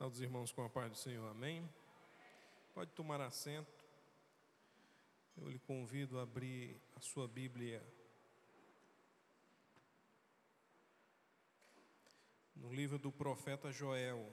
Salve 0.00 0.14
os 0.14 0.22
irmãos 0.22 0.50
com 0.50 0.64
a 0.64 0.68
paz 0.70 0.90
do 0.90 0.96
Senhor, 0.96 1.28
amém? 1.28 1.68
Pode 2.72 2.90
tomar 2.92 3.20
assento. 3.20 3.84
Eu 5.36 5.46
lhe 5.50 5.58
convido 5.58 6.18
a 6.18 6.22
abrir 6.22 6.80
a 6.96 7.00
sua 7.00 7.28
Bíblia 7.28 7.86
no 12.56 12.72
livro 12.72 12.98
do 12.98 13.12
profeta 13.12 13.70
Joel. 13.70 14.26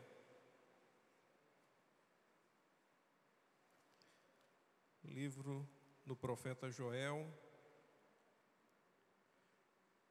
Livro 5.03 5.67
do 6.05 6.15
profeta 6.15 6.71
Joel, 6.71 7.29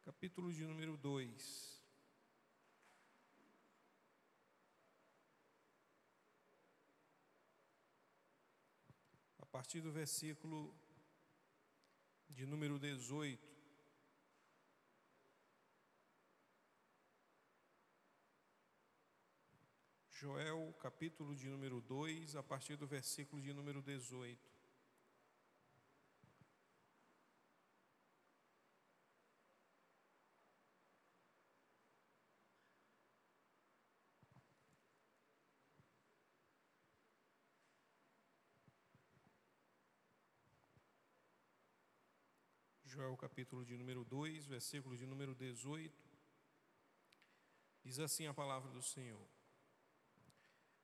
capítulo 0.04 0.52
de 0.52 0.66
número 0.66 0.98
2. 0.98 1.75
Partir 9.56 9.80
do 9.80 9.90
versículo 9.90 10.70
de 12.28 12.44
número 12.44 12.78
18. 12.78 13.42
Joel, 20.10 20.76
capítulo 20.78 21.34
de 21.34 21.48
número 21.48 21.80
2, 21.80 22.36
a 22.36 22.42
partir 22.42 22.76
do 22.76 22.86
versículo 22.86 23.40
de 23.40 23.54
número 23.54 23.80
18. 23.80 24.55
Joel 42.96 43.14
capítulo 43.14 43.62
de 43.62 43.76
número 43.76 44.06
2, 44.06 44.46
versículo 44.46 44.96
de 44.96 45.04
número 45.04 45.34
18. 45.34 45.94
Diz 47.84 47.98
assim 47.98 48.26
a 48.26 48.32
palavra 48.32 48.70
do 48.70 48.82
Senhor: 48.82 49.28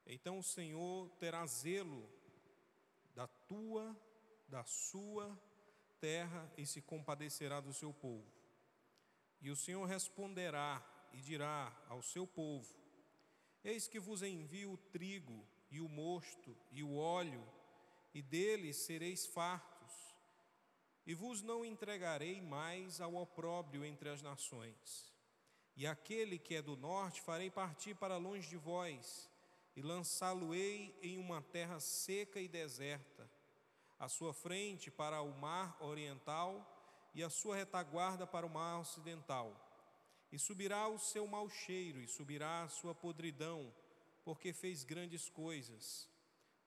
Então 0.05 0.37
o 0.37 0.43
Senhor 0.43 1.09
terá 1.17 1.43
zelo 1.47 2.07
da 3.15 3.25
tua, 3.25 3.99
da 4.47 4.63
sua 4.63 5.35
terra 5.99 6.53
e 6.55 6.67
se 6.67 6.83
compadecerá 6.83 7.59
do 7.59 7.73
seu 7.73 7.91
povo. 7.91 8.31
E 9.41 9.49
o 9.49 9.55
Senhor 9.55 9.83
responderá 9.85 10.85
e 11.13 11.17
dirá 11.19 11.75
ao 11.89 12.03
seu 12.03 12.27
povo: 12.27 12.71
Eis 13.63 13.87
que 13.87 13.99
vos 13.99 14.21
envio 14.21 14.73
o 14.73 14.77
trigo 14.77 15.43
e 15.71 15.81
o 15.81 15.89
mosto 15.89 16.55
e 16.71 16.83
o 16.83 16.95
óleo, 16.95 17.43
e 18.13 18.21
deles 18.21 18.77
sereis 18.77 19.25
fartos 19.25 19.72
e 21.05 21.13
vos 21.13 21.41
não 21.41 21.65
entregarei 21.65 22.41
mais 22.41 23.01
ao 23.01 23.15
opróbrio 23.15 23.83
entre 23.83 24.09
as 24.09 24.21
nações. 24.21 25.13
E 25.75 25.87
aquele 25.87 26.37
que 26.37 26.55
é 26.55 26.61
do 26.61 26.77
norte 26.77 27.21
farei 27.21 27.49
partir 27.49 27.95
para 27.95 28.17
longe 28.17 28.47
de 28.47 28.57
vós, 28.57 29.29
e 29.75 29.81
lançá-lo-ei 29.81 30.95
em 31.01 31.17
uma 31.17 31.41
terra 31.41 31.79
seca 31.79 32.39
e 32.39 32.47
deserta, 32.47 33.29
a 33.99 34.07
sua 34.07 34.33
frente 34.33 34.91
para 34.91 35.21
o 35.21 35.31
mar 35.39 35.77
oriental 35.81 36.69
e 37.13 37.23
a 37.23 37.29
sua 37.29 37.55
retaguarda 37.55 38.27
para 38.27 38.45
o 38.45 38.49
mar 38.49 38.79
ocidental. 38.79 39.59
E 40.31 40.39
subirá 40.39 40.87
o 40.87 40.99
seu 40.99 41.27
mau 41.27 41.49
cheiro, 41.49 41.99
e 41.99 42.07
subirá 42.07 42.63
a 42.63 42.69
sua 42.69 42.93
podridão, 42.93 43.73
porque 44.23 44.53
fez 44.53 44.83
grandes 44.83 45.29
coisas. 45.29 46.09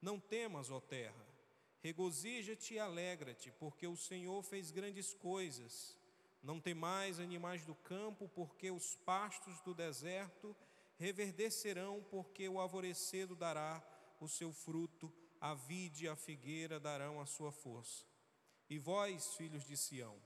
Não 0.01 0.21
temas, 0.21 0.71
ó 0.71 0.81
terra, 0.81 1.26
Regozija-te 1.83 2.75
e 2.75 2.79
alegra-te, 2.79 3.51
porque 3.53 3.87
o 3.87 3.97
Senhor 3.97 4.43
fez 4.43 4.71
grandes 4.71 5.15
coisas. 5.15 5.99
Não 6.43 6.61
temais 6.61 7.19
animais 7.19 7.65
do 7.65 7.75
campo, 7.75 8.29
porque 8.29 8.71
os 8.71 8.95
pastos 8.95 9.61
do 9.61 9.75
deserto 9.75 10.55
reverdecerão, 10.99 12.05
porque 12.11 12.49
o 12.49 12.59
alvorecer 12.59 13.35
dará 13.35 13.83
o 14.21 14.29
seu 14.29 14.53
fruto, 14.53 15.13
a 15.41 15.55
vide 15.55 16.07
e 16.07 16.09
a 16.09 16.17
figueira 16.17 16.81
darão 16.81 17.21
a 17.21 17.27
sua 17.27 17.53
força. 17.53 18.05
E 18.69 18.79
vós, 18.79 19.35
filhos 19.35 19.65
de 19.65 19.77
Sião, 19.77 20.17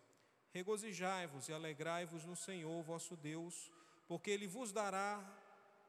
regozijai-vos 0.53 1.49
e 1.49 1.53
alegrai-vos 1.53 2.25
no 2.25 2.37
Senhor 2.37 2.83
vosso 2.83 3.17
Deus, 3.17 3.71
porque 4.09 4.31
ele 4.31 4.47
vos 4.47 4.73
dará 4.73 5.23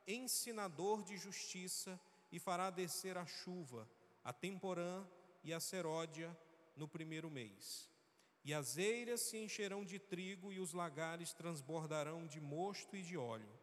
ensinador 0.07 1.03
de 1.03 1.18
justiça 1.18 2.00
e 2.31 2.40
fará 2.40 2.69
descer 2.69 3.18
a 3.18 3.25
chuva, 3.25 3.88
a 4.24 4.34
temporã 4.34 5.06
e 5.44 5.53
a 5.53 5.59
seródia 5.59 6.35
no 6.75 6.88
primeiro 6.88 7.29
mês. 7.29 7.91
E 8.44 8.53
as 8.53 8.78
eiras 8.78 9.22
se 9.22 9.38
encherão 9.38 9.85
de 9.85 10.00
trigo, 10.00 10.52
e 10.52 10.59
os 10.59 10.74
lagares 10.74 11.31
transbordarão 11.34 12.25
de 12.25 12.40
mosto 12.40 12.96
e 12.96 13.03
de 13.03 13.16
óleo. 13.16 13.53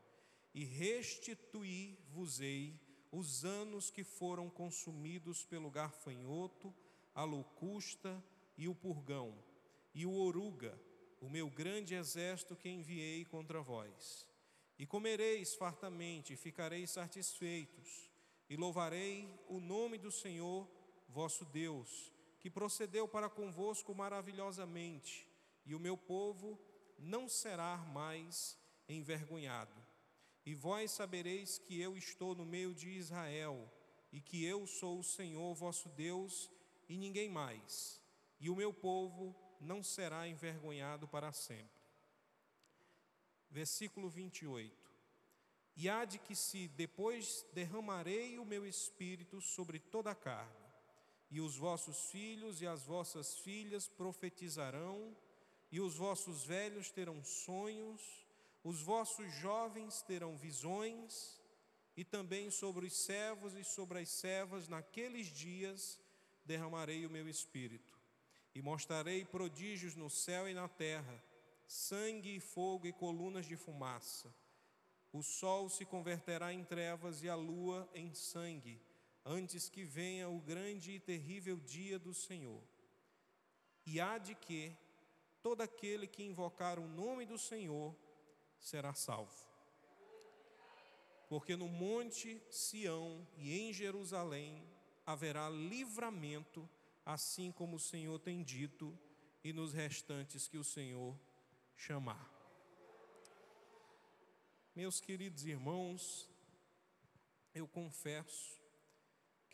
E 0.54 0.64
restituir-vos-ei 0.64 2.80
os 3.10 3.44
anos 3.44 3.90
que 3.90 4.04
foram 4.04 4.48
consumidos 4.48 5.44
pelo 5.44 5.70
garfanhoto, 5.70 6.72
a 7.14 7.24
locusta 7.24 8.22
e 8.56 8.68
o 8.68 8.74
purgão, 8.74 9.34
e 9.94 10.06
o 10.06 10.14
oruga, 10.14 10.78
o 11.20 11.28
meu 11.28 11.50
grande 11.50 11.94
exército 11.94 12.54
que 12.54 12.68
enviei 12.68 13.24
contra 13.24 13.60
vós. 13.60 14.26
E 14.78 14.86
comereis 14.86 15.54
fartamente, 15.54 16.34
e 16.34 16.36
ficareis 16.36 16.90
satisfeitos, 16.90 18.08
e 18.48 18.56
louvarei 18.56 19.28
o 19.48 19.58
nome 19.58 19.98
do 19.98 20.12
Senhor 20.12 20.68
vosso 21.08 21.44
Deus, 21.44 22.12
que 22.38 22.50
procedeu 22.50 23.08
para 23.08 23.28
convosco 23.28 23.94
maravilhosamente, 23.94 25.26
e 25.64 25.74
o 25.74 25.80
meu 25.80 25.96
povo 25.96 26.58
não 26.98 27.28
será 27.28 27.76
mais 27.78 28.56
envergonhado. 28.88 29.74
E 30.44 30.54
vós 30.54 30.92
sabereis 30.92 31.58
que 31.58 31.80
eu 31.80 31.96
estou 31.96 32.34
no 32.34 32.44
meio 32.44 32.74
de 32.74 32.88
Israel, 32.90 33.70
e 34.12 34.20
que 34.20 34.44
eu 34.44 34.66
sou 34.66 34.98
o 34.98 35.04
Senhor 35.04 35.54
vosso 35.54 35.88
Deus, 35.90 36.50
e 36.88 36.96
ninguém 36.96 37.28
mais, 37.28 38.00
e 38.40 38.48
o 38.48 38.56
meu 38.56 38.72
povo 38.72 39.36
não 39.60 39.82
será 39.82 40.26
envergonhado 40.26 41.06
para 41.08 41.32
sempre. 41.32 41.82
Versículo 43.50 44.08
28. 44.08 44.74
E 45.76 45.88
há 45.88 46.04
de 46.04 46.18
que 46.18 46.34
se 46.34 46.68
depois 46.68 47.46
derramarei 47.52 48.38
o 48.38 48.44
meu 48.44 48.66
espírito 48.66 49.40
sobre 49.40 49.78
toda 49.78 50.10
a 50.10 50.14
carne, 50.14 50.57
e 51.30 51.40
os 51.40 51.56
vossos 51.56 52.10
filhos 52.10 52.62
e 52.62 52.66
as 52.66 52.84
vossas 52.84 53.38
filhas 53.38 53.86
profetizarão, 53.86 55.16
e 55.70 55.80
os 55.80 55.96
vossos 55.96 56.44
velhos 56.44 56.90
terão 56.90 57.22
sonhos, 57.22 58.26
os 58.64 58.80
vossos 58.80 59.30
jovens 59.34 60.00
terão 60.02 60.36
visões, 60.36 61.38
e 61.94 62.04
também 62.04 62.50
sobre 62.50 62.86
os 62.86 62.96
servos 62.96 63.54
e 63.54 63.64
sobre 63.64 63.98
as 64.00 64.08
servas 64.08 64.68
naqueles 64.68 65.26
dias 65.26 66.00
derramarei 66.44 67.04
o 67.04 67.10
meu 67.10 67.28
espírito, 67.28 67.98
e 68.54 68.62
mostrarei 68.62 69.24
prodígios 69.24 69.94
no 69.94 70.08
céu 70.08 70.48
e 70.48 70.54
na 70.54 70.68
terra, 70.68 71.22
sangue 71.66 72.36
e 72.36 72.40
fogo 72.40 72.86
e 72.86 72.92
colunas 72.92 73.44
de 73.44 73.56
fumaça. 73.56 74.34
O 75.12 75.22
sol 75.22 75.68
se 75.68 75.84
converterá 75.84 76.52
em 76.52 76.64
trevas 76.64 77.22
e 77.22 77.28
a 77.28 77.34
lua 77.34 77.88
em 77.94 78.14
sangue 78.14 78.80
antes 79.28 79.68
que 79.68 79.84
venha 79.84 80.26
o 80.26 80.40
grande 80.40 80.92
e 80.92 80.98
terrível 80.98 81.60
dia 81.60 81.98
do 81.98 82.14
Senhor. 82.14 82.62
E 83.84 84.00
há 84.00 84.16
de 84.16 84.34
que 84.34 84.74
todo 85.42 85.60
aquele 85.60 86.06
que 86.06 86.22
invocar 86.22 86.78
o 86.78 86.88
nome 86.88 87.26
do 87.26 87.36
Senhor 87.36 87.94
será 88.58 88.94
salvo. 88.94 89.46
Porque 91.28 91.54
no 91.56 91.68
monte 91.68 92.42
Sião 92.50 93.28
e 93.36 93.58
em 93.58 93.70
Jerusalém 93.70 94.66
haverá 95.04 95.50
livramento, 95.50 96.66
assim 97.04 97.52
como 97.52 97.76
o 97.76 97.80
Senhor 97.80 98.18
tem 98.18 98.42
dito, 98.42 98.98
e 99.44 99.52
nos 99.52 99.74
restantes 99.74 100.48
que 100.48 100.56
o 100.56 100.64
Senhor 100.64 101.14
chamar. 101.76 102.34
Meus 104.74 105.00
queridos 105.00 105.44
irmãos, 105.44 106.30
eu 107.54 107.68
confesso 107.68 108.58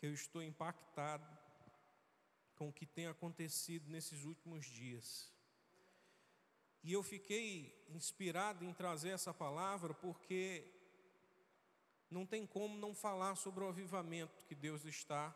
eu 0.05 0.13
estou 0.13 0.41
impactado 0.41 1.27
com 2.55 2.69
o 2.69 2.73
que 2.73 2.85
tem 2.85 3.07
acontecido 3.07 3.89
nesses 3.89 4.23
últimos 4.23 4.65
dias. 4.65 5.31
E 6.83 6.93
eu 6.93 7.01
fiquei 7.01 7.83
inspirado 7.89 8.63
em 8.63 8.73
trazer 8.73 9.09
essa 9.09 9.33
palavra 9.33 9.93
porque 9.93 10.71
não 12.09 12.25
tem 12.25 12.45
como 12.45 12.77
não 12.77 12.93
falar 12.93 13.35
sobre 13.35 13.63
o 13.63 13.67
avivamento 13.67 14.45
que 14.45 14.53
Deus 14.53 14.85
está 14.85 15.35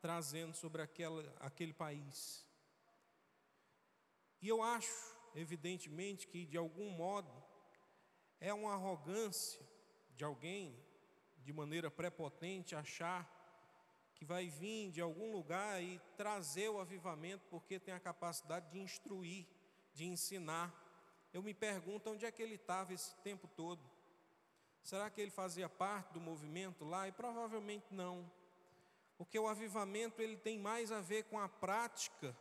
trazendo 0.00 0.56
sobre 0.56 0.80
aquela, 0.80 1.22
aquele 1.38 1.74
país. 1.74 2.46
E 4.40 4.48
eu 4.48 4.62
acho, 4.62 5.14
evidentemente, 5.34 6.26
que 6.26 6.46
de 6.46 6.56
algum 6.56 6.90
modo 6.90 7.30
é 8.40 8.52
uma 8.54 8.72
arrogância 8.72 9.60
de 10.16 10.24
alguém, 10.24 10.82
de 11.38 11.52
maneira 11.52 11.90
prepotente, 11.90 12.74
achar 12.74 13.39
que 14.20 14.24
vai 14.26 14.50
vir 14.50 14.90
de 14.90 15.00
algum 15.00 15.32
lugar 15.32 15.82
e 15.82 15.98
trazer 16.14 16.68
o 16.68 16.78
avivamento 16.78 17.42
porque 17.48 17.80
tem 17.80 17.94
a 17.94 17.98
capacidade 17.98 18.70
de 18.70 18.78
instruir, 18.78 19.46
de 19.94 20.04
ensinar. 20.04 20.70
Eu 21.32 21.42
me 21.42 21.54
pergunto 21.54 22.10
onde 22.10 22.26
é 22.26 22.30
que 22.30 22.42
ele 22.42 22.56
estava 22.56 22.92
esse 22.92 23.16
tempo 23.24 23.48
todo. 23.48 23.80
Será 24.82 25.08
que 25.08 25.22
ele 25.22 25.30
fazia 25.30 25.70
parte 25.70 26.12
do 26.12 26.20
movimento 26.20 26.84
lá? 26.84 27.08
E 27.08 27.12
provavelmente 27.12 27.86
não. 27.90 28.30
Porque 29.16 29.38
o 29.38 29.48
avivamento 29.48 30.20
ele 30.20 30.36
tem 30.36 30.58
mais 30.58 30.92
a 30.92 31.00
ver 31.00 31.24
com 31.24 31.38
a 31.38 31.48
prática 31.48 32.36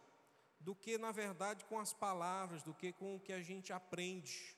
do 0.60 0.76
que, 0.76 0.98
na 0.98 1.14
verdade, 1.14 1.64
com 1.64 1.80
as 1.80 1.94
palavras, 1.94 2.62
do 2.62 2.74
que 2.74 2.92
com 2.92 3.16
o 3.16 3.22
que 3.22 3.32
a 3.32 3.42
gente 3.42 3.72
aprende. 3.72 4.54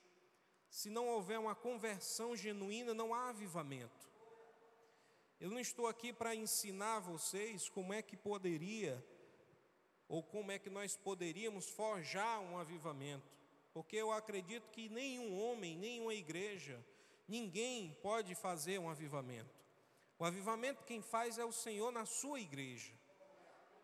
Se 0.72 0.90
não 0.90 1.08
houver 1.08 1.38
uma 1.38 1.54
conversão 1.54 2.36
genuína, 2.36 2.96
não 2.96 3.14
há 3.14 3.30
avivamento. 3.30 4.11
Eu 5.42 5.50
não 5.50 5.60
estou 5.60 5.88
aqui 5.88 6.14
para 6.14 6.36
ensinar 6.36 7.00
vocês 7.00 7.68
como 7.68 7.92
é 7.92 8.04
que 8.04 8.16
poderia, 8.16 9.04
ou 10.08 10.22
como 10.22 10.52
é 10.52 10.60
que 10.60 10.70
nós 10.70 10.96
poderíamos 10.96 11.68
forjar 11.68 12.40
um 12.42 12.60
avivamento, 12.60 13.28
porque 13.74 13.96
eu 13.96 14.12
acredito 14.12 14.70
que 14.70 14.88
nenhum 14.88 15.36
homem, 15.42 15.76
nenhuma 15.76 16.14
igreja, 16.14 16.80
ninguém 17.28 17.98
pode 18.04 18.36
fazer 18.36 18.78
um 18.78 18.88
avivamento. 18.88 19.50
O 20.20 20.24
avivamento 20.24 20.84
quem 20.84 21.02
faz 21.02 21.40
é 21.40 21.44
o 21.44 21.52
Senhor 21.52 21.92
na 21.92 22.06
sua 22.06 22.40
igreja. 22.40 22.94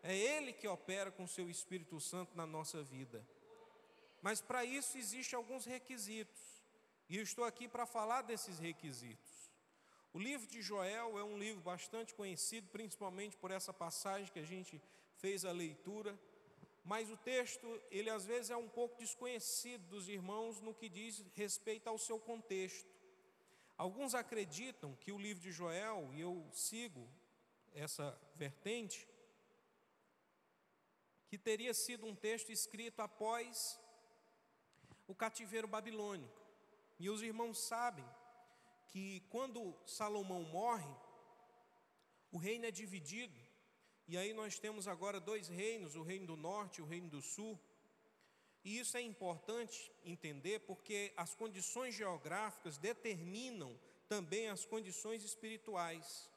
É 0.00 0.16
Ele 0.16 0.52
que 0.52 0.68
opera 0.68 1.10
com 1.10 1.24
o 1.24 1.28
seu 1.36 1.50
Espírito 1.50 1.98
Santo 1.98 2.36
na 2.36 2.46
nossa 2.46 2.84
vida. 2.84 3.26
Mas 4.22 4.40
para 4.40 4.64
isso 4.64 4.96
existem 4.96 5.36
alguns 5.36 5.64
requisitos. 5.64 6.62
E 7.08 7.16
eu 7.16 7.22
estou 7.24 7.44
aqui 7.44 7.66
para 7.66 7.84
falar 7.84 8.22
desses 8.22 8.60
requisitos. 8.60 9.37
O 10.12 10.18
livro 10.18 10.46
de 10.46 10.62
Joel 10.62 11.18
é 11.18 11.24
um 11.24 11.38
livro 11.38 11.60
bastante 11.60 12.14
conhecido, 12.14 12.68
principalmente 12.68 13.36
por 13.36 13.50
essa 13.50 13.72
passagem 13.72 14.32
que 14.32 14.38
a 14.38 14.44
gente 14.44 14.80
fez 15.16 15.44
a 15.44 15.52
leitura. 15.52 16.18
Mas 16.84 17.10
o 17.10 17.16
texto, 17.16 17.66
ele 17.90 18.08
às 18.08 18.24
vezes 18.24 18.50
é 18.50 18.56
um 18.56 18.68
pouco 18.68 18.96
desconhecido 18.98 19.86
dos 19.88 20.08
irmãos 20.08 20.60
no 20.60 20.72
que 20.72 20.88
diz 20.88 21.22
respeito 21.34 21.88
ao 21.88 21.98
seu 21.98 22.18
contexto. 22.18 22.88
Alguns 23.76 24.14
acreditam 24.14 24.96
que 24.96 25.12
o 25.12 25.18
livro 25.18 25.42
de 25.42 25.52
Joel, 25.52 26.10
e 26.14 26.20
eu 26.20 26.48
sigo 26.52 27.06
essa 27.74 28.18
vertente, 28.34 29.06
que 31.28 31.36
teria 31.36 31.74
sido 31.74 32.06
um 32.06 32.14
texto 32.14 32.50
escrito 32.50 33.00
após 33.00 33.78
o 35.06 35.14
cativeiro 35.14 35.68
babilônico. 35.68 36.40
E 36.98 37.10
os 37.10 37.22
irmãos 37.22 37.58
sabem 37.58 38.04
que 38.88 39.20
quando 39.30 39.76
Salomão 39.86 40.42
morre, 40.44 40.94
o 42.30 42.38
reino 42.38 42.66
é 42.66 42.70
dividido, 42.70 43.38
e 44.06 44.16
aí 44.16 44.32
nós 44.32 44.58
temos 44.58 44.88
agora 44.88 45.20
dois 45.20 45.48
reinos, 45.48 45.94
o 45.94 46.02
reino 46.02 46.26
do 46.26 46.36
norte 46.36 46.78
e 46.78 46.82
o 46.82 46.86
reino 46.86 47.08
do 47.08 47.20
sul. 47.20 47.58
E 48.64 48.78
isso 48.78 48.96
é 48.96 49.02
importante 49.02 49.92
entender 50.04 50.60
porque 50.60 51.12
as 51.16 51.34
condições 51.34 51.94
geográficas 51.94 52.78
determinam 52.78 53.78
também 54.08 54.48
as 54.48 54.64
condições 54.64 55.22
espirituais. 55.22 56.30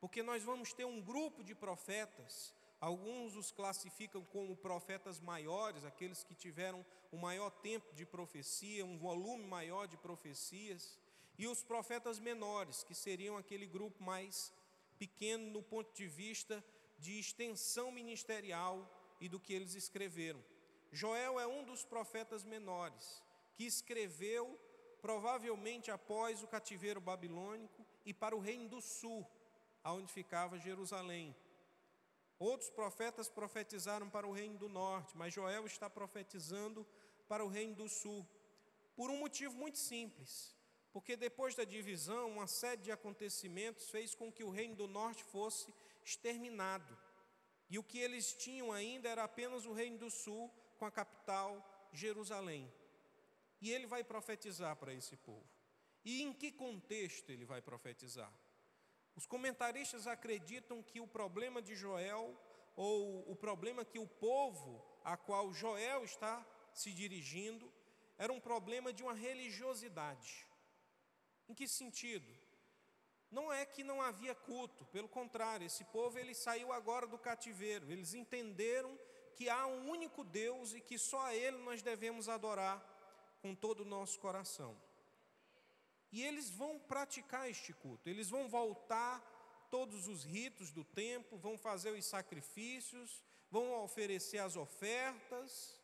Porque 0.00 0.22
nós 0.22 0.44
vamos 0.44 0.72
ter 0.72 0.84
um 0.84 1.00
grupo 1.00 1.42
de 1.42 1.54
profetas 1.54 2.54
Alguns 2.80 3.34
os 3.34 3.50
classificam 3.50 4.24
como 4.26 4.56
profetas 4.56 5.18
maiores, 5.20 5.84
aqueles 5.84 6.22
que 6.22 6.34
tiveram 6.34 6.86
um 7.12 7.18
maior 7.18 7.50
tempo 7.50 7.92
de 7.92 8.06
profecia, 8.06 8.86
um 8.86 8.96
volume 8.96 9.44
maior 9.44 9.88
de 9.88 9.96
profecias, 9.96 10.96
e 11.38 11.46
os 11.46 11.62
profetas 11.62 12.18
menores, 12.18 12.82
que 12.82 12.94
seriam 12.94 13.36
aquele 13.36 13.66
grupo 13.66 14.02
mais 14.02 14.52
pequeno 14.98 15.50
no 15.50 15.62
ponto 15.62 15.94
de 15.94 16.06
vista 16.08 16.62
de 16.98 17.18
extensão 17.18 17.92
ministerial 17.92 18.90
e 19.20 19.28
do 19.28 19.38
que 19.38 19.54
eles 19.54 19.74
escreveram. 19.74 20.44
Joel 20.90 21.38
é 21.38 21.46
um 21.46 21.64
dos 21.64 21.84
profetas 21.84 22.44
menores, 22.44 23.22
que 23.54 23.64
escreveu 23.64 24.58
provavelmente 25.00 25.92
após 25.92 26.42
o 26.42 26.48
cativeiro 26.48 27.00
babilônico 27.00 27.86
e 28.04 28.12
para 28.12 28.34
o 28.34 28.40
reino 28.40 28.68
do 28.68 28.80
sul, 28.80 29.24
aonde 29.84 30.12
ficava 30.12 30.58
Jerusalém. 30.58 31.36
Outros 32.36 32.70
profetas 32.70 33.28
profetizaram 33.28 34.10
para 34.10 34.26
o 34.26 34.32
reino 34.32 34.58
do 34.58 34.68
norte, 34.68 35.16
mas 35.16 35.32
Joel 35.32 35.66
está 35.66 35.88
profetizando 35.88 36.84
para 37.28 37.44
o 37.44 37.48
reino 37.48 37.76
do 37.76 37.88
sul, 37.88 38.26
por 38.96 39.08
um 39.10 39.18
motivo 39.18 39.56
muito 39.56 39.78
simples. 39.78 40.57
Porque 40.98 41.16
depois 41.16 41.54
da 41.54 41.62
divisão, 41.62 42.28
uma 42.28 42.48
série 42.48 42.82
de 42.82 42.90
acontecimentos 42.90 43.88
fez 43.88 44.16
com 44.16 44.32
que 44.32 44.42
o 44.42 44.50
reino 44.50 44.74
do 44.74 44.88
norte 44.88 45.22
fosse 45.22 45.72
exterminado. 46.04 46.98
E 47.70 47.78
o 47.78 47.84
que 47.84 48.00
eles 48.00 48.32
tinham 48.32 48.72
ainda 48.72 49.08
era 49.08 49.22
apenas 49.22 49.64
o 49.64 49.72
reino 49.72 49.96
do 49.96 50.10
sul, 50.10 50.52
com 50.76 50.84
a 50.84 50.90
capital 50.90 51.88
Jerusalém. 51.92 52.68
E 53.60 53.70
ele 53.70 53.86
vai 53.86 54.02
profetizar 54.02 54.74
para 54.74 54.92
esse 54.92 55.16
povo. 55.18 55.48
E 56.04 56.20
em 56.20 56.32
que 56.32 56.50
contexto 56.50 57.30
ele 57.30 57.44
vai 57.44 57.62
profetizar? 57.62 58.32
Os 59.14 59.24
comentaristas 59.24 60.08
acreditam 60.08 60.82
que 60.82 60.98
o 60.98 61.06
problema 61.06 61.62
de 61.62 61.76
Joel, 61.76 62.36
ou 62.74 63.30
o 63.30 63.36
problema 63.36 63.84
que 63.84 64.00
o 64.00 64.06
povo 64.08 64.84
a 65.04 65.16
qual 65.16 65.52
Joel 65.52 66.02
está 66.02 66.44
se 66.74 66.92
dirigindo, 66.92 67.72
era 68.18 68.32
um 68.32 68.40
problema 68.40 68.92
de 68.92 69.04
uma 69.04 69.14
religiosidade. 69.14 70.47
Em 71.48 71.54
que 71.54 71.66
sentido? 71.66 72.30
Não 73.30 73.52
é 73.52 73.64
que 73.66 73.84
não 73.84 74.00
havia 74.00 74.34
culto, 74.34 74.84
pelo 74.86 75.08
contrário, 75.08 75.66
esse 75.66 75.84
povo 75.84 76.18
ele 76.18 76.34
saiu 76.34 76.72
agora 76.72 77.06
do 77.06 77.18
cativeiro. 77.18 77.90
Eles 77.90 78.14
entenderam 78.14 78.98
que 79.34 79.48
há 79.48 79.66
um 79.66 79.90
único 79.90 80.24
Deus 80.24 80.72
e 80.72 80.80
que 80.80 80.98
só 80.98 81.20
a 81.26 81.34
ele 81.34 81.58
nós 81.58 81.82
devemos 81.82 82.28
adorar 82.28 82.82
com 83.40 83.54
todo 83.54 83.80
o 83.80 83.84
nosso 83.84 84.18
coração. 84.18 84.76
E 86.10 86.24
eles 86.24 86.48
vão 86.50 86.78
praticar 86.78 87.50
este 87.50 87.72
culto, 87.72 88.08
eles 88.08 88.30
vão 88.30 88.48
voltar 88.48 89.20
todos 89.70 90.08
os 90.08 90.24
ritos 90.24 90.70
do 90.70 90.82
tempo, 90.82 91.36
vão 91.36 91.58
fazer 91.58 91.90
os 91.90 92.04
sacrifícios, 92.06 93.22
vão 93.50 93.82
oferecer 93.84 94.38
as 94.38 94.56
ofertas. 94.56 95.78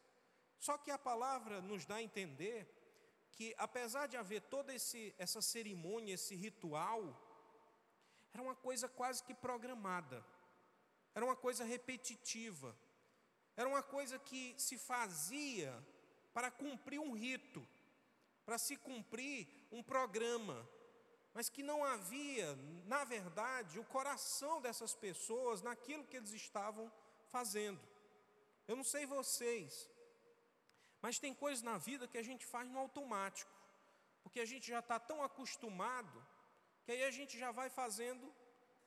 Só 0.58 0.78
que 0.78 0.90
a 0.90 0.98
palavra 0.98 1.60
nos 1.60 1.84
dá 1.84 1.96
a 1.96 2.02
entender 2.02 2.66
que, 3.36 3.54
apesar 3.58 4.06
de 4.06 4.16
haver 4.16 4.40
toda 4.42 4.74
esse, 4.74 5.14
essa 5.18 5.40
cerimônia, 5.42 6.14
esse 6.14 6.34
ritual, 6.34 7.00
era 8.32 8.42
uma 8.42 8.54
coisa 8.54 8.88
quase 8.88 9.22
que 9.22 9.34
programada, 9.34 10.24
era 11.14 11.24
uma 11.24 11.36
coisa 11.36 11.64
repetitiva, 11.64 12.74
era 13.56 13.68
uma 13.68 13.82
coisa 13.82 14.18
que 14.18 14.54
se 14.58 14.76
fazia 14.78 15.72
para 16.32 16.50
cumprir 16.50 16.98
um 16.98 17.12
rito 17.12 17.62
para 18.44 18.58
se 18.58 18.76
cumprir 18.76 19.48
um 19.72 19.82
programa, 19.82 20.68
mas 21.32 21.48
que 21.48 21.62
não 21.62 21.82
havia, 21.84 22.56
na 22.86 23.02
verdade, 23.04 23.78
o 23.78 23.84
coração 23.84 24.60
dessas 24.60 24.94
pessoas 24.94 25.62
naquilo 25.62 26.04
que 26.04 26.16
eles 26.16 26.32
estavam 26.32 26.92
fazendo. 27.28 27.80
Eu 28.68 28.76
não 28.76 28.84
sei 28.84 29.06
vocês, 29.06 29.90
mas 31.04 31.18
tem 31.18 31.34
coisas 31.34 31.62
na 31.62 31.76
vida 31.76 32.08
que 32.08 32.16
a 32.16 32.22
gente 32.22 32.46
faz 32.46 32.66
no 32.66 32.78
automático, 32.78 33.52
porque 34.22 34.40
a 34.40 34.46
gente 34.46 34.66
já 34.66 34.78
está 34.78 34.98
tão 34.98 35.22
acostumado 35.22 36.18
que 36.82 36.92
aí 36.92 37.04
a 37.04 37.10
gente 37.10 37.38
já 37.38 37.50
vai 37.52 37.68
fazendo 37.68 38.32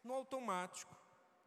no 0.03 0.13
automático. 0.15 0.95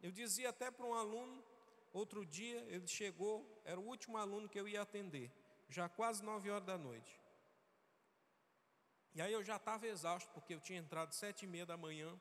Eu 0.01 0.13
dizia 0.13 0.47
até 0.47 0.71
para 0.71 0.85
um 0.85 0.93
aluno, 0.93 1.43
outro 1.91 2.25
dia, 2.25 2.59
ele 2.69 2.87
chegou, 2.87 3.35
era 3.65 3.77
o 3.77 3.85
último 3.85 4.17
aluno 4.17 4.47
que 4.47 4.57
eu 4.57 4.65
ia 4.65 4.81
atender, 4.81 5.29
já 5.67 5.89
quase 5.89 6.23
nove 6.23 6.49
horas 6.49 6.65
da 6.65 6.77
noite. 6.77 7.19
E 9.13 9.21
aí 9.21 9.33
eu 9.33 9.43
já 9.43 9.57
estava 9.57 9.85
exausto, 9.85 10.29
porque 10.33 10.53
eu 10.53 10.61
tinha 10.61 10.79
entrado 10.79 11.13
sete 11.13 11.43
e 11.43 11.49
meia 11.49 11.65
da 11.65 11.75
manhã 11.75 12.17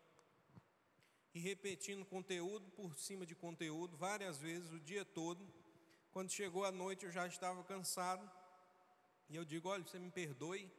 e 1.33 1.39
repetindo 1.39 2.05
conteúdo 2.05 2.69
por 2.73 2.99
cima 2.99 3.25
de 3.25 3.37
conteúdo 3.37 3.97
várias 3.97 4.39
vezes 4.39 4.73
o 4.73 4.81
dia 4.81 5.05
todo. 5.05 5.49
Quando 6.11 6.33
chegou 6.33 6.65
a 6.65 6.73
noite 6.73 7.05
eu 7.05 7.13
já 7.13 7.29
estava 7.29 7.63
cansado 7.63 8.40
e 9.31 9.37
eu 9.37 9.45
digo, 9.45 9.69
olha, 9.69 9.83
você 9.83 9.99
me 9.99 10.11
perdoe, 10.11 10.71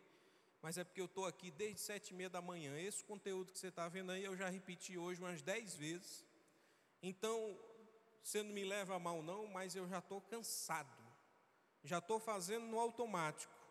mas 0.62 0.78
é 0.78 0.84
porque 0.84 1.02
eu 1.02 1.06
estou 1.06 1.26
aqui 1.26 1.50
desde 1.50 1.82
sete 1.82 2.10
e 2.10 2.14
meia 2.14 2.30
da 2.30 2.42
manhã. 2.42 2.78
Esse 2.80 3.04
conteúdo 3.04 3.52
que 3.52 3.58
você 3.58 3.70
está 3.70 3.88
vendo 3.88 4.12
aí 4.12 4.24
eu 4.24 4.38
já 4.38 4.48
repeti 4.50 4.98
hoje 4.98 5.20
umas 5.20 5.42
dez 5.42 5.74
vezes. 5.74 6.24
Então, 7.02 7.58
você 8.22 8.44
não 8.44 8.54
me 8.54 8.64
leva 8.64 8.96
a 8.96 9.00
mal 9.00 9.24
não, 9.24 9.48
mas 9.48 9.76
eu 9.76 9.88
já 9.88 9.98
estou 9.98 10.22
cansado. 10.22 11.02
Já 11.84 11.98
estou 11.98 12.20
fazendo 12.20 12.68
no 12.68 12.80
automático 12.80 13.62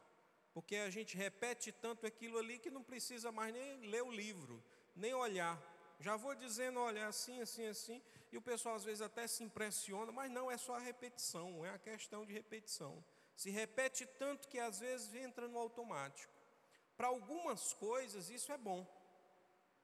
porque 0.52 0.76
a 0.76 0.90
gente 0.90 1.16
repete 1.16 1.70
tanto 1.70 2.06
aquilo 2.06 2.38
ali 2.38 2.58
que 2.58 2.70
não 2.70 2.82
precisa 2.82 3.30
mais 3.30 3.52
nem 3.52 3.86
ler 3.88 4.02
o 4.02 4.10
livro, 4.10 4.62
nem 4.96 5.14
olhar. 5.14 5.60
Já 6.00 6.16
vou 6.16 6.34
dizendo, 6.34 6.80
olha, 6.80 7.06
assim, 7.06 7.40
assim, 7.40 7.66
assim, 7.66 8.02
e 8.32 8.36
o 8.36 8.42
pessoal 8.42 8.74
às 8.74 8.84
vezes 8.84 9.02
até 9.02 9.26
se 9.26 9.44
impressiona, 9.44 10.10
mas 10.10 10.30
não 10.30 10.50
é 10.50 10.56
só 10.56 10.74
a 10.74 10.80
repetição, 10.80 11.64
é 11.64 11.70
a 11.70 11.78
questão 11.78 12.24
de 12.24 12.32
repetição. 12.32 13.04
Se 13.40 13.48
repete 13.48 14.04
tanto 14.22 14.48
que 14.48 14.58
às 14.58 14.80
vezes 14.80 15.14
entra 15.14 15.48
no 15.48 15.58
automático. 15.58 16.30
Para 16.94 17.06
algumas 17.06 17.72
coisas 17.72 18.28
isso 18.28 18.52
é 18.52 18.58
bom. 18.58 18.80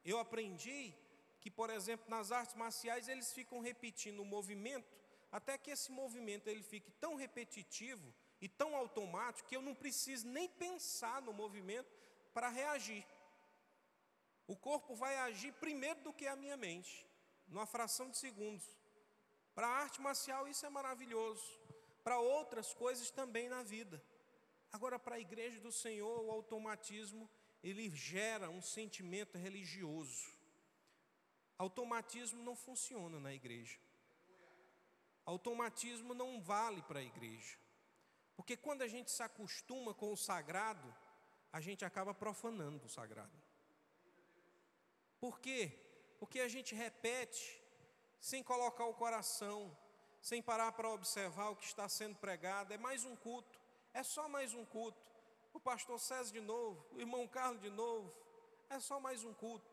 Eu 0.04 0.18
aprendi 0.18 0.94
que, 1.40 1.50
por 1.50 1.70
exemplo, 1.70 2.04
nas 2.14 2.30
artes 2.30 2.54
marciais 2.54 3.08
eles 3.08 3.32
ficam 3.32 3.60
repetindo 3.60 4.20
o 4.20 4.26
movimento 4.26 4.94
até 5.32 5.56
que 5.56 5.70
esse 5.70 5.90
movimento 5.90 6.48
ele 6.48 6.62
fique 6.62 6.90
tão 7.04 7.14
repetitivo 7.14 8.12
e 8.42 8.46
tão 8.46 8.76
automático 8.76 9.48
que 9.48 9.56
eu 9.56 9.62
não 9.62 9.75
preciso 9.75 10.28
nem 10.28 10.46
pensar 10.50 11.22
no 11.22 11.32
movimento 11.32 11.90
para 12.34 12.50
reagir. 12.50 13.06
O 14.46 14.54
corpo 14.54 14.94
vai 14.94 15.16
agir 15.16 15.52
primeiro 15.54 16.02
do 16.02 16.12
que 16.12 16.26
a 16.26 16.36
minha 16.36 16.58
mente, 16.58 17.06
numa 17.48 17.64
fração 17.64 18.10
de 18.10 18.18
segundos. 18.18 18.66
Para 19.54 19.66
a 19.66 19.78
arte 19.84 19.98
marcial 19.98 20.46
isso 20.46 20.66
é 20.66 20.68
maravilhoso, 20.68 21.58
para 22.06 22.20
outras 22.20 22.72
coisas 22.72 23.10
também 23.10 23.48
na 23.48 23.64
vida. 23.64 24.00
Agora, 24.70 24.96
para 24.96 25.16
a 25.16 25.18
igreja 25.18 25.58
do 25.58 25.72
Senhor, 25.72 26.22
o 26.22 26.30
automatismo 26.30 27.28
ele 27.64 27.90
gera 27.90 28.48
um 28.48 28.62
sentimento 28.62 29.36
religioso. 29.36 30.28
Automatismo 31.58 32.44
não 32.44 32.54
funciona 32.54 33.18
na 33.18 33.34
igreja. 33.34 33.76
Automatismo 35.25 36.14
não 36.14 36.40
vale 36.40 36.80
para 36.82 37.00
a 37.00 37.02
igreja. 37.02 37.58
Porque 38.36 38.56
quando 38.56 38.82
a 38.82 38.86
gente 38.86 39.10
se 39.10 39.25
acostuma 39.25 39.92
com 39.92 40.12
o 40.12 40.16
sagrado, 40.16 40.94
a 41.52 41.60
gente 41.60 41.84
acaba 41.84 42.14
profanando 42.14 42.86
o 42.86 42.88
sagrado. 42.88 43.36
Por 45.18 45.40
quê? 45.40 45.76
Porque 46.20 46.38
a 46.38 46.46
gente 46.46 46.72
repete 46.72 47.60
sem 48.20 48.44
colocar 48.44 48.84
o 48.84 48.94
coração, 48.94 49.76
sem 50.26 50.42
parar 50.42 50.73
para 50.73 50.90
observar 50.90 51.50
o 51.50 51.54
que 51.54 51.64
está 51.64 51.88
sendo 51.88 52.16
pregado. 52.16 52.75
É 52.75 52.76
mais 52.76 53.04
um 53.04 53.14
culto, 53.14 53.61
é 53.95 54.02
só 54.02 54.28
mais 54.28 54.52
um 54.54 54.64
culto. 54.64 55.00
O 55.54 55.61
pastor 55.61 56.00
César 56.00 56.33
de 56.33 56.40
novo, 56.40 56.85
o 56.97 56.99
irmão 56.99 57.28
Carlos 57.28 57.62
de 57.62 57.71
novo, 57.71 58.12
é 58.68 58.80
só 58.80 58.99
mais 58.99 59.23
um 59.23 59.33
culto. 59.33 59.71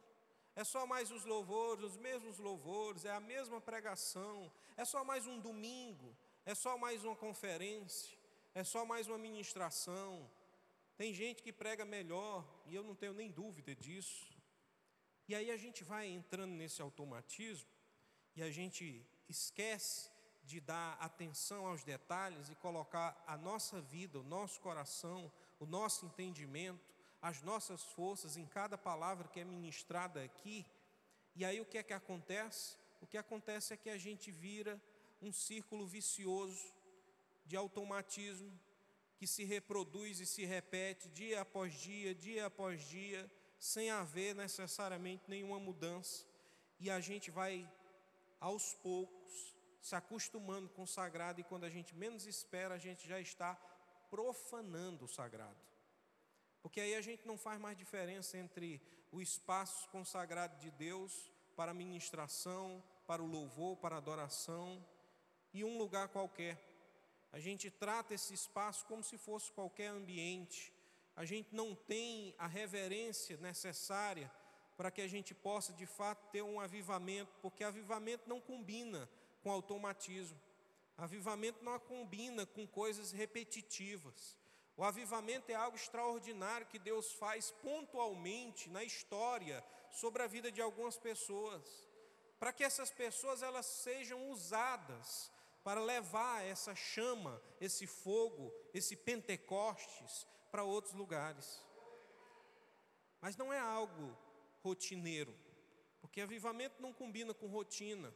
É 0.55 0.63
só 0.63 0.85
mais 0.85 1.09
os 1.09 1.25
louvores, 1.25 1.83
os 1.83 1.97
mesmos 1.97 2.37
louvores, 2.37 3.03
é 3.03 3.09
a 3.09 3.19
mesma 3.19 3.59
pregação, 3.59 4.51
é 4.77 4.85
só 4.85 5.03
mais 5.03 5.25
um 5.25 5.39
domingo, 5.39 6.15
é 6.45 6.53
só 6.53 6.77
mais 6.77 7.03
uma 7.03 7.15
conferência, 7.15 8.15
é 8.53 8.63
só 8.63 8.85
mais 8.85 9.07
uma 9.07 9.17
ministração. 9.17 10.29
Tem 10.95 11.11
gente 11.15 11.41
que 11.41 11.51
prega 11.51 11.83
melhor, 11.83 12.45
e 12.67 12.75
eu 12.75 12.83
não 12.83 12.93
tenho 12.93 13.13
nem 13.13 13.31
dúvida 13.31 13.73
disso. 13.73 14.31
E 15.27 15.33
aí 15.33 15.49
a 15.49 15.57
gente 15.57 15.83
vai 15.83 16.05
entrando 16.05 16.51
nesse 16.51 16.79
automatismo 16.79 17.71
e 18.35 18.43
a 18.43 18.51
gente 18.51 19.03
esquece 19.27 20.12
de 20.43 20.59
dar 20.59 20.97
atenção 20.99 21.65
aos 21.65 21.83
detalhes 21.83 22.49
e 22.49 22.55
colocar 22.55 23.21
a 23.25 23.37
nossa 23.37 23.81
vida, 23.81 24.19
o 24.19 24.23
nosso 24.23 24.59
coração, 24.59 25.31
o 25.59 25.65
nosso 25.65 26.05
entendimento, 26.05 26.93
as 27.21 27.41
nossas 27.41 27.83
forças 27.83 28.35
em 28.35 28.45
cada 28.45 28.77
palavra 28.77 29.27
que 29.29 29.39
é 29.39 29.45
ministrada 29.45 30.21
aqui. 30.21 30.65
E 31.35 31.45
aí 31.45 31.61
o 31.61 31.65
que 31.65 31.77
é 31.77 31.83
que 31.83 31.93
acontece? 31.93 32.75
O 33.01 33.07
que 33.07 33.17
acontece 33.17 33.73
é 33.73 33.77
que 33.77 33.89
a 33.89 33.97
gente 33.97 34.29
vira 34.31 34.81
um 35.21 35.31
círculo 35.31 35.87
vicioso 35.87 36.73
de 37.45 37.55
automatismo 37.55 38.51
que 39.17 39.25
se 39.25 39.45
reproduz 39.45 40.19
e 40.19 40.25
se 40.25 40.43
repete 40.43 41.07
dia 41.09 41.41
após 41.41 41.73
dia, 41.73 42.13
dia 42.13 42.47
após 42.47 42.81
dia, 42.89 43.31
sem 43.57 43.89
haver 43.89 44.35
necessariamente 44.35 45.23
nenhuma 45.29 45.59
mudança. 45.59 46.25
E 46.77 46.89
a 46.89 46.99
gente 46.99 47.31
vai 47.31 47.69
aos 48.41 48.73
poucos 48.75 49.52
se 49.83 49.95
acostumando 49.95 50.69
com 50.69 50.83
o 50.83 50.87
sagrado 50.87 51.41
e 51.41 51.43
quando 51.43 51.65
a 51.65 51.69
gente 51.69 51.93
menos 51.93 52.25
espera, 52.25 52.73
a 52.73 52.77
gente 52.77 53.05
já 53.05 53.19
está 53.19 53.53
profanando 54.09 55.03
o 55.03 55.09
sagrado. 55.09 55.59
Porque 56.61 56.79
aí 56.79 56.95
a 56.95 57.01
gente 57.01 57.27
não 57.27 57.37
faz 57.37 57.59
mais 57.59 57.77
diferença 57.77 58.37
entre 58.37 58.81
o 59.11 59.21
espaço 59.21 59.89
consagrado 59.89 60.57
de 60.57 60.71
Deus 60.71 61.29
para 61.57 61.73
ministração, 61.73 62.81
para 63.05 63.21
o 63.21 63.27
louvor, 63.27 63.75
para 63.75 63.95
a 63.95 63.97
adoração 63.97 64.83
e 65.53 65.65
um 65.65 65.77
lugar 65.77 66.07
qualquer. 66.07 66.57
A 67.33 67.39
gente 67.39 67.69
trata 67.69 68.13
esse 68.13 68.33
espaço 68.33 68.85
como 68.85 69.03
se 69.03 69.17
fosse 69.17 69.51
qualquer 69.51 69.87
ambiente. 69.87 70.71
A 71.13 71.25
gente 71.25 71.53
não 71.53 71.75
tem 71.75 72.33
a 72.37 72.47
reverência 72.47 73.35
necessária 73.35 74.31
para 74.77 74.89
que 74.89 75.01
a 75.01 75.09
gente 75.09 75.35
possa 75.35 75.73
de 75.73 75.85
fato 75.85 76.31
ter 76.31 76.41
um 76.41 76.61
avivamento, 76.61 77.33
porque 77.41 77.65
avivamento 77.65 78.29
não 78.29 78.39
combina 78.39 79.09
com 79.43 79.51
automatismo. 79.51 80.39
Avivamento 80.97 81.63
não 81.63 81.77
combina 81.79 82.45
com 82.45 82.65
coisas 82.65 83.11
repetitivas. 83.11 84.37
O 84.75 84.83
avivamento 84.83 85.51
é 85.51 85.55
algo 85.55 85.77
extraordinário 85.77 86.65
que 86.67 86.79
Deus 86.79 87.11
faz 87.13 87.51
pontualmente 87.51 88.69
na 88.69 88.83
história 88.83 89.63
sobre 89.91 90.23
a 90.23 90.27
vida 90.27 90.51
de 90.51 90.61
algumas 90.61 90.97
pessoas, 90.97 91.87
para 92.39 92.51
que 92.51 92.63
essas 92.63 92.89
pessoas 92.89 93.43
elas 93.43 93.65
sejam 93.65 94.31
usadas 94.31 95.31
para 95.63 95.79
levar 95.79 96.43
essa 96.43 96.73
chama, 96.75 97.41
esse 97.61 97.85
fogo, 97.85 98.51
esse 98.73 98.95
Pentecostes 98.95 100.27
para 100.51 100.63
outros 100.63 100.93
lugares. 100.93 101.63
Mas 103.21 103.37
não 103.37 103.53
é 103.53 103.59
algo 103.59 104.17
rotineiro, 104.61 105.33
porque 106.01 106.19
avivamento 106.19 106.81
não 106.81 106.91
combina 106.91 107.33
com 107.33 107.47
rotina. 107.47 108.13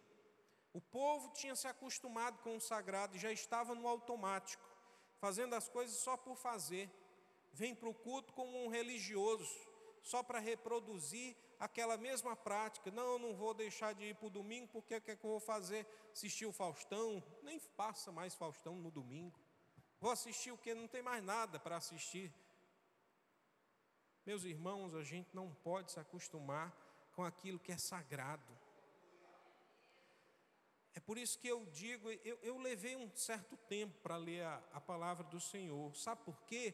O 0.78 0.82
povo 0.82 1.30
tinha 1.34 1.56
se 1.56 1.68
acostumado 1.68 2.38
com 2.44 2.56
o 2.56 2.62
sagrado 2.62 3.16
e 3.16 3.20
já 3.20 3.32
estava 3.32 3.74
no 3.74 3.88
automático 3.88 4.64
fazendo 5.18 5.56
as 5.56 5.68
coisas 5.68 5.98
só 5.98 6.16
por 6.16 6.36
fazer. 6.38 6.88
Vem 7.52 7.74
para 7.74 7.90
o 7.90 7.96
culto 7.96 8.32
como 8.34 8.64
um 8.64 8.68
religioso, 8.68 9.58
só 10.04 10.22
para 10.22 10.38
reproduzir 10.38 11.36
aquela 11.60 11.98
mesma 11.98 12.36
prática. 12.36 12.92
Não, 12.92 13.18
não 13.18 13.34
vou 13.34 13.56
deixar 13.56 13.96
de 13.96 14.04
ir 14.04 14.16
para 14.18 14.28
o 14.28 14.30
domingo, 14.30 14.68
porque 14.68 14.96
o 14.96 15.02
que, 15.02 15.10
é 15.10 15.16
que 15.16 15.26
eu 15.26 15.32
vou 15.32 15.40
fazer? 15.40 15.88
Assistir 16.12 16.46
o 16.46 16.52
Faustão? 16.52 17.24
Nem 17.42 17.60
passa 17.60 18.12
mais 18.12 18.36
Faustão 18.36 18.76
no 18.76 18.92
domingo. 18.92 19.40
Vou 20.00 20.12
assistir 20.12 20.52
o 20.52 20.58
que? 20.60 20.76
Não 20.76 20.88
tem 20.88 21.02
mais 21.02 21.24
nada 21.24 21.60
para 21.60 21.78
assistir. 21.78 22.32
Meus 24.24 24.44
irmãos, 24.44 24.94
a 24.94 25.02
gente 25.02 25.34
não 25.34 25.52
pode 25.56 25.92
se 25.92 26.00
acostumar 26.00 26.72
com 27.14 27.24
aquilo 27.24 27.58
que 27.58 27.72
é 27.72 27.80
sagrado. 27.80 28.57
É 30.98 31.00
por 31.00 31.16
isso 31.16 31.38
que 31.38 31.48
eu 31.48 31.64
digo, 31.68 32.10
eu, 32.26 32.40
eu 32.42 32.58
levei 32.58 32.96
um 32.96 33.08
certo 33.14 33.56
tempo 33.56 33.96
para 34.02 34.18
ler 34.18 34.42
a, 34.42 34.64
a 34.74 34.82
palavra 34.82 35.24
do 35.26 35.40
Senhor. 35.40 35.96
Sabe 35.96 36.24
por 36.26 36.42
quê? 36.48 36.74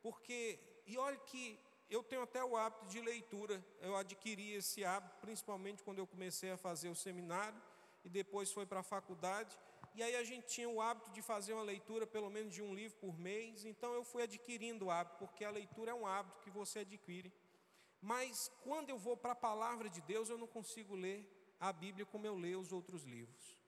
Porque, 0.00 0.60
e 0.86 0.96
olha 0.96 1.16
que 1.16 1.58
eu 1.90 2.04
tenho 2.04 2.22
até 2.22 2.44
o 2.44 2.56
hábito 2.56 2.86
de 2.86 3.00
leitura, 3.00 3.60
eu 3.80 3.96
adquiri 3.96 4.52
esse 4.52 4.84
hábito 4.84 5.16
principalmente 5.20 5.82
quando 5.82 5.98
eu 5.98 6.06
comecei 6.06 6.52
a 6.52 6.56
fazer 6.56 6.88
o 6.88 6.94
seminário 6.94 7.60
e 8.04 8.08
depois 8.08 8.52
foi 8.52 8.64
para 8.64 8.78
a 8.78 8.84
faculdade. 8.84 9.58
E 9.92 10.04
aí 10.04 10.14
a 10.14 10.22
gente 10.22 10.46
tinha 10.46 10.68
o 10.68 10.80
hábito 10.80 11.10
de 11.10 11.20
fazer 11.20 11.52
uma 11.52 11.64
leitura 11.64 12.06
pelo 12.06 12.30
menos 12.30 12.54
de 12.54 12.62
um 12.62 12.72
livro 12.72 12.96
por 12.98 13.18
mês, 13.18 13.64
então 13.64 13.92
eu 13.92 14.04
fui 14.04 14.22
adquirindo 14.22 14.84
o 14.84 14.90
hábito, 14.92 15.16
porque 15.18 15.44
a 15.44 15.50
leitura 15.50 15.90
é 15.90 15.94
um 15.94 16.06
hábito 16.06 16.38
que 16.42 16.50
você 16.50 16.78
adquire. 16.78 17.32
Mas 18.00 18.52
quando 18.62 18.90
eu 18.90 18.98
vou 18.98 19.16
para 19.16 19.32
a 19.32 19.42
palavra 19.50 19.90
de 19.90 20.00
Deus, 20.02 20.30
eu 20.30 20.38
não 20.38 20.46
consigo 20.46 20.94
ler 20.94 21.28
a 21.58 21.72
Bíblia 21.72 22.06
como 22.06 22.26
eu 22.26 22.34
leio 22.34 22.60
os 22.60 22.72
outros 22.72 23.02
livros. 23.04 23.58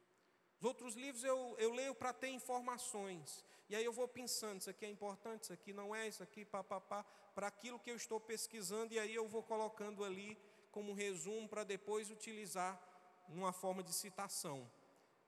Os 0.58 0.64
outros 0.64 0.94
livros 0.94 1.24
eu, 1.24 1.54
eu 1.58 1.72
leio 1.72 1.94
para 1.94 2.12
ter 2.12 2.28
informações. 2.28 3.44
E 3.68 3.76
aí 3.76 3.84
eu 3.84 3.92
vou 3.92 4.06
pensando, 4.06 4.60
isso 4.60 4.70
aqui 4.70 4.84
é 4.84 4.88
importante, 4.88 5.44
isso 5.44 5.52
aqui 5.52 5.72
não 5.72 5.94
é, 5.94 6.08
isso 6.08 6.22
aqui, 6.22 6.44
papapá, 6.44 7.04
para 7.34 7.46
aquilo 7.46 7.78
que 7.78 7.90
eu 7.90 7.96
estou 7.96 8.20
pesquisando, 8.20 8.92
e 8.92 8.98
aí 8.98 9.14
eu 9.14 9.28
vou 9.28 9.42
colocando 9.42 10.04
ali 10.04 10.36
como 10.70 10.92
resumo 10.92 11.48
para 11.48 11.64
depois 11.64 12.10
utilizar 12.10 12.80
numa 13.28 13.52
forma 13.52 13.82
de 13.82 13.92
citação. 13.92 14.70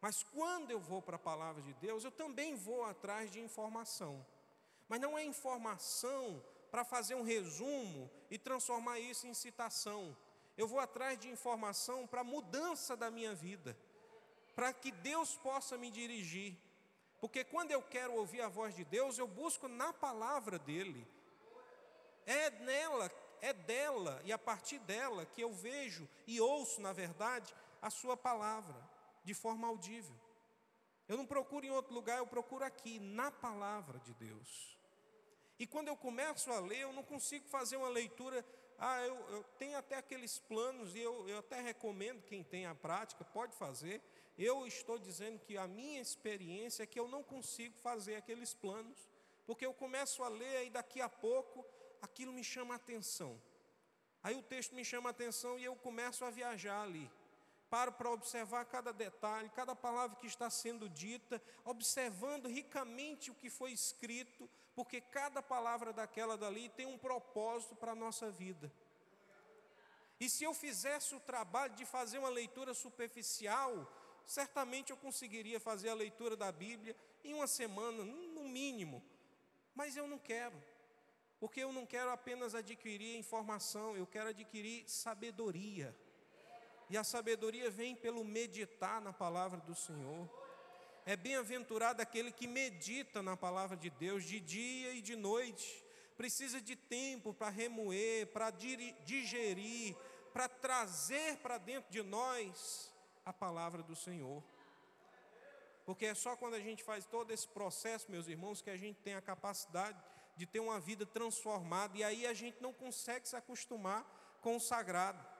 Mas 0.01 0.23
quando 0.23 0.73
eu 0.73 0.81
vou 0.81 1.01
para 1.01 1.17
a 1.17 1.27
palavra 1.31 1.63
de 1.63 1.73
Deus, 1.75 2.05
eu 2.05 2.11
também 2.11 2.57
vou 2.57 2.85
atrás 2.85 3.31
de 3.31 3.39
informação. 3.39 4.27
Mas 4.89 5.01
não 5.01 5.17
é 5.17 5.25
informação 5.25 6.45
para 6.71 6.85
fazer 6.85 7.15
um 7.15 7.23
resumo 7.23 8.11
e 8.31 8.37
transformar 8.37 8.99
isso 8.99 9.27
em 9.27 9.35
citação. 9.35 10.17
Eu 10.57 10.67
vou 10.69 10.79
atrás 10.79 11.19
de 11.19 11.29
informação 11.29 12.07
para 12.07 12.23
mudança 12.23 12.97
da 12.97 13.11
minha 13.11 13.35
vida, 13.35 13.77
para 14.55 14.73
que 14.73 14.91
Deus 14.91 15.37
possa 15.37 15.79
me 15.79 15.91
dirigir. 15.91 16.57
Porque 17.21 17.45
quando 17.45 17.71
eu 17.71 17.81
quero 17.81 18.15
ouvir 18.15 18.41
a 18.41 18.49
voz 18.49 18.75
de 18.75 18.85
Deus, 18.85 19.17
eu 19.17 19.27
busco 19.27 19.69
na 19.69 19.93
palavra 19.93 20.59
dele. 20.59 21.07
É 22.27 22.51
nela, 22.51 23.11
é 23.41 23.53
dela 23.53 24.21
e 24.25 24.33
a 24.33 24.39
partir 24.39 24.79
dela 24.81 25.25
que 25.25 25.41
eu 25.41 25.53
vejo 25.53 26.09
e 26.27 26.41
ouço, 26.41 26.81
na 26.81 26.93
verdade, 26.93 27.55
a 27.81 27.91
sua 27.91 28.17
palavra 28.17 28.77
de 29.25 29.35
forma 29.35 29.67
audível. 29.69 30.15
Eu 31.09 31.17
não 31.17 31.27
procuro 31.27 31.67
em 31.67 31.71
outro 31.71 31.95
lugar, 31.95 32.19
eu 32.19 32.27
procuro 32.27 32.65
aqui, 32.65 32.99
na 32.99 33.31
palavra 33.31 33.99
de 34.01 34.15
Deus. 34.15 34.79
E 35.59 35.67
quando 35.67 35.89
eu 35.89 35.97
começo 35.97 36.51
a 36.51 36.61
ler, 36.61 36.81
eu 36.81 36.93
não 36.93 37.03
consigo 37.03 37.47
fazer 37.49 37.77
uma 37.77 37.89
leitura 37.89 38.45
ah, 38.85 39.01
eu, 39.07 39.15
eu 39.31 39.45
tenho 39.61 39.79
até 39.79 39.95
aqueles 39.95 40.41
planos, 40.41 40.97
e 40.97 40.99
eu, 40.99 41.29
eu 41.29 41.39
até 41.39 41.61
recomendo 41.61 42.21
quem 42.25 42.43
tem 42.43 42.67
a 42.67 42.75
prática, 42.75 43.25
pode 43.25 43.55
fazer. 43.55 44.03
Eu 44.37 44.67
estou 44.67 44.99
dizendo 44.99 45.39
que 45.39 45.57
a 45.57 45.69
minha 45.69 46.01
experiência 46.01 46.83
é 46.83 46.87
que 46.87 46.99
eu 46.99 47.07
não 47.07 47.23
consigo 47.23 47.79
fazer 47.79 48.17
aqueles 48.17 48.55
planos, 48.55 49.09
porque 49.47 49.65
eu 49.65 49.73
começo 49.73 50.25
a 50.25 50.29
ler 50.29 50.67
e 50.67 50.71
daqui 50.71 51.01
a 51.01 51.09
pouco 51.09 51.65
aquilo 52.01 52.33
me 52.33 52.43
chama 52.43 52.75
a 52.75 52.77
atenção. 52.77 53.41
Aí 54.21 54.35
o 54.35 54.43
texto 54.43 54.75
me 54.75 54.85
chama 54.85 55.11
a 55.11 55.13
atenção 55.13 55.57
e 55.61 55.65
eu 55.65 55.77
começo 55.77 56.25
a 56.25 56.31
viajar 56.31 56.83
ali. 56.83 57.09
Paro 57.73 57.91
para 57.91 58.11
observar 58.11 58.67
cada 58.67 58.93
detalhe, 58.93 59.49
cada 59.49 59.75
palavra 59.75 60.15
que 60.17 60.27
está 60.27 60.51
sendo 60.51 60.91
dita, 60.91 61.43
observando 61.65 62.47
ricamente 62.47 63.31
o 63.31 63.35
que 63.35 63.49
foi 63.49 63.73
escrito, 63.73 64.47
porque 64.75 65.01
cada 65.01 65.41
palavra 65.41 65.91
daquela 65.91 66.37
dali 66.37 66.69
tem 66.69 66.85
um 66.85 66.99
propósito 66.99 67.75
para 67.75 67.93
a 67.93 67.95
nossa 67.95 68.31
vida. 68.31 68.71
E 70.21 70.29
se 70.29 70.45
eu 70.45 70.53
fizesse 70.53 71.15
o 71.15 71.21
trabalho 71.21 71.75
de 71.75 71.87
fazer 71.87 72.19
uma 72.19 72.29
leitura 72.29 72.75
superficial, 72.75 73.91
certamente 74.27 74.91
eu 74.91 74.97
conseguiria 74.99 75.59
fazer 75.59 75.89
a 75.89 75.95
leitura 75.95 76.37
da 76.37 76.53
Bíblia 76.53 76.95
em 77.25 77.33
uma 77.33 77.47
semana, 77.47 78.05
no 78.05 78.45
mínimo. 78.45 79.03
Mas 79.75 79.97
eu 79.97 80.07
não 80.07 80.19
quero, 80.19 80.63
porque 81.41 81.61
eu 81.61 81.73
não 81.73 81.87
quero 81.87 82.11
apenas 82.11 82.55
adquirir 82.55 83.17
informação, 83.17 83.97
eu 83.97 84.07
quero 84.07 84.29
adquirir 84.29 84.87
sabedoria. 84.87 85.97
E 86.93 86.97
a 86.99 87.03
sabedoria 87.03 87.71
vem 87.71 87.97
pelo 87.97 88.23
meditar 88.23 89.01
na 89.01 89.15
palavra 89.15 89.59
do 89.61 89.75
Senhor. 89.75 90.29
É 91.07 91.17
bem-aventurado 91.17 92.03
aquele 92.03 92.31
que 92.31 92.47
medita 92.47 93.23
na 93.23 93.35
palavra 93.35 93.79
de 93.79 93.89
Deus 93.89 94.25
de 94.25 94.39
dia 94.39 94.93
e 94.93 95.01
de 95.01 95.17
noite. 95.17 95.83
Precisa 96.19 96.61
de 96.61 96.77
tempo 96.77 97.33
para 97.33 97.49
remoer, 97.49 98.27
para 98.27 98.51
digerir, 98.51 99.97
para 100.35 100.51
trazer 100.51 101.39
para 101.39 101.57
dentro 101.57 101.91
de 101.91 102.03
nós 102.03 102.93
a 103.25 103.33
palavra 103.33 103.83
do 103.83 103.97
Senhor. 103.97 104.45
Porque 105.87 106.05
é 106.05 106.15
só 106.15 106.37
quando 106.37 106.57
a 106.57 106.61
gente 106.61 106.85
faz 106.85 107.07
todo 107.07 107.31
esse 107.31 107.49
processo, 107.49 108.11
meus 108.11 108.29
irmãos, 108.29 108.61
que 108.61 108.69
a 108.69 108.77
gente 108.77 109.01
tem 109.01 109.15
a 109.15 109.23
capacidade 109.23 109.99
de 110.37 110.45
ter 110.45 110.61
uma 110.61 110.79
vida 110.79 111.07
transformada, 111.07 111.97
e 111.97 112.05
aí 112.05 112.27
a 112.27 112.35
gente 112.35 112.61
não 112.61 112.75
consegue 112.75 113.27
se 113.27 113.35
acostumar 113.35 114.05
com 114.43 114.57
o 114.57 114.61
sagrado. 114.61 115.32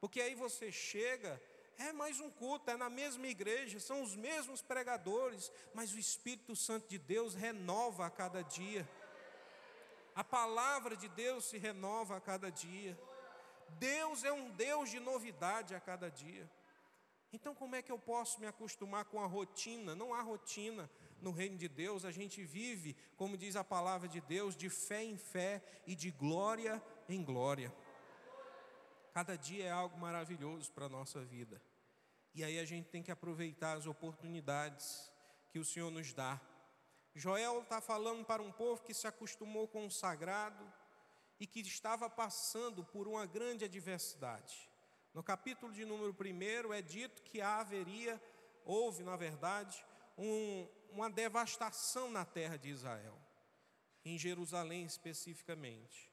Porque 0.00 0.20
aí 0.20 0.34
você 0.34 0.70
chega, 0.70 1.40
é 1.78 1.92
mais 1.92 2.20
um 2.20 2.30
culto, 2.30 2.70
é 2.70 2.76
na 2.76 2.88
mesma 2.88 3.26
igreja, 3.26 3.78
são 3.80 4.02
os 4.02 4.14
mesmos 4.14 4.62
pregadores, 4.62 5.50
mas 5.74 5.92
o 5.92 5.98
Espírito 5.98 6.54
Santo 6.54 6.88
de 6.88 6.98
Deus 6.98 7.34
renova 7.34 8.06
a 8.06 8.10
cada 8.10 8.42
dia. 8.42 8.88
A 10.14 10.24
palavra 10.24 10.96
de 10.96 11.08
Deus 11.08 11.44
se 11.44 11.58
renova 11.58 12.16
a 12.16 12.20
cada 12.20 12.50
dia. 12.50 12.98
Deus 13.78 14.24
é 14.24 14.32
um 14.32 14.50
Deus 14.50 14.90
de 14.90 15.00
novidade 15.00 15.74
a 15.74 15.80
cada 15.80 16.10
dia. 16.10 16.50
Então, 17.32 17.54
como 17.54 17.74
é 17.74 17.82
que 17.82 17.92
eu 17.92 17.98
posso 17.98 18.40
me 18.40 18.46
acostumar 18.46 19.04
com 19.04 19.20
a 19.20 19.26
rotina? 19.26 19.94
Não 19.94 20.14
há 20.14 20.22
rotina 20.22 20.88
no 21.20 21.30
reino 21.30 21.56
de 21.56 21.68
Deus, 21.68 22.04
a 22.04 22.10
gente 22.10 22.42
vive, 22.44 22.96
como 23.16 23.36
diz 23.36 23.56
a 23.56 23.64
palavra 23.64 24.08
de 24.08 24.20
Deus, 24.20 24.56
de 24.56 24.70
fé 24.70 25.02
em 25.02 25.16
fé 25.16 25.62
e 25.86 25.94
de 25.94 26.10
glória 26.10 26.82
em 27.08 27.22
glória. 27.22 27.74
Cada 29.16 29.34
dia 29.34 29.64
é 29.64 29.70
algo 29.70 29.96
maravilhoso 29.98 30.70
para 30.72 30.84
a 30.84 30.90
nossa 30.90 31.24
vida. 31.24 31.58
E 32.34 32.44
aí 32.44 32.58
a 32.58 32.66
gente 32.66 32.90
tem 32.90 33.02
que 33.02 33.10
aproveitar 33.10 33.74
as 33.74 33.86
oportunidades 33.86 35.10
que 35.48 35.58
o 35.58 35.64
Senhor 35.64 35.90
nos 35.90 36.12
dá. 36.12 36.38
Joel 37.14 37.62
está 37.62 37.80
falando 37.80 38.26
para 38.26 38.42
um 38.42 38.52
povo 38.52 38.82
que 38.82 38.92
se 38.92 39.06
acostumou 39.06 39.66
com 39.68 39.86
o 39.86 39.90
sagrado 39.90 40.70
e 41.40 41.46
que 41.46 41.60
estava 41.60 42.10
passando 42.10 42.84
por 42.84 43.08
uma 43.08 43.24
grande 43.24 43.64
adversidade. 43.64 44.68
No 45.14 45.22
capítulo 45.22 45.72
de 45.72 45.86
número 45.86 46.14
1 46.14 46.74
é 46.74 46.82
dito 46.82 47.22
que 47.22 47.40
haveria, 47.40 48.22
houve 48.66 49.02
na 49.02 49.16
verdade, 49.16 49.82
um, 50.18 50.68
uma 50.90 51.08
devastação 51.08 52.10
na 52.10 52.26
terra 52.26 52.58
de 52.58 52.68
Israel, 52.68 53.18
em 54.04 54.18
Jerusalém 54.18 54.84
especificamente. 54.84 56.12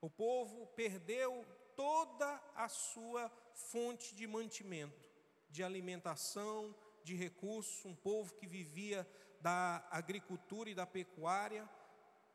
O 0.00 0.08
povo 0.08 0.64
perdeu 0.76 1.44
toda 1.76 2.42
a 2.54 2.68
sua 2.68 3.30
fonte 3.52 4.14
de 4.14 4.26
mantimento, 4.26 5.08
de 5.50 5.62
alimentação, 5.62 6.74
de 7.04 7.14
recursos, 7.14 7.84
um 7.84 7.94
povo 7.94 8.34
que 8.34 8.46
vivia 8.46 9.06
da 9.40 9.86
agricultura 9.90 10.70
e 10.70 10.74
da 10.74 10.86
pecuária, 10.86 11.68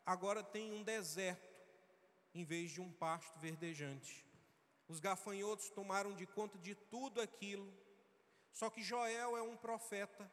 agora 0.05 0.43
tem 0.43 0.71
um 0.71 0.83
deserto 0.83 1.59
em 2.33 2.45
vez 2.45 2.71
de 2.71 2.79
um 2.79 2.91
pasto 2.91 3.37
verdejante. 3.39 4.25
Os 4.87 4.99
gafanhotos 4.99 5.69
tomaram 5.69 6.13
de 6.13 6.25
conta 6.25 6.57
de 6.57 6.75
tudo 6.75 7.19
aquilo. 7.19 7.73
Só 8.51 8.69
que 8.69 8.81
Joel 8.81 9.35
é 9.37 9.41
um 9.41 9.57
profeta, 9.57 10.29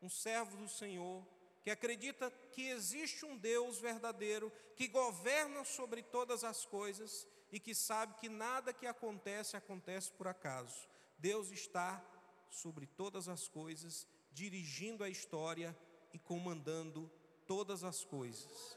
um 0.00 0.08
servo 0.08 0.56
do 0.56 0.68
Senhor, 0.68 1.26
que 1.62 1.70
acredita 1.70 2.30
que 2.52 2.68
existe 2.68 3.24
um 3.24 3.36
Deus 3.36 3.78
verdadeiro, 3.78 4.52
que 4.76 4.86
governa 4.86 5.64
sobre 5.64 6.02
todas 6.02 6.44
as 6.44 6.64
coisas 6.64 7.26
e 7.50 7.60
que 7.60 7.74
sabe 7.74 8.14
que 8.14 8.28
nada 8.28 8.72
que 8.72 8.86
acontece 8.86 9.56
acontece 9.56 10.12
por 10.12 10.28
acaso. 10.28 10.88
Deus 11.18 11.50
está 11.50 12.04
sobre 12.50 12.86
todas 12.86 13.28
as 13.28 13.48
coisas, 13.48 14.06
dirigindo 14.32 15.04
a 15.04 15.08
história 15.08 15.76
e 16.12 16.18
comandando 16.18 17.10
todas 17.46 17.84
as 17.84 18.04
coisas. 18.04 18.76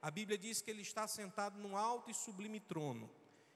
A 0.00 0.10
Bíblia 0.10 0.36
diz 0.36 0.60
que 0.60 0.70
ele 0.70 0.82
está 0.82 1.06
sentado 1.06 1.58
num 1.58 1.76
alto 1.76 2.10
e 2.10 2.14
sublime 2.14 2.60
trono 2.60 3.10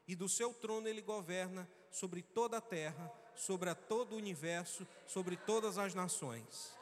e 0.09 0.17
do 0.17 0.27
seu 0.27 0.55
trono 0.55 0.88
ele 0.88 1.03
governa 1.03 1.69
sobre 1.91 2.23
toda 2.23 2.57
a 2.57 2.62
terra, 2.62 3.12
sobre 3.37 3.69
a 3.69 3.75
todo 3.75 4.12
o 4.12 4.17
universo, 4.17 4.88
sobre 5.07 5.37
todas 5.37 5.77
as 5.77 5.95
nações. 5.95 6.75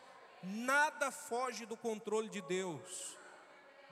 Nada 0.45 1.11
foge 1.11 1.67
do 1.67 1.77
controle 1.77 2.29
de 2.29 2.41
Deus. 2.43 3.19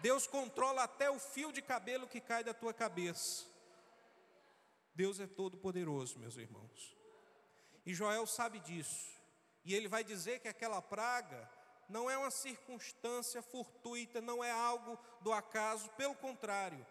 Deus 0.00 0.26
controla 0.26 0.85
até 0.85 1.11
o 1.11 1.18
fio 1.18 1.52
de 1.52 1.62
cabelo 1.62 2.07
que 2.07 2.20
cai 2.20 2.44
da 2.44 2.54
tua 2.54 2.74
cabeça. 2.74 3.46
Deus 4.94 5.18
é 5.18 5.26
todo 5.26 5.57
poderoso, 5.57 6.18
meus 6.18 6.37
irmãos. 6.37 6.96
E 7.85 7.94
Joel 7.94 8.26
sabe 8.26 8.61
disso. 8.61 9.12
E 9.64 9.74
ele 9.74 9.88
vai 9.88 10.04
dizer 10.04 10.40
que 10.40 10.48
aquela 10.48 10.80
praga 10.80 11.50
não 11.88 12.11
é 12.11 12.16
uma 12.16 12.30
circunstância 12.30 13.42
fortuita, 13.42 14.20
não 14.20 14.42
é 14.44 14.50
algo 14.50 14.98
do 15.20 15.33
acaso, 15.33 15.88
pelo 15.90 16.14
contrário, 16.14 16.87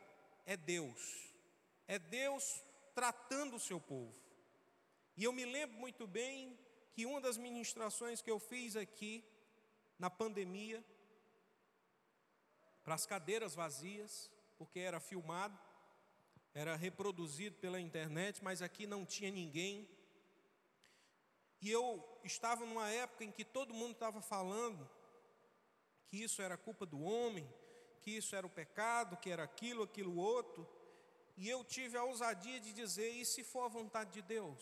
é 0.45 0.57
Deus 0.57 1.33
é 1.87 1.99
Deus 1.99 2.63
tratando 2.93 3.55
o 3.55 3.59
seu 3.59 3.79
povo. 3.79 4.13
E 5.15 5.23
eu 5.23 5.33
me 5.33 5.45
lembro 5.45 5.77
muito 5.77 6.07
bem 6.07 6.57
que 6.93 7.05
uma 7.05 7.21
das 7.21 7.37
ministrações 7.37 8.21
que 8.21 8.31
eu 8.31 8.39
fiz 8.39 8.75
aqui, 8.75 9.23
na 9.99 10.09
pandemia, 10.09 10.83
para 12.83 12.95
as 12.95 13.05
cadeiras 13.05 13.55
vazias, 13.55 14.31
porque 14.57 14.79
era 14.79 14.99
filmado, 14.99 15.57
era 16.53 16.75
reproduzido 16.75 17.55
pela 17.57 17.79
internet, 17.79 18.43
mas 18.43 18.61
aqui 18.61 18.85
não 18.85 19.05
tinha 19.05 19.31
ninguém. 19.31 19.89
E 21.61 21.71
eu 21.71 22.03
estava 22.23 22.65
numa 22.65 22.89
época 22.89 23.23
em 23.23 23.31
que 23.31 23.45
todo 23.45 23.73
mundo 23.73 23.93
estava 23.93 24.21
falando 24.21 24.89
que 26.07 26.21
isso 26.21 26.41
era 26.41 26.57
culpa 26.57 26.85
do 26.85 27.01
homem, 27.01 27.47
que 28.01 28.11
isso 28.11 28.35
era 28.35 28.45
o 28.45 28.49
pecado, 28.49 29.17
que 29.17 29.29
era 29.29 29.43
aquilo, 29.43 29.83
aquilo 29.83 30.17
outro. 30.17 30.67
E 31.35 31.49
eu 31.49 31.63
tive 31.63 31.97
a 31.97 32.03
ousadia 32.03 32.59
de 32.59 32.73
dizer: 32.73 33.09
e 33.09 33.25
se 33.25 33.43
for 33.43 33.63
a 33.63 33.69
vontade 33.69 34.11
de 34.11 34.21
Deus? 34.21 34.61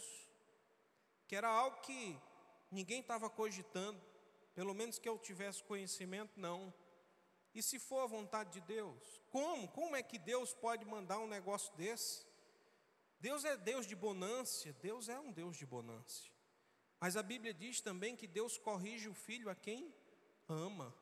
Que 1.28 1.36
era 1.36 1.50
algo 1.50 1.82
que 1.82 2.18
ninguém 2.70 3.02
estava 3.02 3.30
cogitando, 3.30 4.00
pelo 4.54 4.74
menos 4.74 4.98
que 4.98 5.10
eu 5.10 5.18
tivesse 5.18 5.64
conhecimento, 5.64 6.40
não. 6.40 6.74
E 7.54 7.62
se 7.62 7.78
for 7.80 8.02
a 8.02 8.08
vontade 8.08 8.52
de 8.52 8.62
Deus? 8.62 9.22
Como? 9.30 9.68
Como 9.68 9.96
é 9.96 10.02
que 10.02 10.18
Deus 10.18 10.54
pode 10.54 10.86
mandar 10.86 11.20
um 11.20 11.28
negócio 11.28 11.74
desse? 11.76 12.26
Deus 13.20 13.44
é 13.46 13.56
Deus 13.58 13.86
de 13.86 13.96
bonância, 13.96 14.74
Deus 14.82 15.10
é 15.10 15.20
um 15.20 15.32
Deus 15.32 15.58
de 15.58 15.66
bonância. 15.66 16.32
Mas 17.00 17.18
a 17.18 17.24
Bíblia 17.24 17.54
diz 17.54 17.82
também 17.82 18.16
que 18.16 18.28
Deus 18.28 18.58
corrige 18.58 19.10
o 19.10 19.14
filho 19.14 19.50
a 19.50 19.56
quem 19.56 19.94
ama. 20.48 20.96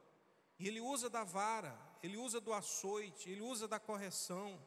E 0.57 0.67
ele 0.67 0.81
usa 0.81 1.09
da 1.09 1.23
vara, 1.23 1.77
ele 2.01 2.17
usa 2.17 2.41
do 2.41 2.53
açoite, 2.53 3.29
ele 3.29 3.41
usa 3.41 3.67
da 3.67 3.79
correção. 3.79 4.59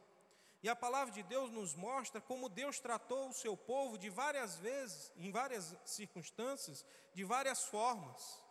E 0.63 0.69
a 0.69 0.75
palavra 0.75 1.13
de 1.13 1.21
Deus 1.21 1.51
nos 1.51 1.75
mostra 1.75 2.21
como 2.21 2.47
Deus 2.47 2.79
tratou 2.79 3.29
o 3.29 3.33
seu 3.33 3.57
povo 3.57 3.97
de 3.97 4.09
várias 4.09 4.55
vezes, 4.57 5.11
em 5.17 5.29
várias 5.29 5.75
circunstâncias, 5.83 6.85
de 7.13 7.23
várias 7.23 7.65
formas. 7.65 8.41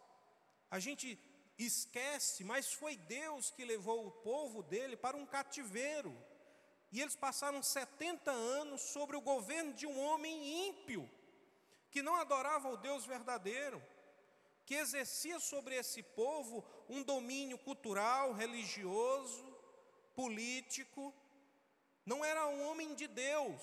A 0.71 0.79
gente 0.79 1.18
esquece, 1.58 2.44
mas 2.44 2.72
foi 2.72 2.96
Deus 2.96 3.50
que 3.50 3.64
levou 3.64 4.06
o 4.06 4.10
povo 4.10 4.62
dele 4.62 4.96
para 4.96 5.16
um 5.16 5.26
cativeiro. 5.26 6.16
E 6.90 7.00
eles 7.00 7.16
passaram 7.16 7.62
70 7.62 8.30
anos 8.30 8.82
sobre 8.82 9.16
o 9.16 9.20
governo 9.20 9.72
de 9.72 9.86
um 9.86 9.98
homem 10.00 10.68
ímpio, 10.68 11.08
que 11.90 12.02
não 12.02 12.16
adorava 12.16 12.68
o 12.68 12.76
Deus 12.76 13.06
verdadeiro, 13.06 13.82
que 14.66 14.74
exercia 14.74 15.40
sobre 15.40 15.74
esse 15.74 16.02
povo 16.02 16.64
um 16.88 17.02
domínio 17.02 17.58
cultural, 17.58 18.32
religioso, 18.32 19.44
político, 20.14 21.14
não 22.04 22.24
era 22.24 22.46
um 22.48 22.68
homem 22.68 22.94
de 22.94 23.06
Deus, 23.06 23.62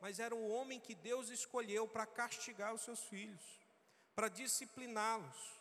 mas 0.00 0.20
era 0.20 0.34
um 0.34 0.50
homem 0.52 0.78
que 0.78 0.94
Deus 0.94 1.30
escolheu 1.30 1.88
para 1.88 2.06
castigar 2.06 2.74
os 2.74 2.82
seus 2.82 3.00
filhos, 3.00 3.42
para 4.14 4.28
discipliná-los. 4.28 5.57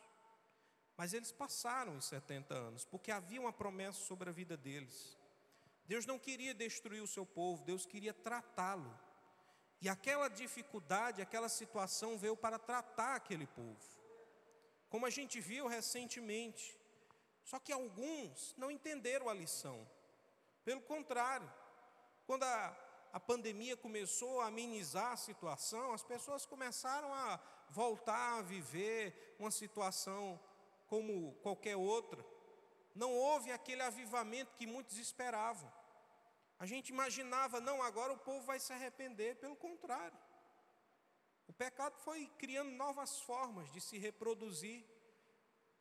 Mas 0.98 1.14
eles 1.14 1.32
passaram 1.32 1.96
os 1.96 2.06
70 2.06 2.56
anos, 2.56 2.84
porque 2.84 3.12
havia 3.12 3.40
uma 3.40 3.54
promessa 3.54 4.00
sobre 4.00 4.30
a 4.30 4.34
vida 4.34 4.58
deles. 4.58 5.16
Deus 5.86 6.08
não 6.08 6.18
queria 6.18 6.56
destruir 6.56 7.02
o 7.02 7.08
seu 7.08 7.26
povo, 7.26 7.64
Deus 7.64 7.86
queria 7.86 8.14
tratá-lo. 8.14 9.00
E 9.80 9.88
aquela 9.88 10.28
dificuldade, 10.28 11.22
aquela 11.22 11.48
situação 11.48 12.18
veio 12.18 12.36
para 12.36 12.58
tratar 12.58 13.16
aquele 13.16 13.46
povo. 13.46 13.80
Como 14.90 15.06
a 15.06 15.10
gente 15.10 15.40
viu 15.40 15.68
recentemente. 15.68 16.76
Só 17.44 17.60
que 17.60 17.72
alguns 17.72 18.56
não 18.58 18.72
entenderam 18.72 19.30
a 19.30 19.34
lição. 19.34 19.88
Pelo 20.66 20.82
contrário, 20.82 21.50
quando 22.26 22.44
a, 22.44 22.78
a 23.14 23.20
pandemia 23.20 23.78
começou 23.78 24.42
a 24.42 24.48
amenizar 24.48 25.14
a 25.14 25.18
situação, 25.18 25.94
as 25.94 26.04
pessoas 26.04 26.46
começaram 26.46 27.14
a 27.14 27.40
voltar 27.70 28.40
a 28.40 28.42
viver 28.42 29.36
uma 29.40 29.52
situação 29.52 30.40
como 30.88 31.34
qualquer 31.44 31.76
outra. 31.76 32.26
Não 32.96 33.14
houve 33.14 33.52
aquele 33.52 33.82
avivamento 33.82 34.56
que 34.58 34.66
muitos 34.66 34.98
esperavam. 34.98 35.72
A 36.60 36.66
gente 36.66 36.90
imaginava, 36.90 37.60
não, 37.60 37.84
agora 37.84 38.14
o 38.14 38.18
povo 38.18 38.44
vai 38.46 38.60
se 38.60 38.74
arrepender, 38.74 39.36
pelo 39.36 39.56
contrário. 39.56 40.18
O 41.48 41.54
pecado 41.54 41.98
foi 42.00 42.28
criando 42.38 42.72
novas 42.72 43.20
formas 43.20 43.72
de 43.72 43.80
se 43.80 43.98
reproduzir. 43.98 44.84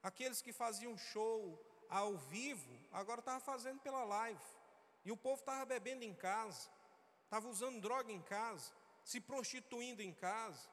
Aqueles 0.03 0.43
que 0.43 0.53
faziam 0.53 0.97
show 0.97 1.59
ao 1.89 2.17
vivo, 2.17 2.79
agora 2.93 3.21
estavam 3.21 3.41
fazendo 3.41 3.81
pela 3.81 4.05
live. 4.05 4.45
E 5.05 5.11
o 5.11 5.17
povo 5.17 5.41
estava 5.41 5.65
bebendo 5.65 6.05
em 6.05 6.15
casa, 6.15 6.69
estava 7.25 7.49
usando 7.49 7.81
droga 7.81 8.13
em 8.13 8.21
casa, 8.21 8.73
se 9.03 9.21
prostituindo 9.21 10.03
em 10.03 10.13
casa. 10.13 10.69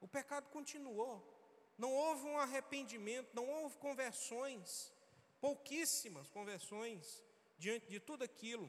O 0.00 0.08
pecado 0.08 0.48
continuou. 0.48 1.37
Não 1.78 1.92
houve 1.94 2.24
um 2.26 2.38
arrependimento, 2.38 3.32
não 3.32 3.48
houve 3.48 3.76
conversões, 3.78 4.92
pouquíssimas 5.40 6.28
conversões 6.28 7.24
diante 7.56 7.86
de 7.88 8.00
tudo 8.00 8.24
aquilo. 8.24 8.68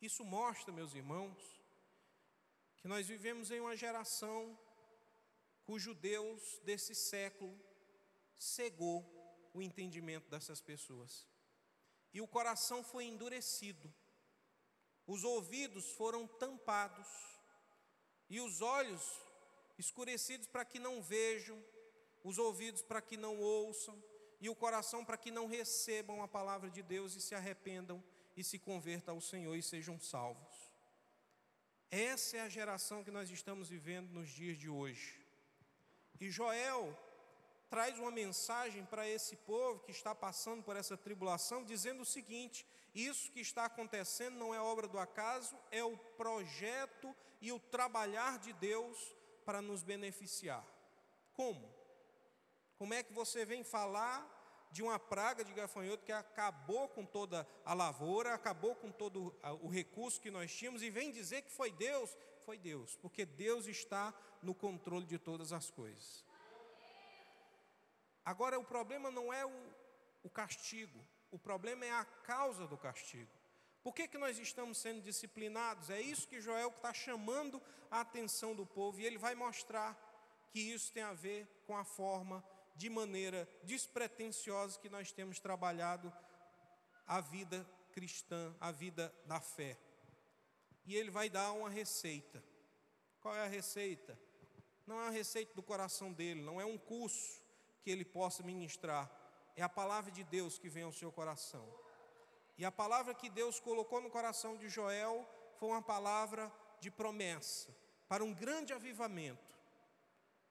Isso 0.00 0.24
mostra, 0.24 0.72
meus 0.72 0.94
irmãos, 0.94 1.38
que 2.78 2.88
nós 2.88 3.06
vivemos 3.06 3.50
em 3.50 3.60
uma 3.60 3.76
geração 3.76 4.58
cujo 5.64 5.94
Deus 5.94 6.58
desse 6.64 6.94
século 6.94 7.54
cegou 8.38 9.04
o 9.52 9.60
entendimento 9.60 10.30
dessas 10.30 10.62
pessoas. 10.62 11.28
E 12.14 12.22
o 12.22 12.26
coração 12.26 12.82
foi 12.82 13.04
endurecido, 13.04 13.92
os 15.06 15.22
ouvidos 15.22 15.92
foram 15.92 16.26
tampados, 16.26 17.06
e 18.28 18.40
os 18.40 18.62
olhos 18.62 19.02
escurecidos 19.80 20.46
para 20.46 20.64
que 20.64 20.78
não 20.78 21.02
vejam, 21.02 21.58
os 22.22 22.38
ouvidos 22.38 22.82
para 22.82 23.00
que 23.00 23.16
não 23.16 23.40
ouçam, 23.40 23.96
e 24.40 24.48
o 24.48 24.54
coração 24.54 25.04
para 25.04 25.16
que 25.16 25.30
não 25.30 25.46
recebam 25.46 26.22
a 26.22 26.28
palavra 26.28 26.70
de 26.70 26.82
Deus 26.82 27.14
e 27.14 27.20
se 27.20 27.34
arrependam 27.34 28.02
e 28.36 28.44
se 28.44 28.58
convertam 28.58 29.14
ao 29.14 29.20
Senhor 29.20 29.54
e 29.56 29.62
sejam 29.62 29.98
salvos. 29.98 30.54
Essa 31.90 32.36
é 32.36 32.40
a 32.40 32.48
geração 32.48 33.02
que 33.02 33.10
nós 33.10 33.30
estamos 33.30 33.68
vivendo 33.68 34.10
nos 34.10 34.28
dias 34.30 34.56
de 34.56 34.68
hoje. 34.68 35.18
E 36.20 36.30
Joel 36.30 36.96
traz 37.68 37.98
uma 37.98 38.10
mensagem 38.10 38.84
para 38.84 39.08
esse 39.08 39.36
povo 39.36 39.80
que 39.80 39.90
está 39.90 40.14
passando 40.14 40.62
por 40.62 40.76
essa 40.76 40.96
tribulação, 40.96 41.64
dizendo 41.64 42.02
o 42.02 42.06
seguinte: 42.06 42.66
isso 42.94 43.30
que 43.32 43.40
está 43.40 43.64
acontecendo 43.64 44.36
não 44.36 44.54
é 44.54 44.60
obra 44.60 44.86
do 44.88 44.98
acaso, 44.98 45.56
é 45.70 45.82
o 45.82 45.96
projeto 45.96 47.14
e 47.40 47.52
o 47.52 47.58
trabalhar 47.58 48.38
de 48.38 48.52
Deus 48.52 48.96
para 49.50 49.60
nos 49.60 49.82
beneficiar. 49.82 50.64
Como? 51.32 51.74
Como 52.78 52.94
é 52.94 53.02
que 53.02 53.12
você 53.12 53.44
vem 53.44 53.64
falar 53.64 54.24
de 54.70 54.80
uma 54.80 54.96
praga 54.96 55.44
de 55.44 55.52
gafanhoto 55.52 56.04
que 56.04 56.12
acabou 56.12 56.88
com 56.88 57.04
toda 57.04 57.44
a 57.64 57.74
lavoura, 57.74 58.32
acabou 58.32 58.76
com 58.76 58.92
todo 58.92 59.34
o 59.60 59.68
recurso 59.68 60.20
que 60.20 60.30
nós 60.30 60.54
tínhamos, 60.54 60.84
e 60.84 60.88
vem 60.88 61.10
dizer 61.10 61.42
que 61.42 61.50
foi 61.50 61.72
Deus, 61.72 62.16
foi 62.46 62.58
Deus, 62.58 62.94
porque 63.02 63.26
Deus 63.26 63.66
está 63.66 64.14
no 64.40 64.54
controle 64.54 65.04
de 65.04 65.18
todas 65.18 65.52
as 65.52 65.68
coisas. 65.68 66.24
Agora, 68.24 68.56
o 68.56 68.64
problema 68.64 69.10
não 69.10 69.32
é 69.32 69.44
o, 69.44 69.74
o 70.22 70.30
castigo, 70.30 71.04
o 71.32 71.40
problema 71.40 71.84
é 71.84 71.90
a 71.90 72.04
causa 72.04 72.68
do 72.68 72.78
castigo. 72.78 73.39
Por 73.82 73.94
que, 73.94 74.06
que 74.06 74.18
nós 74.18 74.38
estamos 74.38 74.78
sendo 74.78 75.00
disciplinados? 75.00 75.88
É 75.88 76.00
isso 76.00 76.28
que 76.28 76.40
Joel 76.40 76.68
está 76.68 76.92
chamando 76.92 77.60
a 77.90 78.00
atenção 78.00 78.54
do 78.54 78.66
povo, 78.66 79.00
e 79.00 79.06
ele 79.06 79.18
vai 79.18 79.34
mostrar 79.34 79.98
que 80.50 80.60
isso 80.60 80.92
tem 80.92 81.02
a 81.02 81.12
ver 81.12 81.46
com 81.66 81.76
a 81.76 81.84
forma 81.84 82.44
de 82.76 82.88
maneira 82.88 83.48
despretensiosa 83.62 84.78
que 84.78 84.88
nós 84.88 85.12
temos 85.12 85.38
trabalhado 85.38 86.12
a 87.06 87.20
vida 87.20 87.66
cristã, 87.92 88.54
a 88.60 88.70
vida 88.70 89.14
da 89.26 89.40
fé. 89.40 89.78
E 90.84 90.94
ele 90.94 91.10
vai 91.10 91.28
dar 91.28 91.52
uma 91.52 91.70
receita. 91.70 92.42
Qual 93.20 93.34
é 93.34 93.44
a 93.44 93.48
receita? 93.48 94.18
Não 94.86 95.00
é 95.00 95.08
a 95.08 95.10
receita 95.10 95.54
do 95.54 95.62
coração 95.62 96.12
dele, 96.12 96.42
não 96.42 96.60
é 96.60 96.64
um 96.64 96.78
curso 96.78 97.40
que 97.82 97.90
ele 97.90 98.04
possa 98.04 98.42
ministrar, 98.42 99.10
é 99.56 99.62
a 99.62 99.68
palavra 99.68 100.10
de 100.10 100.24
Deus 100.24 100.58
que 100.58 100.68
vem 100.68 100.82
ao 100.82 100.92
seu 100.92 101.12
coração. 101.12 101.66
E 102.60 102.64
a 102.66 102.70
palavra 102.70 103.14
que 103.14 103.30
Deus 103.30 103.58
colocou 103.58 104.02
no 104.02 104.10
coração 104.10 104.54
de 104.54 104.68
Joel 104.68 105.26
foi 105.58 105.70
uma 105.70 105.80
palavra 105.80 106.52
de 106.78 106.90
promessa 106.90 107.74
para 108.06 108.22
um 108.22 108.34
grande 108.34 108.74
avivamento. 108.74 109.56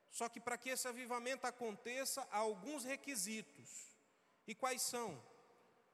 Só 0.10 0.28
que 0.28 0.40
para 0.40 0.58
que 0.58 0.72
esse 0.72 0.88
avivamento 0.88 1.46
aconteça, 1.46 2.28
há 2.32 2.40
alguns 2.40 2.84
requisitos. 2.84 3.96
E 4.48 4.56
quais 4.56 4.82
são? 4.82 5.24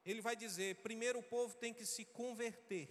Ele 0.06 0.22
vai 0.22 0.38
dizer: 0.38 0.78
primeiro 0.78 1.20
o 1.20 1.24
povo 1.36 1.54
tem 1.58 1.74
que 1.74 1.86
se 1.86 2.06
converter. 2.06 2.88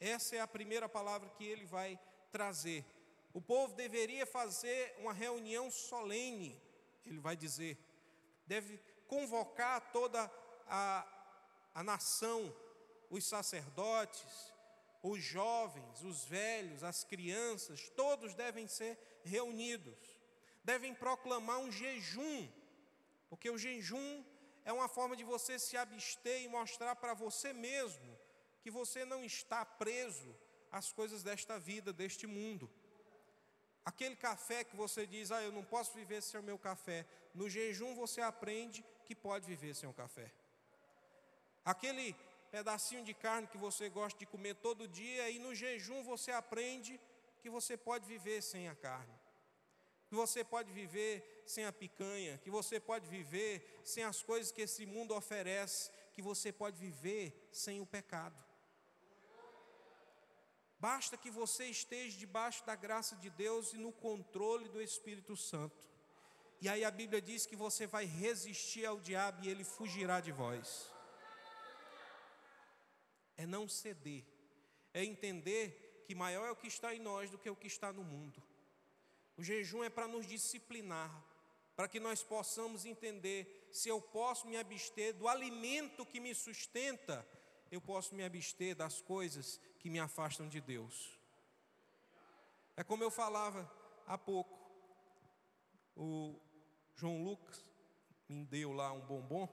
Essa 0.00 0.34
é 0.34 0.40
a 0.40 0.48
primeira 0.48 0.88
palavra 0.88 1.28
que 1.28 1.44
ele 1.44 1.66
vai 1.66 1.96
trazer. 2.32 2.84
O 3.32 3.40
povo 3.40 3.76
deveria 3.76 4.26
fazer 4.26 4.96
uma 4.98 5.12
reunião 5.12 5.70
solene, 5.70 6.60
ele 7.06 7.20
vai 7.20 7.36
dizer. 7.36 7.78
Deve 8.44 8.80
convocar 9.06 9.92
toda 9.92 10.28
a, 10.66 11.06
a 11.74 11.82
nação, 11.82 12.54
os 13.10 13.24
sacerdotes, 13.24 14.52
os 15.02 15.22
jovens, 15.22 16.02
os 16.02 16.24
velhos, 16.24 16.82
as 16.82 17.04
crianças, 17.04 17.88
todos 17.90 18.34
devem 18.34 18.66
ser 18.66 18.98
reunidos. 19.22 20.18
Devem 20.64 20.94
proclamar 20.94 21.58
um 21.58 21.70
jejum, 21.70 22.48
porque 23.28 23.48
o 23.48 23.58
jejum 23.58 24.24
é 24.64 24.72
uma 24.72 24.88
forma 24.88 25.16
de 25.16 25.24
você 25.24 25.58
se 25.58 25.76
abster 25.76 26.42
e 26.42 26.48
mostrar 26.48 26.96
para 26.96 27.14
você 27.14 27.52
mesmo 27.52 28.18
que 28.60 28.70
você 28.70 29.04
não 29.04 29.24
está 29.24 29.64
preso 29.64 30.34
às 30.70 30.92
coisas 30.92 31.22
desta 31.22 31.58
vida, 31.58 31.92
deste 31.92 32.26
mundo. 32.26 32.70
Aquele 33.84 34.16
café 34.16 34.64
que 34.64 34.76
você 34.76 35.06
diz, 35.06 35.30
ah, 35.30 35.42
eu 35.42 35.50
não 35.50 35.64
posso 35.64 35.94
viver 35.94 36.20
sem 36.22 36.38
o 36.38 36.42
meu 36.42 36.58
café. 36.58 37.06
No 37.32 37.48
jejum 37.48 37.94
você 37.94 38.20
aprende 38.20 38.84
que 39.06 39.14
pode 39.14 39.46
viver 39.46 39.74
sem 39.74 39.88
o 39.88 39.94
café. 39.94 40.30
Aquele 41.72 42.16
pedacinho 42.50 43.04
de 43.04 43.12
carne 43.12 43.46
que 43.46 43.58
você 43.58 43.90
gosta 43.90 44.18
de 44.18 44.24
comer 44.24 44.54
todo 44.54 44.88
dia, 44.88 45.28
e 45.28 45.38
no 45.38 45.54
jejum 45.54 46.02
você 46.02 46.30
aprende 46.32 46.98
que 47.42 47.50
você 47.50 47.76
pode 47.76 48.06
viver 48.06 48.40
sem 48.40 48.70
a 48.70 48.74
carne, 48.74 49.12
que 50.08 50.14
você 50.14 50.42
pode 50.42 50.72
viver 50.72 51.42
sem 51.46 51.66
a 51.66 51.72
picanha, 51.72 52.38
que 52.38 52.48
você 52.48 52.80
pode 52.80 53.06
viver 53.06 53.82
sem 53.84 54.02
as 54.02 54.22
coisas 54.22 54.50
que 54.50 54.62
esse 54.62 54.86
mundo 54.86 55.14
oferece, 55.14 55.90
que 56.14 56.22
você 56.22 56.50
pode 56.50 56.78
viver 56.80 57.50
sem 57.52 57.82
o 57.82 57.86
pecado. 57.86 58.42
Basta 60.80 61.18
que 61.18 61.30
você 61.30 61.66
esteja 61.66 62.16
debaixo 62.16 62.64
da 62.64 62.76
graça 62.76 63.14
de 63.14 63.28
Deus 63.28 63.74
e 63.74 63.76
no 63.76 63.92
controle 63.92 64.70
do 64.70 64.80
Espírito 64.80 65.36
Santo. 65.36 65.86
E 66.62 66.66
aí 66.66 66.82
a 66.82 66.90
Bíblia 66.90 67.20
diz 67.20 67.44
que 67.44 67.54
você 67.54 67.86
vai 67.86 68.06
resistir 68.06 68.86
ao 68.86 68.98
diabo 68.98 69.44
e 69.44 69.50
ele 69.50 69.64
fugirá 69.64 70.18
de 70.18 70.32
vós 70.32 70.96
é 73.38 73.46
não 73.46 73.66
ceder, 73.66 74.24
é 74.92 75.02
entender 75.02 76.02
que 76.04 76.14
maior 76.14 76.46
é 76.46 76.50
o 76.50 76.56
que 76.56 76.66
está 76.66 76.94
em 76.94 76.98
nós 76.98 77.30
do 77.30 77.38
que 77.38 77.48
o 77.48 77.56
que 77.56 77.66
está 77.66 77.92
no 77.92 78.04
mundo. 78.04 78.42
O 79.36 79.42
jejum 79.42 79.84
é 79.84 79.88
para 79.88 80.08
nos 80.08 80.26
disciplinar, 80.26 81.24
para 81.76 81.88
que 81.88 82.00
nós 82.00 82.22
possamos 82.22 82.84
entender 82.84 83.68
se 83.70 83.88
eu 83.88 84.00
posso 84.00 84.48
me 84.48 84.56
abster 84.56 85.14
do 85.14 85.28
alimento 85.28 86.04
que 86.04 86.18
me 86.18 86.34
sustenta, 86.34 87.26
eu 87.70 87.80
posso 87.80 88.14
me 88.14 88.24
abster 88.24 88.74
das 88.74 89.00
coisas 89.00 89.60
que 89.78 89.88
me 89.88 90.00
afastam 90.00 90.48
de 90.48 90.60
Deus. 90.60 91.16
É 92.76 92.82
como 92.82 93.04
eu 93.04 93.10
falava 93.10 93.70
há 94.06 94.18
pouco, 94.18 94.58
o 95.96 96.40
João 96.96 97.22
Lucas 97.22 97.64
me 98.28 98.44
deu 98.44 98.72
lá 98.72 98.92
um 98.92 99.00
bombom, 99.00 99.48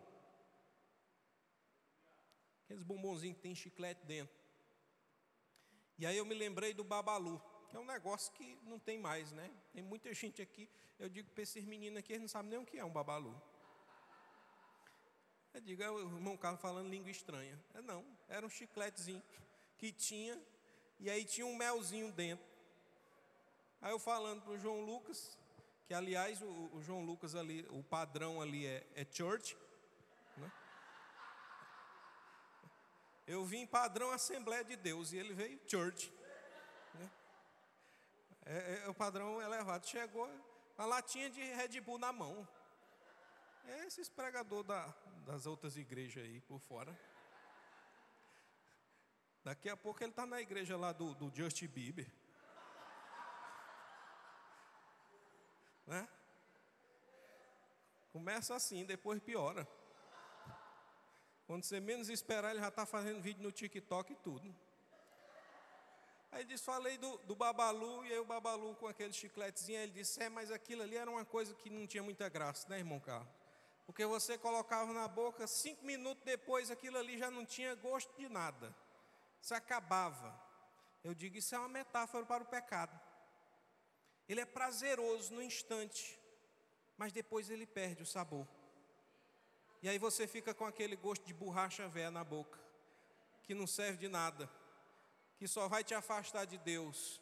Aqueles 2.65 2.83
bombonzinhos 2.83 3.37
que 3.37 3.43
tem 3.43 3.55
chiclete 3.55 4.05
dentro. 4.05 4.35
E 5.97 6.05
aí 6.05 6.17
eu 6.17 6.25
me 6.25 6.35
lembrei 6.35 6.73
do 6.73 6.83
babalu, 6.83 7.41
que 7.69 7.77
é 7.77 7.79
um 7.79 7.85
negócio 7.85 8.33
que 8.33 8.59
não 8.63 8.77
tem 8.77 8.99
mais, 8.99 9.31
né? 9.31 9.49
Tem 9.73 9.81
muita 9.81 10.13
gente 10.13 10.41
aqui, 10.41 10.69
eu 10.99 11.07
digo 11.07 11.29
para 11.31 11.43
esses 11.43 11.63
meninos 11.63 11.99
aqui, 11.99 12.11
eles 12.11 12.21
não 12.21 12.27
sabem 12.27 12.51
nem 12.51 12.59
o 12.59 12.65
que 12.65 12.77
é 12.77 12.83
um 12.83 12.91
babalu. 12.91 13.39
Eu 15.53 15.61
digo, 15.61 15.81
é 15.81 15.89
o 15.89 15.99
irmão 15.99 16.35
Carlos 16.35 16.61
falando 16.61 16.89
língua 16.89 17.09
estranha. 17.09 17.57
É 17.73 17.81
não, 17.81 18.05
era 18.27 18.45
um 18.45 18.49
chicletezinho 18.49 19.23
que 19.77 19.91
tinha, 19.91 20.37
e 20.99 21.09
aí 21.09 21.23
tinha 21.23 21.45
um 21.45 21.55
melzinho 21.55 22.11
dentro. 22.11 22.45
Aí 23.81 23.91
eu 23.91 23.99
falando 23.99 24.41
para 24.41 24.51
o 24.51 24.57
João 24.57 24.81
Lucas, 24.81 25.37
que 25.85 25.93
aliás 25.93 26.41
o, 26.41 26.69
o, 26.73 26.81
João 26.81 27.05
Lucas 27.05 27.35
ali, 27.35 27.65
o 27.69 27.83
padrão 27.83 28.41
ali 28.41 28.65
é, 28.65 28.85
é 28.95 29.05
church. 29.09 29.55
Eu 33.27 33.43
vim 33.43 33.65
padrão 33.65 34.11
Assembleia 34.11 34.63
de 34.63 34.75
Deus 34.75 35.11
e 35.11 35.17
ele 35.17 35.33
veio 35.33 35.59
church. 35.67 36.13
Né? 36.93 37.11
É, 38.45 38.57
é, 38.57 38.83
é 38.85 38.89
o 38.89 38.93
padrão 38.93 39.41
elevado. 39.41 39.87
Chegou 39.87 40.29
a 40.77 40.85
latinha 40.85 41.29
de 41.29 41.41
Red 41.41 41.81
Bull 41.81 41.97
na 41.97 42.13
mão. 42.13 42.47
É 43.67 43.85
esses 43.85 44.07
pregadores 44.07 44.67
da, 44.67 44.93
das 45.25 45.47
outras 45.47 45.75
igrejas 45.75 46.23
aí 46.23 46.39
por 46.41 46.59
fora. 46.59 46.95
Daqui 49.43 49.69
a 49.69 49.77
pouco 49.77 50.03
ele 50.03 50.11
está 50.11 50.25
na 50.25 50.39
igreja 50.39 50.77
lá 50.77 50.91
do, 50.91 51.15
do 51.15 51.35
Justin 51.35 51.67
Bieber. 51.67 52.07
Né? 55.87 56.07
Começa 58.11 58.55
assim, 58.55 58.85
depois 58.85 59.19
piora. 59.19 59.67
Quando 61.47 61.63
você 61.63 61.79
menos 61.79 62.09
esperar, 62.09 62.51
ele 62.51 62.59
já 62.59 62.69
está 62.69 62.85
fazendo 62.85 63.21
vídeo 63.21 63.43
no 63.43 63.51
TikTok 63.51 64.13
e 64.13 64.15
tudo. 64.15 64.55
Aí 66.31 66.43
diz, 66.43 66.61
falei 66.61 66.97
do, 66.97 67.17
do 67.19 67.35
Babalu, 67.35 68.05
e 68.05 68.11
aí 68.11 68.19
o 68.19 68.25
Babalu 68.25 68.75
com 68.75 68.87
aquele 68.87 69.13
chicletezinho, 69.13 69.79
ele 69.79 69.91
disse, 69.93 70.21
é, 70.21 70.27
mas 70.27 70.51
aquilo 70.51 70.81
ali 70.81 70.97
era 70.97 71.09
uma 71.09 71.23
coisa 71.23 71.53
que 71.53 71.69
não 71.69 71.87
tinha 71.87 72.03
muita 72.03 72.27
graça, 72.27 72.67
né, 72.67 72.79
irmão 72.79 72.99
Carlos? 72.99 73.29
Porque 73.85 74.05
você 74.05 74.37
colocava 74.37 74.91
na 74.91 75.07
boca, 75.07 75.47
cinco 75.47 75.85
minutos 75.85 76.23
depois, 76.25 76.71
aquilo 76.71 76.97
ali 76.97 77.17
já 77.17 77.29
não 77.29 77.45
tinha 77.45 77.75
gosto 77.75 78.13
de 78.17 78.27
nada. 78.27 78.75
Se 79.39 79.53
acabava. 79.53 80.37
Eu 81.03 81.13
digo, 81.13 81.37
isso 81.37 81.53
é 81.53 81.59
uma 81.59 81.69
metáfora 81.69 82.25
para 82.25 82.43
o 82.43 82.47
pecado. 82.47 82.99
Ele 84.27 84.41
é 84.41 84.45
prazeroso 84.45 85.33
no 85.33 85.41
instante, 85.41 86.19
mas 86.97 87.13
depois 87.13 87.49
ele 87.49 87.67
perde 87.67 88.01
o 88.01 88.05
sabor. 88.05 88.47
E 89.81 89.89
aí 89.89 89.97
você 89.97 90.27
fica 90.27 90.53
com 90.53 90.65
aquele 90.65 90.95
gosto 90.95 91.25
de 91.25 91.33
borracha 91.33 91.87
velha 91.87 92.11
na 92.11 92.23
boca, 92.23 92.59
que 93.43 93.53
não 93.53 93.67
serve 93.67 93.97
de 93.97 94.07
nada, 94.07 94.49
que 95.37 95.47
só 95.47 95.67
vai 95.67 95.83
te 95.83 95.93
afastar 95.93 96.45
de 96.45 96.57
Deus. 96.57 97.21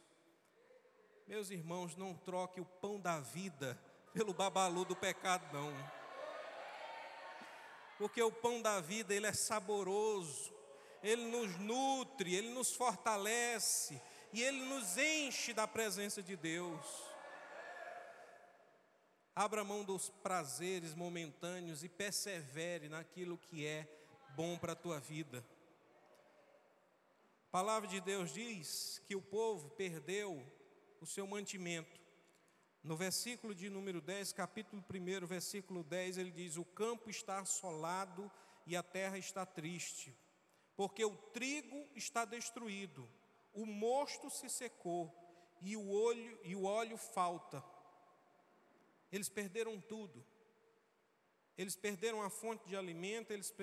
Meus 1.27 1.49
irmãos, 1.49 1.95
não 1.95 2.13
troque 2.13 2.61
o 2.61 2.65
pão 2.65 2.99
da 2.99 3.19
vida 3.19 3.79
pelo 4.13 4.33
babalu 4.33 4.85
do 4.85 4.95
pecado, 4.95 5.45
não. 5.53 5.73
Porque 7.97 8.21
o 8.21 8.31
pão 8.31 8.61
da 8.61 8.79
vida, 8.79 9.13
ele 9.13 9.27
é 9.27 9.33
saboroso, 9.33 10.53
ele 11.01 11.25
nos 11.25 11.57
nutre, 11.59 12.35
ele 12.35 12.49
nos 12.49 12.73
fortalece, 12.73 14.01
e 14.33 14.41
Ele 14.41 14.65
nos 14.65 14.97
enche 14.97 15.53
da 15.53 15.67
presença 15.67 16.21
de 16.21 16.35
Deus. 16.35 17.12
Abra 19.35 19.63
mão 19.63 19.83
dos 19.83 20.09
prazeres 20.09 20.93
momentâneos 20.93 21.83
e 21.83 21.89
persevere 21.89 22.87
naquilo 22.87 23.37
que 23.37 23.65
é 23.65 23.87
bom 24.35 24.57
para 24.57 24.73
a 24.73 24.75
tua 24.75 24.99
vida. 24.99 25.45
A 27.47 27.51
palavra 27.51 27.87
de 27.87 27.99
Deus 27.99 28.33
diz 28.33 29.01
que 29.05 29.15
o 29.15 29.21
povo 29.21 29.69
perdeu 29.71 30.45
o 31.01 31.05
seu 31.05 31.25
mantimento. 31.25 32.01
No 32.83 32.95
versículo 32.95 33.55
de 33.55 33.69
número 33.69 34.01
10, 34.01 34.33
capítulo 34.33 34.83
1, 34.89 35.25
versículo 35.25 35.83
10, 35.83 36.17
ele 36.17 36.31
diz: 36.31 36.57
O 36.57 36.65
campo 36.65 37.09
está 37.09 37.39
assolado 37.39 38.31
e 38.65 38.75
a 38.75 38.83
terra 38.83 39.17
está 39.17 39.45
triste, 39.45 40.15
porque 40.75 41.03
o 41.03 41.15
trigo 41.15 41.87
está 41.95 42.25
destruído 42.25 43.09
o 43.53 43.65
mosto 43.65 44.29
se 44.29 44.49
secou 44.49 45.13
e 45.61 45.77
o 45.77 45.89
olho 45.89 46.39
e 46.43 46.55
o 46.55 46.63
óleo 46.63 46.97
falta. 46.97 47.63
Eles 49.13 49.29
perderam 49.29 49.79
tudo. 49.79 50.25
Eles 51.55 51.75
perderam 51.75 52.21
a 52.23 52.29
fonte 52.29 52.67
de 52.67 52.75
alimento, 52.75 53.31
eles 53.31 53.53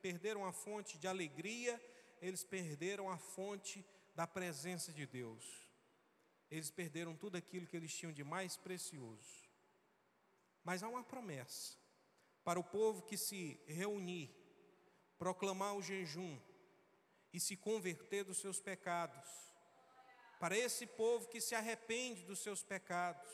perderam 0.00 0.44
a 0.46 0.52
fonte 0.52 0.96
de 0.96 1.08
alegria, 1.08 1.74
eles 2.22 2.44
perderam 2.44 3.10
a 3.10 3.18
fonte 3.18 3.84
da 4.14 4.26
presença 4.26 4.92
de 4.92 5.04
Deus. 5.04 5.44
Eles 6.48 6.70
perderam 6.70 7.16
tudo 7.16 7.36
aquilo 7.36 7.66
que 7.66 7.76
eles 7.76 7.92
tinham 7.92 8.12
de 8.12 8.22
mais 8.22 8.56
precioso. 8.56 9.50
Mas 10.62 10.82
há 10.82 10.88
uma 10.88 11.02
promessa 11.02 11.76
para 12.44 12.60
o 12.60 12.64
povo 12.64 13.02
que 13.02 13.16
se 13.16 13.60
reunir, 13.66 14.30
proclamar 15.18 15.74
o 15.74 15.82
jejum, 15.82 16.38
e 17.32 17.40
se 17.40 17.56
converter 17.56 18.24
dos 18.24 18.38
seus 18.38 18.60
pecados. 18.60 19.28
Para 20.38 20.56
esse 20.56 20.86
povo 20.86 21.28
que 21.28 21.40
se 21.40 21.54
arrepende 21.54 22.24
dos 22.24 22.40
seus 22.40 22.62
pecados. 22.62 23.30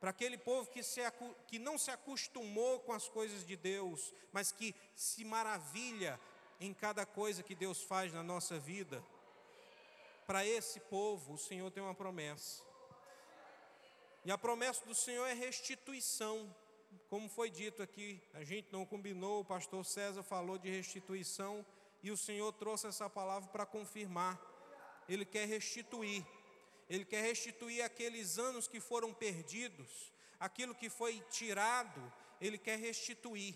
Para 0.00 0.10
aquele 0.10 0.38
povo 0.38 0.70
que, 0.70 0.82
se, 0.82 1.00
que 1.46 1.58
não 1.58 1.76
se 1.76 1.90
acostumou 1.90 2.80
com 2.80 2.92
as 2.92 3.08
coisas 3.08 3.44
de 3.44 3.56
Deus, 3.56 4.14
mas 4.32 4.52
que 4.52 4.74
se 4.94 5.24
maravilha 5.24 6.20
em 6.60 6.72
cada 6.72 7.04
coisa 7.04 7.42
que 7.42 7.54
Deus 7.54 7.82
faz 7.82 8.12
na 8.12 8.22
nossa 8.22 8.58
vida. 8.58 9.02
Para 10.26 10.44
esse 10.44 10.78
povo, 10.80 11.34
o 11.34 11.38
Senhor 11.38 11.70
tem 11.70 11.82
uma 11.82 11.94
promessa. 11.94 12.62
E 14.24 14.30
a 14.30 14.36
promessa 14.36 14.84
do 14.84 14.94
Senhor 14.94 15.26
é 15.26 15.32
restituição. 15.32 16.54
Como 17.08 17.28
foi 17.28 17.50
dito 17.50 17.82
aqui, 17.82 18.22
a 18.34 18.44
gente 18.44 18.72
não 18.72 18.84
combinou, 18.84 19.40
o 19.40 19.44
pastor 19.44 19.84
César 19.84 20.22
falou 20.22 20.58
de 20.58 20.68
restituição 20.68 21.64
e 22.02 22.10
o 22.10 22.16
Senhor 22.16 22.52
trouxe 22.52 22.86
essa 22.86 23.08
palavra 23.08 23.48
para 23.48 23.66
confirmar. 23.66 24.38
Ele 25.08 25.24
quer 25.24 25.46
restituir. 25.46 26.24
Ele 26.88 27.04
quer 27.04 27.22
restituir 27.22 27.82
aqueles 27.82 28.38
anos 28.38 28.66
que 28.66 28.80
foram 28.80 29.12
perdidos, 29.12 30.12
aquilo 30.40 30.74
que 30.74 30.88
foi 30.88 31.20
tirado, 31.30 32.12
ele 32.40 32.56
quer 32.56 32.78
restituir. 32.78 33.54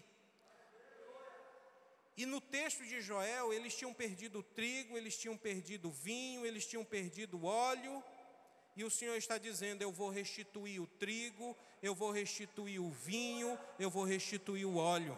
E 2.17 2.27
no 2.27 2.41
texto 2.41 2.85
de 2.85 3.01
Joel, 3.01 3.53
eles 3.53 3.75
tinham 3.75 3.95
perdido 3.95 4.41
o 4.41 4.43
trigo, 4.43 4.99
eles 4.99 5.17
tinham 5.17 5.37
perdido 5.37 5.91
vinho, 5.91 6.45
eles 6.45 6.67
tinham 6.67 6.85
perdido 6.85 7.45
óleo, 7.45 8.05
e 8.77 8.85
o 8.85 8.91
Senhor 8.91 9.17
está 9.17 9.39
dizendo: 9.39 9.83
Eu 9.83 9.91
vou 9.91 10.11
restituir 10.11 10.81
o 10.81 10.87
trigo, 10.87 11.57
eu 11.83 11.95
vou 11.95 12.11
restituir 12.11 12.81
o 12.81 12.91
vinho, 12.91 13.59
eu 13.79 13.91
vou 13.91 14.05
restituir 14.05 14.67
o 14.67 14.77
óleo. 14.77 15.17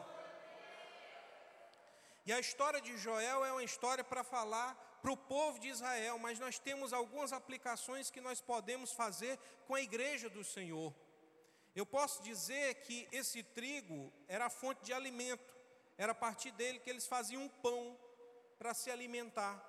E 2.27 2.33
a 2.33 2.41
história 2.41 2.81
de 2.81 2.97
Joel 2.97 3.45
é 3.45 3.53
uma 3.53 3.65
história 3.65 4.03
para 4.03 4.25
falar 4.25 4.94
para 5.05 5.13
o 5.13 5.19
povo 5.19 5.59
de 5.59 5.69
Israel, 5.69 6.19
mas 6.19 6.39
nós 6.39 6.59
temos 6.59 6.95
algumas 6.95 7.31
aplicações 7.31 8.11
que 8.11 8.23
nós 8.23 8.41
podemos 8.41 8.91
fazer 8.91 9.39
com 9.67 9.75
a 9.75 9.83
igreja 9.83 10.31
do 10.31 10.43
Senhor. 10.43 10.95
Eu 11.77 11.85
posso 11.85 12.23
dizer 12.23 12.77
que 12.77 13.07
esse 13.13 13.43
trigo 13.43 14.11
era 14.27 14.47
a 14.47 14.49
fonte 14.49 14.83
de 14.83 14.95
alimento, 14.95 15.55
era 15.99 16.13
a 16.13 16.15
partir 16.15 16.53
dele 16.53 16.79
que 16.79 16.89
eles 16.89 17.07
faziam 17.07 17.43
um 17.43 17.51
pão 17.51 17.99
para 18.59 18.73
se 18.73 18.91
alimentar. 18.91 19.63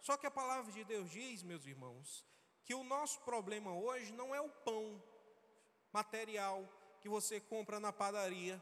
Só 0.00 0.16
que 0.16 0.26
a 0.26 0.30
palavra 0.30 0.72
de 0.72 0.84
Deus 0.84 1.10
diz, 1.10 1.42
meus 1.42 1.66
irmãos, 1.66 2.24
que 2.64 2.74
o 2.74 2.82
nosso 2.82 3.20
problema 3.20 3.74
hoje 3.74 4.10
não 4.10 4.34
é 4.34 4.40
o 4.40 4.48
pão 4.48 5.02
material 5.92 6.66
que 7.02 7.10
você 7.10 7.40
compra 7.40 7.78
na 7.78 7.92
padaria, 7.92 8.58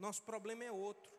nosso 0.00 0.24
problema 0.24 0.64
é 0.64 0.72
outro. 0.72 1.12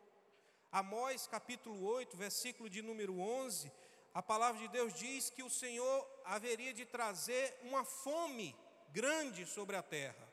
Amós 0.70 1.26
capítulo 1.26 1.86
8, 1.86 2.16
versículo 2.18 2.68
de 2.68 2.82
número 2.82 3.18
11, 3.18 3.72
a 4.14 4.22
palavra 4.22 4.60
de 4.60 4.68
Deus 4.68 4.94
diz 4.94 5.28
que 5.28 5.42
o 5.42 5.50
Senhor 5.50 6.08
haveria 6.24 6.72
de 6.72 6.86
trazer 6.86 7.58
uma 7.62 7.84
fome 7.84 8.56
grande 8.90 9.44
sobre 9.44 9.74
a 9.74 9.82
terra, 9.82 10.26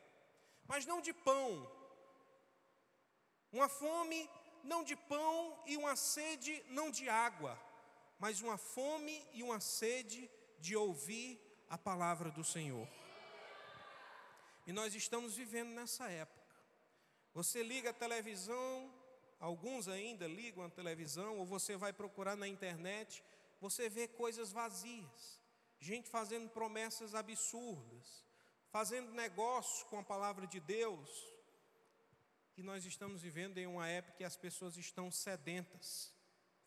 mas 0.66 0.86
não 0.86 1.00
de 1.00 1.12
pão. 1.12 1.68
Uma 3.50 3.68
fome 3.68 4.30
não 4.62 4.84
de 4.84 4.94
pão 4.94 5.60
e 5.66 5.76
uma 5.76 5.96
sede 5.96 6.64
não 6.68 6.90
de 6.90 7.08
água, 7.08 7.60
mas 8.20 8.40
uma 8.40 8.56
fome 8.56 9.26
e 9.32 9.42
uma 9.42 9.58
sede 9.58 10.30
de 10.60 10.76
ouvir 10.76 11.40
a 11.68 11.76
palavra 11.76 12.30
do 12.30 12.44
Senhor. 12.44 12.88
E 14.64 14.72
nós 14.72 14.94
estamos 14.94 15.34
vivendo 15.34 15.70
nessa 15.70 16.08
época. 16.08 16.40
Você 17.34 17.64
liga 17.64 17.90
a 17.90 17.92
televisão, 17.92 18.92
Alguns 19.42 19.88
ainda 19.88 20.28
ligam 20.28 20.64
a 20.64 20.70
televisão 20.70 21.36
ou 21.36 21.44
você 21.44 21.76
vai 21.76 21.92
procurar 21.92 22.36
na 22.36 22.46
internet, 22.46 23.24
você 23.62 23.88
vê 23.88 24.08
coisas 24.08 24.50
vazias, 24.50 25.40
gente 25.78 26.10
fazendo 26.10 26.50
promessas 26.50 27.14
absurdas, 27.14 28.26
fazendo 28.70 29.12
negócios 29.12 29.84
com 29.84 30.00
a 30.00 30.02
palavra 30.02 30.48
de 30.48 30.58
Deus. 30.58 31.08
E 32.56 32.62
nós 32.70 32.84
estamos 32.84 33.22
vivendo 33.22 33.58
em 33.58 33.68
uma 33.68 33.86
época 33.86 34.16
que 34.16 34.24
as 34.24 34.36
pessoas 34.36 34.76
estão 34.76 35.12
sedentas, 35.12 36.12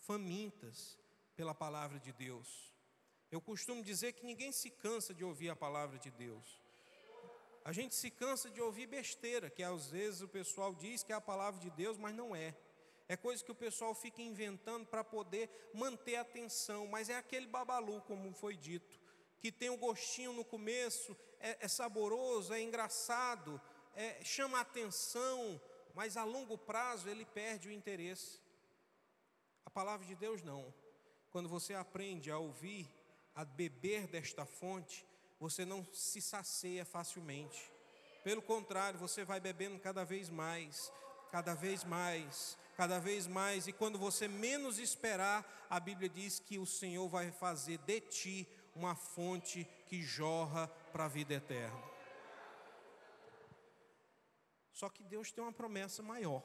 famintas 0.07 0.97
pela 1.35 1.53
palavra 1.53 1.99
de 1.99 2.13
Deus. 2.13 2.73
Eu 3.29 3.41
costumo 3.41 3.83
dizer 3.83 4.13
que 4.13 4.25
ninguém 4.25 4.53
se 4.53 4.69
cansa 4.71 5.13
de 5.13 5.25
ouvir 5.25 5.49
a 5.49 5.55
palavra 5.55 5.99
de 5.99 6.11
Deus. 6.11 6.61
A 7.65 7.73
gente 7.73 7.93
se 7.93 8.09
cansa 8.09 8.49
de 8.49 8.61
ouvir 8.61 8.87
besteira, 8.87 9.49
que 9.49 9.63
às 9.63 9.89
vezes 9.89 10.21
o 10.21 10.29
pessoal 10.29 10.73
diz 10.73 11.03
que 11.03 11.11
é 11.11 11.15
a 11.15 11.19
palavra 11.19 11.59
de 11.59 11.69
Deus, 11.71 11.97
mas 11.97 12.15
não 12.15 12.33
é 12.33 12.55
é 13.07 13.15
coisa 13.15 13.43
que 13.43 13.51
o 13.51 13.55
pessoal 13.55 13.93
fica 13.93 14.21
inventando 14.21 14.85
para 14.87 15.03
poder 15.03 15.49
manter 15.73 16.15
a 16.15 16.21
atenção, 16.21 16.87
mas 16.87 17.09
é 17.09 17.15
aquele 17.15 17.45
babalu, 17.45 18.01
como 18.01 18.33
foi 18.33 18.55
dito, 18.55 18.99
que 19.39 19.51
tem 19.51 19.69
o 19.69 19.73
um 19.73 19.77
gostinho 19.77 20.33
no 20.33 20.43
começo, 20.43 21.15
é, 21.39 21.65
é 21.65 21.67
saboroso, 21.67 22.53
é 22.53 22.61
engraçado, 22.61 23.61
é, 23.95 24.23
chama 24.23 24.59
atenção, 24.59 25.61
mas 25.93 26.17
a 26.17 26.23
longo 26.23 26.57
prazo 26.57 27.07
ele 27.07 27.25
perde 27.25 27.69
o 27.69 27.71
interesse. 27.71 28.41
A 29.65 29.69
palavra 29.69 30.05
de 30.05 30.15
Deus 30.15 30.41
não. 30.41 30.73
Quando 31.29 31.47
você 31.47 31.73
aprende 31.73 32.31
a 32.31 32.37
ouvir, 32.39 32.91
a 33.35 33.45
beber 33.45 34.07
desta 34.07 34.45
fonte, 34.45 35.05
você 35.39 35.63
não 35.63 35.85
se 35.93 36.21
sacia 36.21 36.85
facilmente. 36.85 37.71
Pelo 38.23 38.41
contrário, 38.41 38.97
você 38.97 39.23
vai 39.23 39.39
bebendo 39.39 39.77
cada 39.79 40.03
vez 40.03 40.29
mais, 40.29 40.91
cada 41.31 41.53
vez 41.53 41.83
mais, 41.83 42.57
cada 42.75 42.99
vez 42.99 43.25
mais, 43.25 43.67
e 43.67 43.73
quando 43.73 43.97
você 43.97 44.27
menos 44.27 44.77
esperar, 44.77 45.65
a 45.69 45.79
Bíblia 45.79 46.09
diz 46.09 46.39
que 46.39 46.57
o 46.59 46.65
Senhor 46.65 47.07
vai 47.07 47.31
fazer 47.31 47.77
de 47.79 48.01
ti 48.01 48.47
uma 48.75 48.95
fonte 48.95 49.65
que 49.87 50.01
jorra 50.01 50.67
para 50.91 51.05
a 51.05 51.07
vida 51.07 51.33
eterna. 51.33 51.81
Só 54.71 54.89
que 54.89 55.03
Deus 55.03 55.31
tem 55.31 55.41
uma 55.41 55.53
promessa 55.53 56.03
maior. 56.03 56.43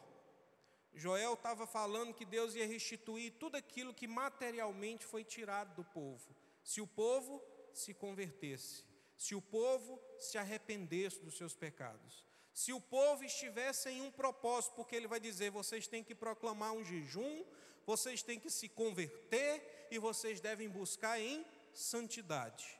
Joel 0.94 1.34
estava 1.34 1.66
falando 1.66 2.14
que 2.14 2.24
Deus 2.24 2.54
ia 2.54 2.66
restituir 2.66 3.32
tudo 3.32 3.56
aquilo 3.56 3.94
que 3.94 4.06
materialmente 4.06 5.04
foi 5.04 5.24
tirado 5.24 5.74
do 5.74 5.84
povo, 5.84 6.34
se 6.62 6.80
o 6.80 6.86
povo 6.86 7.42
se 7.72 7.94
convertesse, 7.94 8.84
se 9.16 9.34
o 9.34 9.42
povo 9.42 10.00
se 10.18 10.38
arrependesse 10.38 11.20
dos 11.20 11.36
seus 11.36 11.54
pecados. 11.54 12.24
Se 12.60 12.74
o 12.74 12.80
povo 12.96 13.24
estivesse 13.24 13.88
em 13.88 14.02
um 14.02 14.10
propósito, 14.10 14.74
porque 14.74 14.94
ele 14.94 15.06
vai 15.06 15.18
dizer: 15.18 15.50
vocês 15.50 15.86
têm 15.86 16.04
que 16.04 16.14
proclamar 16.14 16.72
um 16.72 16.84
jejum, 16.84 17.42
vocês 17.86 18.22
têm 18.22 18.38
que 18.38 18.50
se 18.50 18.68
converter 18.68 19.86
e 19.90 19.98
vocês 19.98 20.42
devem 20.42 20.68
buscar 20.68 21.18
em 21.18 21.42
santidade. 21.72 22.78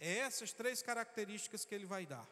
É 0.00 0.18
essas 0.18 0.52
três 0.52 0.82
características 0.82 1.64
que 1.64 1.72
ele 1.72 1.86
vai 1.86 2.04
dar. 2.04 2.28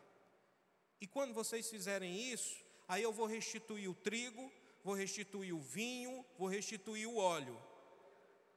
E 1.00 1.06
quando 1.06 1.32
vocês 1.32 1.70
fizerem 1.70 2.12
isso, 2.32 2.58
aí 2.88 3.04
eu 3.04 3.12
vou 3.12 3.26
restituir 3.26 3.88
o 3.88 3.94
trigo, 3.94 4.50
vou 4.82 4.94
restituir 4.94 5.54
o 5.54 5.60
vinho, 5.60 6.26
vou 6.36 6.48
restituir 6.48 7.06
o 7.06 7.18
óleo. 7.18 7.56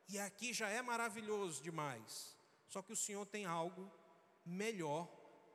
E 0.10 0.18
aqui 0.18 0.54
já 0.54 0.70
é 0.70 0.82
maravilhoso 0.82 1.62
demais. 1.62 2.36
Só 2.68 2.82
que 2.82 2.94
o 2.94 3.02
Senhor 3.06 3.28
tem 3.28 3.46
algo 3.46 3.92
melhor 4.44 5.08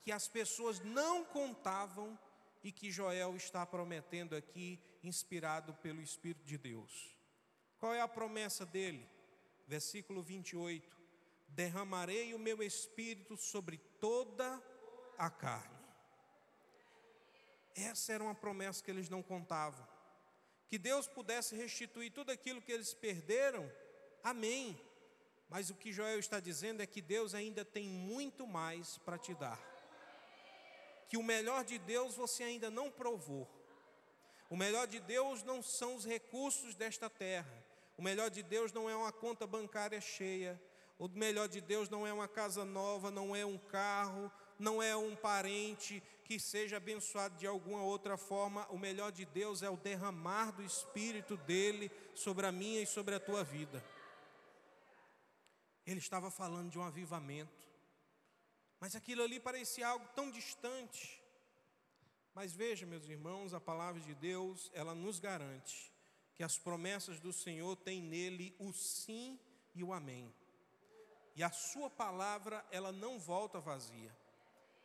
que 0.05 0.13
as 0.13 0.29
pessoas 0.29 0.79
não 0.79 1.25
contavam 1.25 2.17
e 2.63 2.73
que 2.73 2.91
Joel 2.91 3.37
está 3.37 3.65
prometendo 3.65 4.35
aqui, 4.35 4.81
inspirado 5.03 5.75
pelo 5.75 6.03
Espírito 6.03 6.45
de 6.45 6.59
Deus. 6.59 7.17
Qual 7.79 7.95
é 7.95 8.01
a 8.01 8.09
promessa 8.09 8.67
dele? 8.67 9.09
Versículo 9.67 10.23
28: 10.23 10.97
Derramarei 11.49 12.35
o 12.35 12.39
meu 12.39 12.63
espírito 12.63 13.37
sobre 13.37 13.79
toda 14.01 14.63
a 15.17 15.31
carne. 15.31 15.79
Essa 17.75 18.13
era 18.15 18.25
uma 18.25 18.35
promessa 18.35 18.83
que 18.83 18.91
eles 18.91 19.09
não 19.09 19.23
contavam. 19.23 19.87
Que 20.67 20.79
Deus 20.79 21.07
pudesse 21.07 21.55
restituir 21.55 22.11
tudo 22.13 22.31
aquilo 22.31 22.61
que 22.61 22.73
eles 22.73 22.93
perderam, 22.93 23.71
amém. 24.23 24.79
Mas 25.49 25.71
o 25.71 25.75
que 25.75 25.93
Joel 25.93 26.19
está 26.19 26.41
dizendo 26.41 26.83
é 26.83 26.87
que 26.87 27.01
Deus 27.01 27.35
ainda 27.35 27.65
tem 27.65 27.89
muito 27.89 28.47
mais 28.47 28.99
para 28.99 29.17
te 29.17 29.35
dar 29.35 29.68
que 31.09 31.17
o 31.17 31.23
melhor 31.23 31.65
de 31.65 31.79
Deus 31.79 32.15
você 32.15 32.43
ainda 32.43 32.71
não 32.71 32.91
provou. 32.91 33.49
O 34.51 34.57
melhor 34.57 34.87
de 34.87 35.01
Deus 35.01 35.43
não 35.43 35.63
são 35.63 35.97
os 35.97 36.05
recursos 36.05 36.75
desta 36.75 37.09
terra. 37.11 37.65
O 37.97 38.03
melhor 38.03 38.31
de 38.31 38.43
Deus 38.43 38.73
não 38.73 38.89
é 38.89 38.97
uma 38.97 39.13
conta 39.13 39.47
bancária 39.47 40.01
cheia. 40.01 40.61
O 40.99 41.09
melhor 41.09 41.49
de 41.49 41.61
Deus 41.61 41.89
não 41.89 42.07
é 42.07 42.13
uma 42.13 42.29
casa 42.29 42.65
nova, 42.65 43.11
não 43.11 43.35
é 43.35 43.45
um 43.45 43.59
carro, 43.59 44.31
não 44.59 44.83
é 44.83 44.97
um 44.97 45.15
parente 45.15 46.03
que 46.25 46.39
seja 46.39 46.77
abençoado 46.77 47.37
de 47.37 47.47
alguma 47.47 47.83
outra 47.83 48.17
forma. 48.17 48.67
O 48.71 48.79
melhor 48.79 49.13
de 49.13 49.25
Deus 49.25 49.63
é 49.63 49.71
o 49.71 49.77
derramar 49.77 50.53
do 50.53 50.63
Espírito 50.63 51.37
dele 51.37 51.91
sobre 52.15 52.47
a 52.47 52.53
minha 52.53 52.83
e 52.83 52.87
sobre 52.87 53.15
a 53.15 53.21
tua 53.21 53.45
vida. 53.45 53.85
Ele 55.87 56.01
estava 56.01 56.31
falando 56.31 56.71
de 56.71 56.79
um 56.79 56.83
avivamento. 56.83 57.68
Mas 58.81 58.95
aquilo 58.95 59.23
ali 59.23 59.41
parecia 59.41 59.89
algo 59.89 60.07
tão 60.15 60.31
distante. 60.31 61.23
Mas 62.35 62.53
veja, 62.53 62.87
meus 62.87 63.09
irmãos, 63.09 63.53
a 63.53 63.61
palavra 63.61 64.01
de 64.01 64.15
Deus, 64.15 64.71
ela 64.73 64.95
nos 64.95 65.19
garante 65.19 65.93
que 66.35 66.45
as 66.45 66.57
promessas 66.57 67.19
do 67.19 67.33
Senhor 67.33 67.75
têm 67.77 68.01
nele 68.01 68.55
o 68.61 68.73
sim 68.73 69.39
e 69.75 69.83
o 69.83 69.93
amém. 69.93 70.33
E 71.35 71.43
a 71.43 71.51
sua 71.51 71.91
palavra, 71.91 72.65
ela 72.71 72.93
não 72.93 73.19
volta 73.19 73.59
vazia, 73.59 74.17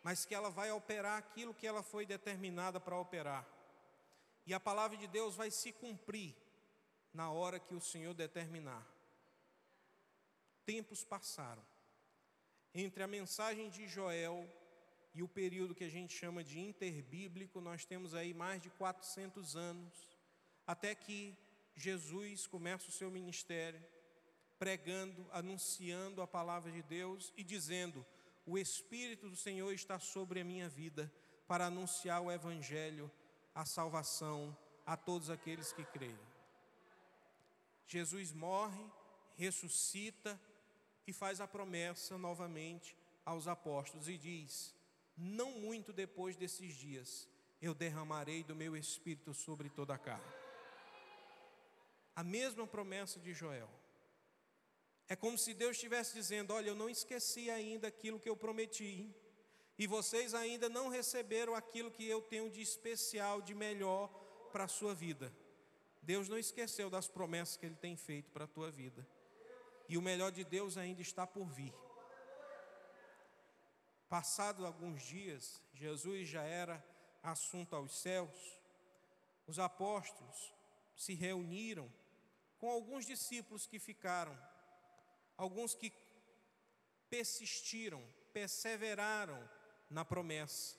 mas 0.02 0.26
que 0.26 0.34
ela 0.34 0.50
vai 0.50 0.72
operar 0.72 1.18
aquilo 1.18 1.54
que 1.54 1.68
ela 1.68 1.84
foi 1.84 2.06
determinada 2.06 2.80
para 2.80 2.98
operar. 2.98 3.48
E 4.46 4.54
a 4.54 4.60
palavra 4.60 4.98
de 4.98 5.08
Deus 5.08 5.36
vai 5.36 5.52
se 5.52 5.72
cumprir 5.72 6.36
na 7.14 7.32
hora 7.32 7.60
que 7.60 7.76
o 7.76 7.82
Senhor 7.82 8.14
determinar. 8.14 8.86
Tempos 10.66 11.04
passaram 11.04 11.64
entre 12.74 13.04
a 13.04 13.08
mensagem 13.08 13.70
de 13.70 13.88
Joel 13.88 14.50
e 15.14 15.22
o 15.22 15.28
período 15.28 15.76
que 15.76 15.84
a 15.84 15.90
gente 15.90 16.14
chama 16.18 16.44
de 16.44 16.60
interbíblico, 16.60 17.62
nós 17.62 17.86
temos 17.86 18.16
aí 18.16 18.34
mais 18.34 18.62
de 18.62 18.70
400 18.72 19.56
anos, 19.56 19.94
até 20.66 20.96
que 20.96 21.38
Jesus 21.76 22.48
começa 22.48 22.90
o 22.90 22.92
seu 22.92 23.12
ministério, 23.12 23.84
pregando, 24.58 25.26
anunciando 25.32 26.22
a 26.22 26.28
palavra 26.28 26.72
de 26.72 26.82
Deus 26.82 27.32
e 27.38 27.44
dizendo: 27.44 28.04
O 28.46 28.58
Espírito 28.58 29.30
do 29.30 29.36
Senhor 29.36 29.72
está 29.72 30.00
sobre 30.00 30.40
a 30.40 30.44
minha 30.44 30.68
vida 30.68 31.12
para 31.48 31.68
anunciar 31.68 32.22
o 32.22 32.32
Evangelho, 32.32 33.12
a 33.54 33.66
salvação 33.66 34.58
a 34.86 34.98
todos 34.98 35.30
aqueles 35.30 35.72
que 35.72 35.84
creem. 35.86 36.18
Jesus 37.88 38.32
morre, 38.32 38.84
ressuscita, 39.36 40.40
e 41.06 41.14
faz 41.14 41.42
a 41.42 41.48
promessa 41.48 42.18
novamente 42.18 42.96
aos 43.26 43.48
apóstolos 43.48 44.08
e 44.08 44.18
diz: 44.18 44.74
Não 45.18 45.52
muito 45.60 45.92
depois 45.92 46.36
desses 46.36 46.74
dias, 46.76 47.28
eu 47.62 47.74
derramarei 47.74 48.44
do 48.44 48.56
meu 48.56 48.76
espírito 48.76 49.34
sobre 49.34 49.70
toda 49.70 49.94
a 49.94 49.98
carne. 49.98 50.34
A 52.16 52.24
mesma 52.24 52.68
promessa 52.68 53.20
de 53.20 53.34
Joel. 53.34 53.70
É 55.08 55.16
como 55.16 55.38
se 55.38 55.54
Deus 55.54 55.76
estivesse 55.76 56.14
dizendo: 56.14 56.54
Olha, 56.54 56.70
eu 56.70 56.76
não 56.76 56.90
esqueci 56.90 57.50
ainda 57.50 57.88
aquilo 57.88 58.20
que 58.20 58.30
eu 58.30 58.38
prometi, 58.38 59.14
e 59.78 59.88
vocês 59.88 60.34
ainda 60.34 60.70
não 60.70 60.88
receberam 60.88 61.56
aquilo 61.56 61.92
que 61.92 62.08
eu 62.08 62.22
tenho 62.22 62.50
de 62.50 62.62
especial, 62.62 63.42
de 63.42 63.54
melhor 63.54 64.08
para 64.52 64.66
a 64.66 64.70
sua 64.70 64.94
vida. 64.94 65.34
Deus 66.02 66.28
não 66.28 66.38
esqueceu 66.38 66.90
das 66.90 67.08
promessas 67.08 67.58
que 67.58 67.66
Ele 67.66 67.76
tem 67.76 67.96
feito 67.96 68.30
para 68.32 68.46
a 68.46 68.48
tua 68.48 68.70
vida 68.70 69.08
e 69.94 69.98
o 69.98 70.02
melhor 70.02 70.32
de 70.32 70.44
Deus 70.44 70.76
ainda 70.76 71.04
está 71.04 71.28
por 71.28 71.46
vir. 71.46 71.72
Passados 74.10 74.66
alguns 74.66 75.04
dias, 75.04 75.62
Jesus 75.72 76.28
já 76.28 76.42
era 76.42 76.84
assunto 77.22 77.76
aos 77.76 77.94
céus, 78.02 78.58
os 79.46 79.60
apóstolos 79.60 80.52
se 80.96 81.14
reuniram 81.14 81.94
com 82.58 82.72
alguns 82.72 83.06
discípulos 83.06 83.68
que 83.68 83.78
ficaram, 83.78 84.36
alguns 85.38 85.76
que 85.76 85.94
persistiram, 87.08 88.04
perseveraram 88.34 89.48
na 89.92 90.04
promessa. 90.04 90.76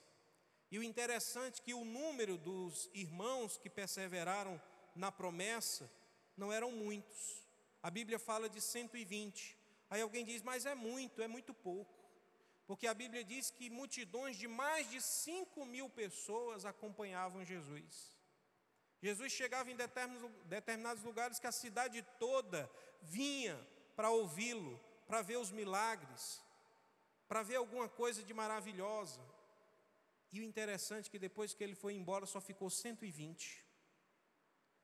E 0.69 0.77
o 0.77 0.83
interessante 0.83 1.61
é 1.61 1.63
que 1.63 1.73
o 1.73 1.85
número 1.85 2.37
dos 2.37 2.89
irmãos 2.93 3.55
que 3.55 3.69
perseveraram 3.69 4.61
na 4.93 5.09
promessa 5.09 5.89
não 6.35 6.51
eram 6.51 6.69
muitos. 6.69 7.44
A 7.87 7.91
Bíblia 7.91 8.17
fala 8.17 8.47
de 8.49 8.59
120. 8.59 9.55
Aí 9.91 10.01
alguém 10.01 10.25
diz, 10.25 10.41
mas 10.41 10.65
é 10.65 10.73
muito, 10.73 11.21
é 11.21 11.27
muito 11.27 11.53
pouco. 11.53 11.93
Porque 12.65 12.87
a 12.87 12.95
Bíblia 12.95 13.23
diz 13.23 13.51
que 13.51 13.69
multidões 13.69 14.37
de 14.37 14.47
mais 14.47 14.89
de 14.89 14.99
5 14.99 15.63
mil 15.67 15.87
pessoas 15.87 16.65
acompanhavam 16.65 17.45
Jesus. 17.45 18.17
Jesus 19.03 19.31
chegava 19.31 19.69
em 19.69 19.77
determinados 20.45 21.03
lugares 21.03 21.37
que 21.37 21.45
a 21.45 21.51
cidade 21.51 22.01
toda 22.17 22.67
vinha 23.03 23.55
para 23.95 24.09
ouvi-lo, 24.09 24.79
para 25.05 25.21
ver 25.21 25.37
os 25.37 25.51
milagres, 25.51 26.41
para 27.27 27.43
ver 27.43 27.57
alguma 27.57 27.87
coisa 27.87 28.23
de 28.23 28.33
maravilhosa. 28.33 29.21
E 30.31 30.39
o 30.39 30.43
interessante 30.43 31.07
é 31.07 31.11
que 31.11 31.19
depois 31.19 31.53
que 31.53 31.63
ele 31.63 31.75
foi 31.75 31.93
embora 31.93 32.25
só 32.25 32.41
ficou 32.41 32.67
120. 32.67 33.63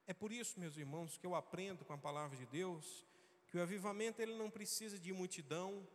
É 0.08 0.14
por 0.14 0.32
isso, 0.32 0.60
meus 0.60 0.78
irmãos, 0.78 1.18
que 1.18 1.26
eu 1.26 1.36
aprendo 1.36 1.86
com 1.86 1.94
a 1.94 1.98
palavra 1.98 2.38
de 2.38 2.46
Deus 2.46 3.06
que 3.52 3.58
o 3.58 3.62
avivamento 3.62 4.22
ele 4.22 4.34
não 4.36 4.50
precisa 4.50 4.98
de 4.98 5.12
multidão, 5.12 5.86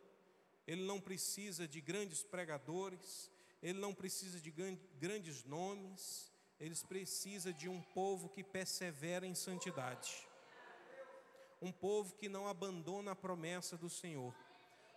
ele 0.67 0.83
não 0.83 1.01
precisa 1.01 1.67
de 1.67 1.81
grandes 1.81 2.23
pregadores, 2.23 3.31
ele 3.63 3.79
não 3.79 3.95
precisa 3.95 4.39
de 4.39 4.53
grandes 5.01 5.43
nomes, 5.45 6.31
eles 6.61 6.83
precisam 6.83 7.53
de 7.53 7.69
um 7.69 7.81
povo 7.81 8.29
que 8.29 8.45
persevera 8.45 9.27
em 9.27 9.35
santidade. 9.35 10.29
Um 11.63 11.73
povo 11.73 12.15
que 12.15 12.29
não 12.29 12.47
abandona 12.47 13.13
a 13.13 13.17
promessa 13.17 13.77
do 13.77 13.89
Senhor. 13.89 14.35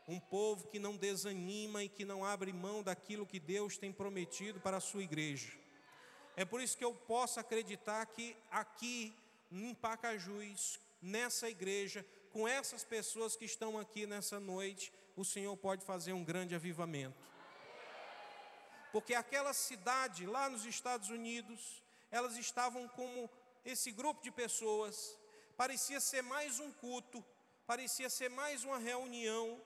Um 0.06 0.20
povo 0.20 0.68
que 0.68 0.80
não 0.80 0.98
desanima 0.98 1.84
e 1.84 1.90
que 1.90 2.04
não 2.04 2.26
abre 2.26 2.52
mão 2.52 2.84
daquilo 2.84 3.26
que 3.26 3.40
Deus 3.40 3.78
tem 3.78 3.94
prometido 3.94 4.60
para 4.60 4.78
a 4.78 4.82
sua 4.82 5.04
igreja. 5.04 5.58
É 6.42 6.46
por 6.46 6.62
isso 6.62 6.78
que 6.78 6.86
eu 6.86 6.94
posso 6.96 7.38
acreditar 7.38 8.06
que 8.06 8.34
aqui 8.50 9.14
em 9.52 9.76
Pacajus, 9.76 10.80
nessa 11.02 11.50
igreja, 11.50 12.06
com 12.32 12.48
essas 12.48 12.82
pessoas 12.82 13.36
que 13.36 13.44
estão 13.44 13.78
aqui 13.78 14.08
nessa 14.08 14.40
noite, 14.40 14.94
o 15.18 15.26
Senhor 15.26 15.58
pode 15.58 15.84
fazer 15.84 16.14
um 16.14 16.24
grande 16.24 16.56
avivamento. 16.56 17.22
Porque 18.94 19.14
aquela 19.14 19.52
cidade 19.52 20.26
lá 20.26 20.50
nos 20.50 20.64
Estados 20.64 21.10
Unidos, 21.10 21.84
elas 22.10 22.38
estavam 22.38 22.88
como 22.88 23.30
esse 23.66 23.92
grupo 23.92 24.24
de 24.24 24.32
pessoas, 24.32 25.18
parecia 25.58 26.00
ser 26.00 26.22
mais 26.22 26.58
um 26.58 26.72
culto, 26.72 27.22
parecia 27.68 28.10
ser 28.10 28.30
mais 28.30 28.64
uma 28.64 28.78
reunião, 28.78 29.62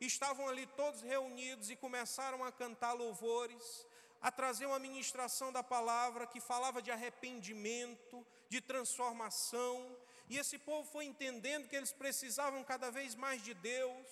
estavam 0.00 0.48
ali 0.48 0.66
todos 0.66 1.02
reunidos 1.02 1.70
e 1.70 1.76
começaram 1.76 2.42
a 2.42 2.50
cantar 2.50 2.94
louvores, 2.94 3.86
a 4.20 4.30
trazer 4.30 4.66
uma 4.66 4.78
ministração 4.78 5.52
da 5.52 5.62
palavra 5.62 6.26
que 6.26 6.40
falava 6.40 6.82
de 6.82 6.90
arrependimento, 6.90 8.26
de 8.48 8.60
transformação, 8.60 9.96
e 10.28 10.38
esse 10.38 10.58
povo 10.58 10.88
foi 10.90 11.04
entendendo 11.04 11.68
que 11.68 11.76
eles 11.76 11.92
precisavam 11.92 12.64
cada 12.64 12.90
vez 12.90 13.14
mais 13.14 13.42
de 13.42 13.54
Deus 13.54 14.06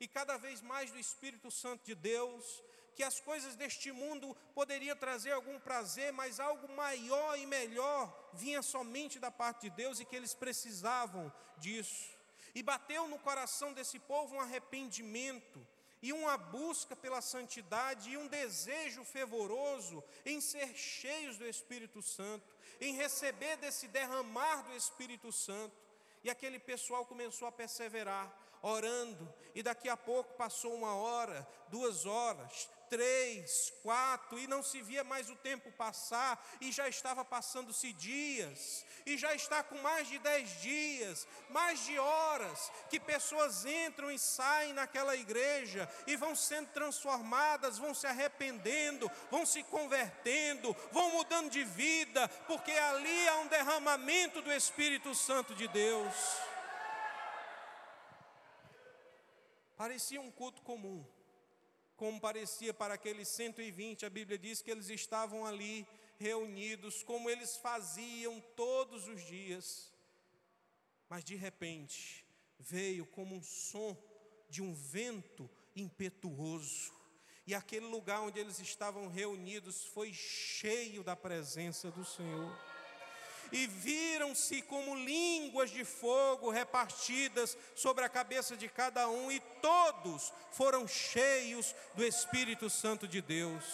e 0.00 0.08
cada 0.08 0.36
vez 0.36 0.62
mais 0.62 0.90
do 0.90 0.98
Espírito 0.98 1.50
Santo 1.50 1.84
de 1.84 1.94
Deus, 1.94 2.62
que 2.94 3.02
as 3.02 3.20
coisas 3.20 3.54
deste 3.54 3.92
mundo 3.92 4.36
poderiam 4.54 4.96
trazer 4.96 5.32
algum 5.32 5.60
prazer, 5.60 6.12
mas 6.12 6.40
algo 6.40 6.68
maior 6.72 7.38
e 7.38 7.46
melhor 7.46 8.30
vinha 8.32 8.62
somente 8.62 9.18
da 9.18 9.30
parte 9.30 9.62
de 9.62 9.70
Deus 9.70 10.00
e 10.00 10.04
que 10.04 10.16
eles 10.16 10.34
precisavam 10.34 11.32
disso. 11.58 12.16
E 12.54 12.62
bateu 12.62 13.06
no 13.06 13.18
coração 13.18 13.72
desse 13.72 13.98
povo 13.98 14.34
um 14.34 14.40
arrependimento 14.40 15.64
e 16.02 16.12
uma 16.12 16.36
busca 16.36 16.94
pela 16.94 17.20
santidade 17.20 18.10
e 18.10 18.16
um 18.16 18.26
desejo 18.26 19.04
fervoroso 19.04 20.02
em 20.24 20.40
ser 20.40 20.74
cheios 20.76 21.36
do 21.36 21.46
Espírito 21.46 22.00
Santo, 22.00 22.54
em 22.80 22.94
receber 22.94 23.56
desse 23.56 23.88
derramar 23.88 24.62
do 24.62 24.74
Espírito 24.74 25.32
Santo. 25.32 25.76
E 26.22 26.30
aquele 26.30 26.58
pessoal 26.58 27.04
começou 27.06 27.46
a 27.48 27.52
perseverar, 27.52 28.32
orando, 28.62 29.32
e 29.54 29.62
daqui 29.62 29.88
a 29.88 29.96
pouco 29.96 30.34
passou 30.34 30.74
uma 30.74 30.94
hora, 30.94 31.46
duas 31.68 32.06
horas, 32.06 32.68
três, 32.88 33.72
quatro, 33.82 34.38
e 34.38 34.46
não 34.46 34.62
se 34.62 34.82
via 34.82 35.04
mais 35.04 35.30
o 35.30 35.36
tempo 35.36 35.70
passar, 35.72 36.42
e 36.60 36.72
já 36.72 36.88
estava 36.88 37.24
passando-se 37.24 37.92
dias, 37.92 38.84
e 39.06 39.16
já 39.16 39.34
está 39.34 39.62
com 39.62 39.76
mais 39.78 40.08
de 40.08 40.18
dez 40.18 40.60
dias, 40.60 41.26
mais 41.50 41.84
de 41.84 41.98
horas, 41.98 42.70
que 42.90 42.98
pessoas 42.98 43.64
entram 43.64 44.10
e 44.10 44.18
saem 44.18 44.72
naquela 44.72 45.16
igreja 45.16 45.88
e 46.06 46.16
vão 46.16 46.34
sendo 46.34 46.68
transformadas, 46.68 47.78
vão 47.78 47.94
se 47.94 48.06
arrependendo, 48.06 49.10
vão 49.30 49.44
se 49.46 49.62
convertendo, 49.64 50.74
vão 50.92 51.10
mudando 51.12 51.50
de 51.50 51.64
vida, 51.64 52.28
porque 52.46 52.72
ali 52.72 53.28
há 53.28 53.38
um 53.38 53.46
derramamento 53.48 54.42
do 54.42 54.52
Espírito 54.52 55.14
Santo 55.14 55.54
de 55.54 55.68
Deus. 55.68 56.14
Parecia 59.78 60.20
um 60.20 60.30
culto 60.30 60.60
comum 60.60 61.02
como 61.98 62.20
parecia 62.20 62.72
para 62.72 62.94
aqueles 62.94 63.26
120, 63.26 64.06
a 64.06 64.10
Bíblia 64.10 64.38
diz 64.38 64.62
que 64.62 64.70
eles 64.70 64.88
estavam 64.88 65.44
ali 65.44 65.84
reunidos, 66.16 67.02
como 67.02 67.28
eles 67.28 67.56
faziam 67.56 68.40
todos 68.54 69.08
os 69.08 69.20
dias. 69.26 69.92
Mas 71.08 71.24
de 71.24 71.34
repente, 71.34 72.24
veio 72.56 73.04
como 73.04 73.34
um 73.34 73.42
som 73.42 73.96
de 74.48 74.62
um 74.62 74.72
vento 74.72 75.50
impetuoso, 75.74 76.92
e 77.44 77.52
aquele 77.52 77.86
lugar 77.86 78.20
onde 78.20 78.38
eles 78.38 78.60
estavam 78.60 79.08
reunidos 79.08 79.84
foi 79.86 80.12
cheio 80.12 81.02
da 81.02 81.16
presença 81.16 81.90
do 81.90 82.04
Senhor 82.04 82.56
e 83.52 83.66
viram-se 83.66 84.62
como 84.62 84.94
línguas 84.94 85.70
de 85.70 85.84
fogo 85.84 86.50
repartidas 86.50 87.56
sobre 87.74 88.04
a 88.04 88.08
cabeça 88.08 88.56
de 88.56 88.68
cada 88.68 89.08
um, 89.08 89.30
e 89.30 89.40
todos 89.60 90.32
foram 90.52 90.86
cheios 90.86 91.74
do 91.94 92.04
Espírito 92.04 92.68
Santo 92.68 93.06
de 93.06 93.20
Deus. 93.20 93.64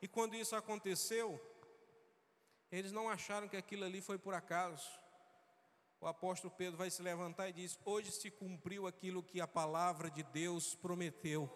E 0.00 0.08
quando 0.08 0.34
isso 0.34 0.54
aconteceu, 0.54 1.40
eles 2.70 2.92
não 2.92 3.08
acharam 3.08 3.48
que 3.48 3.56
aquilo 3.56 3.84
ali 3.84 4.00
foi 4.00 4.18
por 4.18 4.34
acaso. 4.34 4.88
O 6.00 6.06
apóstolo 6.06 6.52
Pedro 6.56 6.76
vai 6.76 6.90
se 6.90 7.02
levantar 7.02 7.48
e 7.48 7.52
diz: 7.52 7.78
Hoje 7.84 8.10
se 8.10 8.30
cumpriu 8.30 8.86
aquilo 8.86 9.22
que 9.22 9.40
a 9.40 9.46
palavra 9.46 10.10
de 10.10 10.22
Deus 10.22 10.74
prometeu. 10.74 11.50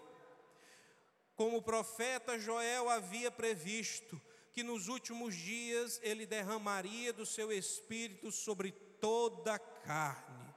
Como 1.36 1.58
o 1.58 1.62
profeta 1.62 2.38
Joel 2.38 2.88
havia 2.88 3.30
previsto, 3.30 4.20
que 4.53 4.62
nos 4.62 4.88
últimos 4.88 5.34
dias 5.34 6.01
ele 6.03 6.26
derramaria 6.26 7.12
do 7.12 7.24
seu 7.24 7.53
espírito 7.53 8.30
sobre 8.32 8.72
toda 8.72 9.55
a 9.55 9.59
carne. 9.59 10.55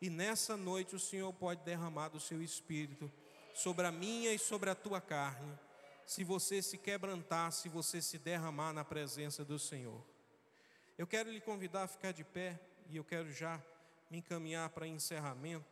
E 0.00 0.10
nessa 0.10 0.56
noite 0.56 0.94
o 0.94 1.00
Senhor 1.00 1.32
pode 1.32 1.62
derramar 1.64 2.08
do 2.08 2.20
seu 2.20 2.42
espírito 2.42 3.10
sobre 3.54 3.86
a 3.86 3.92
minha 3.92 4.32
e 4.32 4.38
sobre 4.38 4.68
a 4.68 4.74
tua 4.74 5.00
carne, 5.00 5.58
se 6.04 6.22
você 6.22 6.60
se 6.60 6.76
quebrantar, 6.76 7.50
se 7.52 7.68
você 7.68 8.02
se 8.02 8.18
derramar 8.18 8.72
na 8.72 8.84
presença 8.84 9.44
do 9.44 9.58
Senhor. 9.58 10.04
Eu 10.98 11.06
quero 11.06 11.30
lhe 11.30 11.40
convidar 11.40 11.84
a 11.84 11.88
ficar 11.88 12.12
de 12.12 12.22
pé 12.22 12.60
e 12.88 12.96
eu 12.96 13.04
quero 13.04 13.32
já 13.32 13.60
me 14.10 14.18
encaminhar 14.18 14.68
para 14.70 14.86
encerramento. 14.86 15.64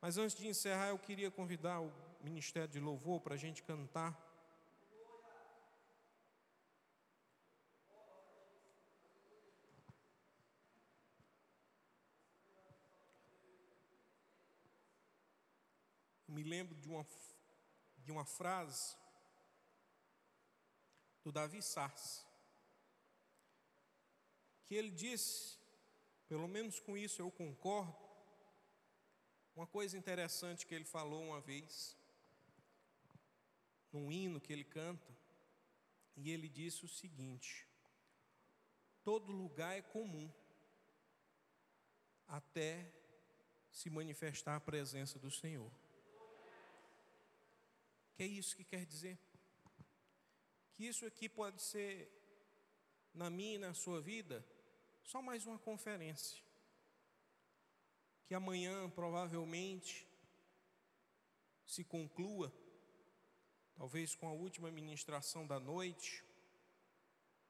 Mas 0.00 0.16
antes 0.18 0.36
de 0.36 0.46
encerrar, 0.46 0.88
eu 0.88 0.98
queria 0.98 1.30
convidar 1.30 1.80
o 1.80 1.92
Ministério 2.22 2.68
de 2.68 2.80
Louvor 2.80 3.20
para 3.20 3.34
a 3.34 3.38
gente 3.38 3.62
cantar. 3.62 4.29
Me 16.30 16.42
lembro 16.42 16.74
de 16.76 16.88
uma, 16.88 17.06
de 17.98 18.12
uma 18.12 18.24
frase 18.24 18.96
do 21.22 21.32
Davi 21.32 21.62
Sars, 21.62 22.26
que 24.64 24.74
ele 24.74 24.90
disse, 24.90 25.58
pelo 26.28 26.46
menos 26.46 26.78
com 26.80 26.96
isso 26.96 27.20
eu 27.20 27.30
concordo, 27.30 27.96
uma 29.54 29.66
coisa 29.66 29.98
interessante 29.98 30.66
que 30.66 30.74
ele 30.74 30.84
falou 30.84 31.22
uma 31.22 31.40
vez, 31.40 31.96
num 33.92 34.10
hino 34.10 34.40
que 34.40 34.52
ele 34.52 34.64
canta, 34.64 35.12
e 36.16 36.30
ele 36.30 36.48
disse 36.48 36.84
o 36.84 36.88
seguinte: 36.88 37.66
todo 39.02 39.32
lugar 39.32 39.76
é 39.76 39.82
comum, 39.82 40.32
até 42.28 42.92
se 43.70 43.90
manifestar 43.90 44.56
a 44.56 44.60
presença 44.60 45.18
do 45.18 45.30
Senhor. 45.30 45.70
Que 48.20 48.24
é 48.24 48.26
isso 48.26 48.54
que 48.54 48.64
quer 48.64 48.84
dizer? 48.84 49.18
Que 50.74 50.84
isso 50.84 51.06
aqui 51.06 51.26
pode 51.26 51.62
ser, 51.62 52.06
na 53.14 53.30
minha 53.30 53.54
e 53.54 53.58
na 53.58 53.72
sua 53.72 53.98
vida, 53.98 54.46
só 55.02 55.22
mais 55.22 55.46
uma 55.46 55.58
conferência. 55.58 56.44
Que 58.26 58.34
amanhã 58.34 58.90
provavelmente 58.90 60.06
se 61.64 61.82
conclua, 61.82 62.52
talvez 63.74 64.14
com 64.14 64.28
a 64.28 64.34
última 64.34 64.70
ministração 64.70 65.46
da 65.46 65.58
noite, 65.58 66.22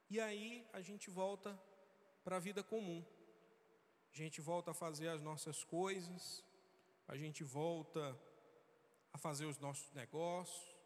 e 0.09 0.21
aí 0.21 0.65
a 0.73 0.81
gente 0.81 1.11
volta 1.11 1.61
para 2.23 2.37
a 2.37 2.45
vida 2.49 2.63
comum. 2.63 3.05
A 4.13 4.17
gente 4.17 4.41
volta 4.41 4.71
a 4.71 4.75
fazer 4.85 5.09
as 5.09 5.21
nossas 5.21 5.65
coisas, 5.65 6.45
a 7.09 7.17
gente 7.17 7.43
volta 7.43 8.17
a 9.13 9.19
fazer 9.19 9.47
os 9.47 9.59
nossos 9.59 9.93
negócios, 9.93 10.77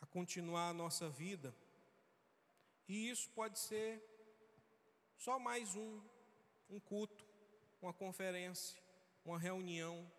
a 0.00 0.06
continuar 0.06 0.68
a 0.70 0.74
nossa 0.74 1.08
vida. 1.08 1.54
E 2.86 3.10
isso 3.10 3.28
pode 3.30 3.58
ser 3.58 4.02
só 5.16 5.38
mais 5.38 5.74
um, 5.74 6.00
um 6.70 6.80
culto, 6.80 7.26
uma 7.82 7.92
conferência, 7.92 8.80
uma 9.24 9.38
reunião, 9.38 10.10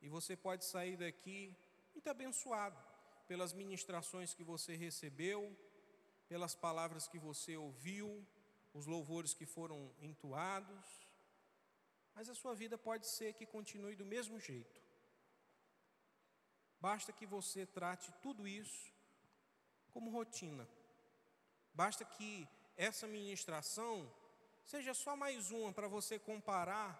e 0.00 0.08
você 0.08 0.36
pode 0.36 0.64
sair 0.64 0.96
daqui 0.96 1.56
muito 1.92 2.08
abençoado 2.08 2.78
pelas 3.26 3.52
ministrações 3.52 4.34
que 4.34 4.44
você 4.44 4.76
recebeu, 4.76 5.56
pelas 6.28 6.54
palavras 6.54 7.08
que 7.08 7.18
você 7.18 7.56
ouviu, 7.56 8.26
os 8.72 8.86
louvores 8.86 9.32
que 9.32 9.46
foram 9.46 9.90
entoados, 10.00 10.84
mas 12.14 12.28
a 12.28 12.34
sua 12.34 12.54
vida 12.54 12.76
pode 12.76 13.06
ser 13.06 13.32
que 13.34 13.46
continue 13.46 13.96
do 13.96 14.04
mesmo 14.04 14.38
jeito. 14.38 14.83
Basta 16.84 17.14
que 17.14 17.24
você 17.24 17.64
trate 17.64 18.12
tudo 18.20 18.46
isso 18.46 18.92
como 19.90 20.10
rotina. 20.10 20.68
Basta 21.72 22.04
que 22.04 22.46
essa 22.76 23.06
ministração 23.06 24.12
seja 24.66 24.92
só 24.92 25.16
mais 25.16 25.50
uma 25.50 25.72
para 25.72 25.88
você 25.88 26.18
comparar 26.18 26.90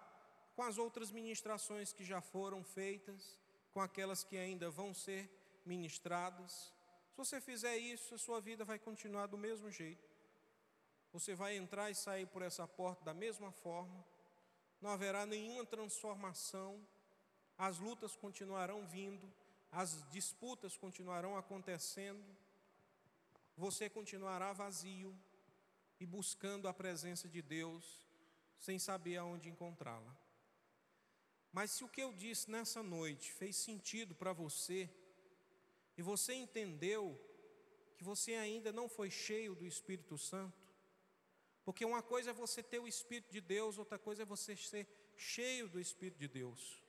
com 0.55 0.63
as 0.63 0.79
outras 0.79 1.11
ministrações 1.11 1.93
que 1.93 2.03
já 2.03 2.19
foram 2.19 2.63
feitas, 2.63 3.39
com 3.75 3.79
aquelas 3.79 4.23
que 4.23 4.35
ainda 4.35 4.71
vão 4.71 4.91
ser 4.91 5.29
ministradas. 5.63 6.73
Se 7.11 7.15
você 7.15 7.39
fizer 7.39 7.77
isso, 7.77 8.15
a 8.15 8.17
sua 8.17 8.41
vida 8.41 8.65
vai 8.65 8.79
continuar 8.79 9.27
do 9.27 9.37
mesmo 9.37 9.69
jeito. 9.69 10.09
Você 11.13 11.35
vai 11.35 11.57
entrar 11.57 11.91
e 11.91 11.95
sair 11.95 12.25
por 12.25 12.41
essa 12.41 12.67
porta 12.67 13.05
da 13.05 13.13
mesma 13.13 13.51
forma, 13.51 14.03
não 14.81 14.89
haverá 14.89 15.27
nenhuma 15.27 15.63
transformação, 15.63 16.83
as 17.55 17.77
lutas 17.77 18.15
continuarão 18.15 18.87
vindo, 18.87 19.31
as 19.75 20.09
disputas 20.09 20.77
continuarão 20.77 21.35
acontecendo, 21.35 22.23
você 23.57 23.89
continuará 23.89 24.53
vazio 24.53 25.13
e 25.99 26.05
buscando 26.05 26.69
a 26.69 26.73
presença 26.73 27.27
de 27.27 27.41
Deus 27.41 28.07
sem 28.57 28.79
saber 28.79 29.17
aonde 29.17 29.49
encontrá-la. 29.49 30.15
Mas 31.51 31.71
se 31.71 31.83
o 31.83 31.89
que 31.89 32.01
eu 32.01 32.13
disse 32.13 32.49
nessa 32.49 32.81
noite 32.81 33.33
fez 33.33 33.57
sentido 33.57 34.15
para 34.15 34.31
você, 34.31 34.89
e 35.97 36.01
você 36.01 36.33
entendeu 36.33 37.19
que 37.97 38.03
você 38.03 38.35
ainda 38.35 38.71
não 38.71 38.87
foi 38.87 39.09
cheio 39.09 39.55
do 39.55 39.65
Espírito 39.65 40.17
Santo, 40.17 40.73
porque 41.65 41.83
uma 41.83 42.01
coisa 42.01 42.29
é 42.29 42.33
você 42.33 42.63
ter 42.63 42.79
o 42.79 42.87
Espírito 42.87 43.29
de 43.29 43.41
Deus, 43.41 43.77
outra 43.77 43.99
coisa 43.99 44.23
é 44.23 44.25
você 44.25 44.55
ser 44.55 44.87
cheio 45.17 45.67
do 45.67 45.81
Espírito 45.81 46.19
de 46.19 46.29
Deus. 46.29 46.84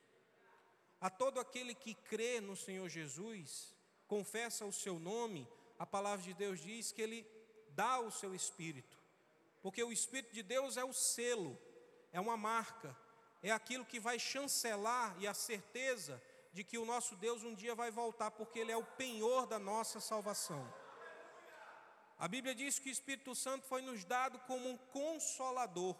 A 0.99 1.09
todo 1.09 1.39
aquele 1.39 1.75
que 1.75 1.93
crê 1.93 2.41
no 2.41 2.55
Senhor 2.55 2.89
Jesus, 2.89 3.75
confessa 4.07 4.65
o 4.65 4.73
seu 4.73 4.97
nome, 4.99 5.47
a 5.77 5.85
palavra 5.85 6.23
de 6.23 6.33
Deus 6.33 6.59
diz 6.59 6.91
que 6.91 7.01
ele 7.01 7.27
dá 7.69 7.99
o 7.99 8.09
seu 8.09 8.33
Espírito. 8.33 8.97
Porque 9.61 9.83
o 9.83 9.91
Espírito 9.91 10.33
de 10.33 10.41
Deus 10.41 10.77
é 10.77 10.83
o 10.83 10.93
selo, 10.93 11.57
é 12.11 12.19
uma 12.19 12.35
marca, 12.35 12.97
é 13.43 13.51
aquilo 13.51 13.85
que 13.85 13.99
vai 13.99 14.17
chancelar 14.17 15.15
e 15.19 15.27
a 15.27 15.33
certeza 15.33 16.21
de 16.51 16.63
que 16.63 16.77
o 16.77 16.85
nosso 16.85 17.15
Deus 17.15 17.43
um 17.43 17.53
dia 17.53 17.75
vai 17.75 17.91
voltar, 17.91 18.31
porque 18.31 18.57
Ele 18.57 18.71
é 18.71 18.77
o 18.77 18.83
penhor 18.83 19.45
da 19.45 19.59
nossa 19.59 19.99
salvação. 19.99 20.67
A 22.17 22.27
Bíblia 22.27 22.55
diz 22.55 22.79
que 22.79 22.89
o 22.89 22.91
Espírito 22.91 23.35
Santo 23.35 23.67
foi 23.67 23.83
nos 23.83 24.03
dado 24.03 24.39
como 24.39 24.67
um 24.67 24.77
consolador, 24.77 25.95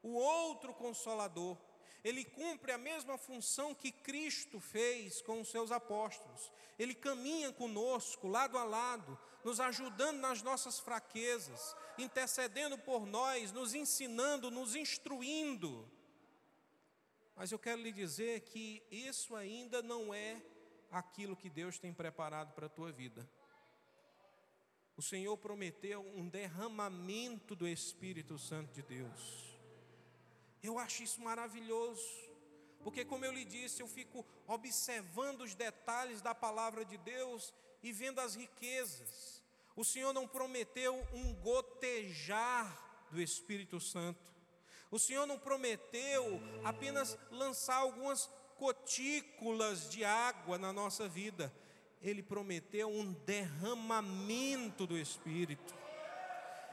o 0.00 0.12
outro 0.12 0.72
consolador. 0.72 1.58
Ele 2.02 2.24
cumpre 2.24 2.72
a 2.72 2.78
mesma 2.78 3.18
função 3.18 3.74
que 3.74 3.92
Cristo 3.92 4.58
fez 4.58 5.20
com 5.22 5.40
os 5.40 5.48
seus 5.48 5.70
apóstolos. 5.70 6.52
Ele 6.78 6.94
caminha 6.94 7.52
conosco, 7.52 8.26
lado 8.26 8.56
a 8.56 8.64
lado, 8.64 9.18
nos 9.44 9.60
ajudando 9.60 10.18
nas 10.18 10.42
nossas 10.42 10.78
fraquezas, 10.78 11.76
intercedendo 11.98 12.78
por 12.78 13.06
nós, 13.06 13.52
nos 13.52 13.74
ensinando, 13.74 14.50
nos 14.50 14.74
instruindo. 14.74 15.90
Mas 17.36 17.52
eu 17.52 17.58
quero 17.58 17.82
lhe 17.82 17.92
dizer 17.92 18.40
que 18.40 18.82
isso 18.90 19.36
ainda 19.36 19.82
não 19.82 20.12
é 20.12 20.42
aquilo 20.90 21.36
que 21.36 21.48
Deus 21.50 21.78
tem 21.78 21.92
preparado 21.92 22.52
para 22.54 22.66
a 22.66 22.70
tua 22.70 22.90
vida 22.90 23.28
o 25.00 25.02
Senhor 25.02 25.34
prometeu 25.38 26.02
um 26.14 26.28
derramamento 26.28 27.56
do 27.56 27.66
Espírito 27.66 28.38
Santo 28.38 28.70
de 28.74 28.82
Deus. 28.82 29.49
Eu 30.62 30.78
acho 30.78 31.02
isso 31.02 31.20
maravilhoso, 31.20 32.06
porque, 32.82 33.04
como 33.04 33.24
eu 33.24 33.32
lhe 33.32 33.44
disse, 33.44 33.82
eu 33.82 33.88
fico 33.88 34.24
observando 34.46 35.42
os 35.42 35.54
detalhes 35.54 36.20
da 36.20 36.34
palavra 36.34 36.84
de 36.84 36.96
Deus 36.98 37.52
e 37.82 37.92
vendo 37.92 38.20
as 38.20 38.34
riquezas. 38.34 39.42
O 39.76 39.84
Senhor 39.84 40.12
não 40.12 40.26
prometeu 40.26 41.06
um 41.12 41.34
gotejar 41.34 43.06
do 43.10 43.20
Espírito 43.20 43.80
Santo. 43.80 44.30
O 44.90 44.98
Senhor 44.98 45.26
não 45.26 45.38
prometeu 45.38 46.40
apenas 46.64 47.16
lançar 47.30 47.76
algumas 47.76 48.28
gotículas 48.58 49.88
de 49.88 50.04
água 50.04 50.58
na 50.58 50.72
nossa 50.72 51.08
vida 51.08 51.52
ele 52.02 52.22
prometeu 52.22 52.88
um 52.88 53.12
derramamento 53.12 54.86
do 54.86 54.96
Espírito. 54.96 55.74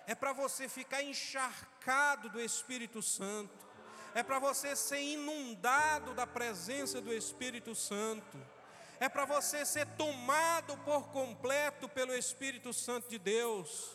É 0.06 0.16
para 0.16 0.32
você 0.32 0.70
ficar 0.70 1.04
encharcado 1.04 2.30
do 2.30 2.40
Espírito 2.40 3.02
Santo. 3.02 3.67
É 4.18 4.24
para 4.24 4.40
você 4.40 4.76
ser 4.76 5.00
inundado 5.00 6.12
da 6.16 6.26
presença 6.26 7.00
do 7.00 7.14
Espírito 7.14 7.76
Santo. 7.76 8.36
É 9.00 9.08
para 9.08 9.26
você 9.26 9.64
ser 9.64 9.86
tomado 9.90 10.76
por 10.78 11.10
completo 11.10 11.88
pelo 11.88 12.16
Espírito 12.16 12.74
Santo 12.74 13.08
de 13.08 13.20
Deus. 13.20 13.92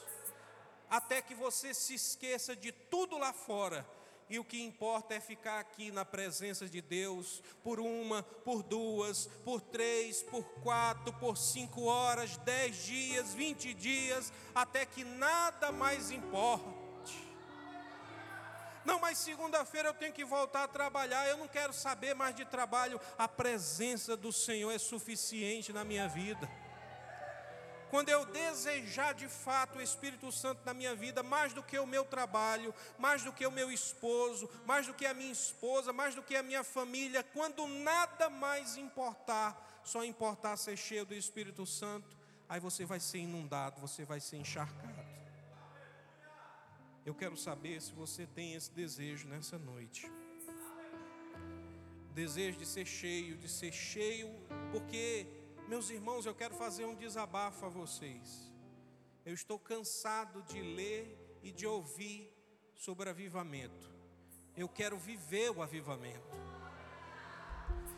Até 0.88 1.20
que 1.20 1.34
você 1.34 1.74
se 1.74 1.94
esqueça 1.94 2.54
de 2.54 2.70
tudo 2.70 3.18
lá 3.18 3.32
fora 3.32 3.84
e 4.30 4.38
o 4.38 4.44
que 4.44 4.62
importa 4.62 5.12
é 5.12 5.18
ficar 5.18 5.58
aqui 5.58 5.90
na 5.90 6.04
presença 6.04 6.68
de 6.68 6.80
Deus 6.80 7.42
por 7.64 7.80
uma, 7.80 8.22
por 8.22 8.62
duas, 8.62 9.26
por 9.44 9.60
três, 9.60 10.22
por 10.22 10.44
quatro, 10.62 11.12
por 11.14 11.36
cinco 11.36 11.86
horas, 11.86 12.36
dez 12.36 12.76
dias, 12.84 13.34
vinte 13.34 13.74
dias, 13.74 14.32
até 14.54 14.86
que 14.86 15.02
nada 15.02 15.72
mais 15.72 16.12
importe. 16.12 16.81
Não, 18.84 18.98
mas 18.98 19.18
segunda-feira 19.18 19.90
eu 19.90 19.94
tenho 19.94 20.12
que 20.12 20.24
voltar 20.24 20.64
a 20.64 20.68
trabalhar, 20.68 21.28
eu 21.28 21.36
não 21.36 21.48
quero 21.48 21.72
saber 21.72 22.14
mais 22.14 22.34
de 22.34 22.44
trabalho, 22.44 23.00
a 23.16 23.28
presença 23.28 24.16
do 24.16 24.32
Senhor 24.32 24.70
é 24.72 24.78
suficiente 24.78 25.72
na 25.72 25.84
minha 25.84 26.08
vida. 26.08 26.48
Quando 27.92 28.08
eu 28.08 28.24
desejar 28.24 29.12
de 29.12 29.28
fato 29.28 29.78
o 29.78 29.82
Espírito 29.82 30.32
Santo 30.32 30.62
na 30.64 30.72
minha 30.72 30.94
vida, 30.94 31.22
mais 31.22 31.52
do 31.52 31.62
que 31.62 31.78
o 31.78 31.86
meu 31.86 32.06
trabalho, 32.06 32.74
mais 32.98 33.22
do 33.22 33.30
que 33.30 33.46
o 33.46 33.50
meu 33.50 33.70
esposo, 33.70 34.48
mais 34.64 34.86
do 34.86 34.94
que 34.94 35.04
a 35.04 35.12
minha 35.12 35.30
esposa, 35.30 35.92
mais 35.92 36.14
do 36.14 36.22
que 36.22 36.34
a 36.34 36.42
minha 36.42 36.64
família, 36.64 37.22
quando 37.22 37.66
nada 37.68 38.30
mais 38.30 38.78
importar, 38.78 39.82
só 39.84 40.02
importar 40.02 40.56
ser 40.56 40.74
cheio 40.74 41.04
do 41.04 41.12
Espírito 41.12 41.66
Santo, 41.66 42.16
aí 42.48 42.58
você 42.58 42.86
vai 42.86 42.98
ser 42.98 43.18
inundado, 43.18 43.78
você 43.78 44.06
vai 44.06 44.20
ser 44.20 44.38
encharcado. 44.38 45.11
Eu 47.04 47.14
quero 47.14 47.36
saber 47.36 47.82
se 47.82 47.92
você 47.92 48.26
tem 48.26 48.54
esse 48.54 48.70
desejo 48.70 49.26
nessa 49.26 49.58
noite. 49.58 50.08
Desejo 52.14 52.58
de 52.58 52.66
ser 52.66 52.86
cheio, 52.86 53.36
de 53.36 53.48
ser 53.48 53.72
cheio, 53.72 54.30
porque 54.70 55.26
meus 55.66 55.90
irmãos, 55.90 56.26
eu 56.26 56.34
quero 56.34 56.54
fazer 56.54 56.84
um 56.84 56.94
desabafo 56.94 57.66
a 57.66 57.68
vocês. 57.68 58.52
Eu 59.24 59.34
estou 59.34 59.58
cansado 59.58 60.42
de 60.42 60.60
ler 60.60 61.18
e 61.42 61.50
de 61.50 61.66
ouvir 61.66 62.32
sobre 62.74 63.10
avivamento. 63.10 63.90
Eu 64.56 64.68
quero 64.68 64.96
viver 64.96 65.50
o 65.50 65.60
avivamento. 65.60 66.36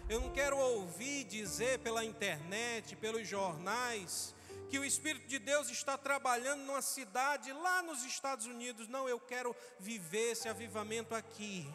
Eu 0.09 0.21
não 0.21 0.31
quero 0.31 0.57
ouvir 0.57 1.25
dizer 1.25 1.79
pela 1.81 2.05
internet, 2.05 2.97
pelos 2.97 3.27
jornais, 3.27 4.35
que 4.71 4.79
o 4.79 4.85
Espírito 4.85 5.27
de 5.27 5.39
Deus 5.39 5.69
está 5.69 5.97
trabalhando 5.97 6.62
numa 6.62 6.83
cidade 6.83 7.53
lá 7.53 7.83
nos 7.83 8.05
Estados 8.05 8.47
Unidos. 8.47 8.89
Não, 8.89 9.09
eu 9.09 9.21
quero 9.21 9.55
viver 9.79 10.33
esse 10.33 10.49
avivamento 10.49 11.15
aqui. 11.15 11.73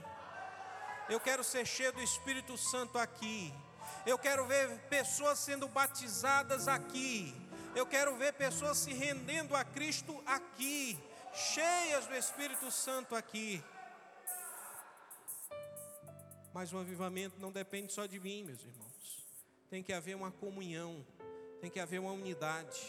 Eu 1.09 1.19
quero 1.19 1.43
ser 1.43 1.65
cheio 1.65 1.91
do 1.93 2.01
Espírito 2.01 2.57
Santo 2.57 2.97
aqui. 2.97 3.53
Eu 4.05 4.17
quero 4.17 4.45
ver 4.45 4.77
pessoas 4.89 5.39
sendo 5.39 5.67
batizadas 5.67 6.67
aqui. 6.67 7.33
Eu 7.75 7.85
quero 7.85 8.15
ver 8.15 8.33
pessoas 8.33 8.77
se 8.77 8.93
rendendo 8.93 9.55
a 9.55 9.63
Cristo 9.63 10.21
aqui, 10.25 10.97
cheias 11.33 12.05
do 12.07 12.15
Espírito 12.15 12.71
Santo 12.71 13.15
aqui. 13.15 13.63
Mas 16.53 16.73
o 16.73 16.77
avivamento 16.77 17.39
não 17.39 17.51
depende 17.51 17.93
só 17.93 18.05
de 18.05 18.19
mim, 18.19 18.43
meus 18.43 18.61
irmãos. 18.63 19.25
Tem 19.69 19.83
que 19.83 19.93
haver 19.93 20.15
uma 20.15 20.31
comunhão, 20.31 21.05
tem 21.59 21.69
que 21.69 21.79
haver 21.79 21.99
uma 21.99 22.11
unidade, 22.11 22.81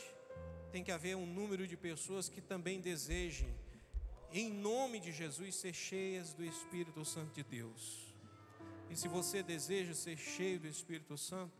tem 0.72 0.82
que 0.84 0.92
haver 0.92 1.16
um 1.16 1.26
número 1.26 1.66
de 1.66 1.76
pessoas 1.76 2.28
que 2.28 2.40
também 2.40 2.80
desejem, 2.80 3.54
em 4.32 4.50
nome 4.50 5.00
de 5.00 5.12
Jesus, 5.12 5.56
ser 5.56 5.72
cheias 5.72 6.32
do 6.32 6.44
Espírito 6.44 7.04
Santo 7.04 7.34
de 7.34 7.42
Deus. 7.42 8.14
E 8.88 8.96
se 8.96 9.08
você 9.08 9.42
deseja 9.42 9.94
ser 9.94 10.16
cheio 10.16 10.60
do 10.60 10.68
Espírito 10.68 11.16
Santo, 11.18 11.56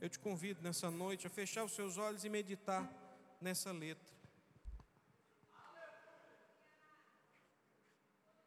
eu 0.00 0.08
te 0.08 0.18
convido 0.18 0.60
nessa 0.62 0.90
noite 0.90 1.26
a 1.26 1.30
fechar 1.30 1.64
os 1.64 1.72
seus 1.72 1.98
olhos 1.98 2.24
e 2.24 2.28
meditar 2.28 2.88
nessa 3.40 3.70
letra. 3.70 4.19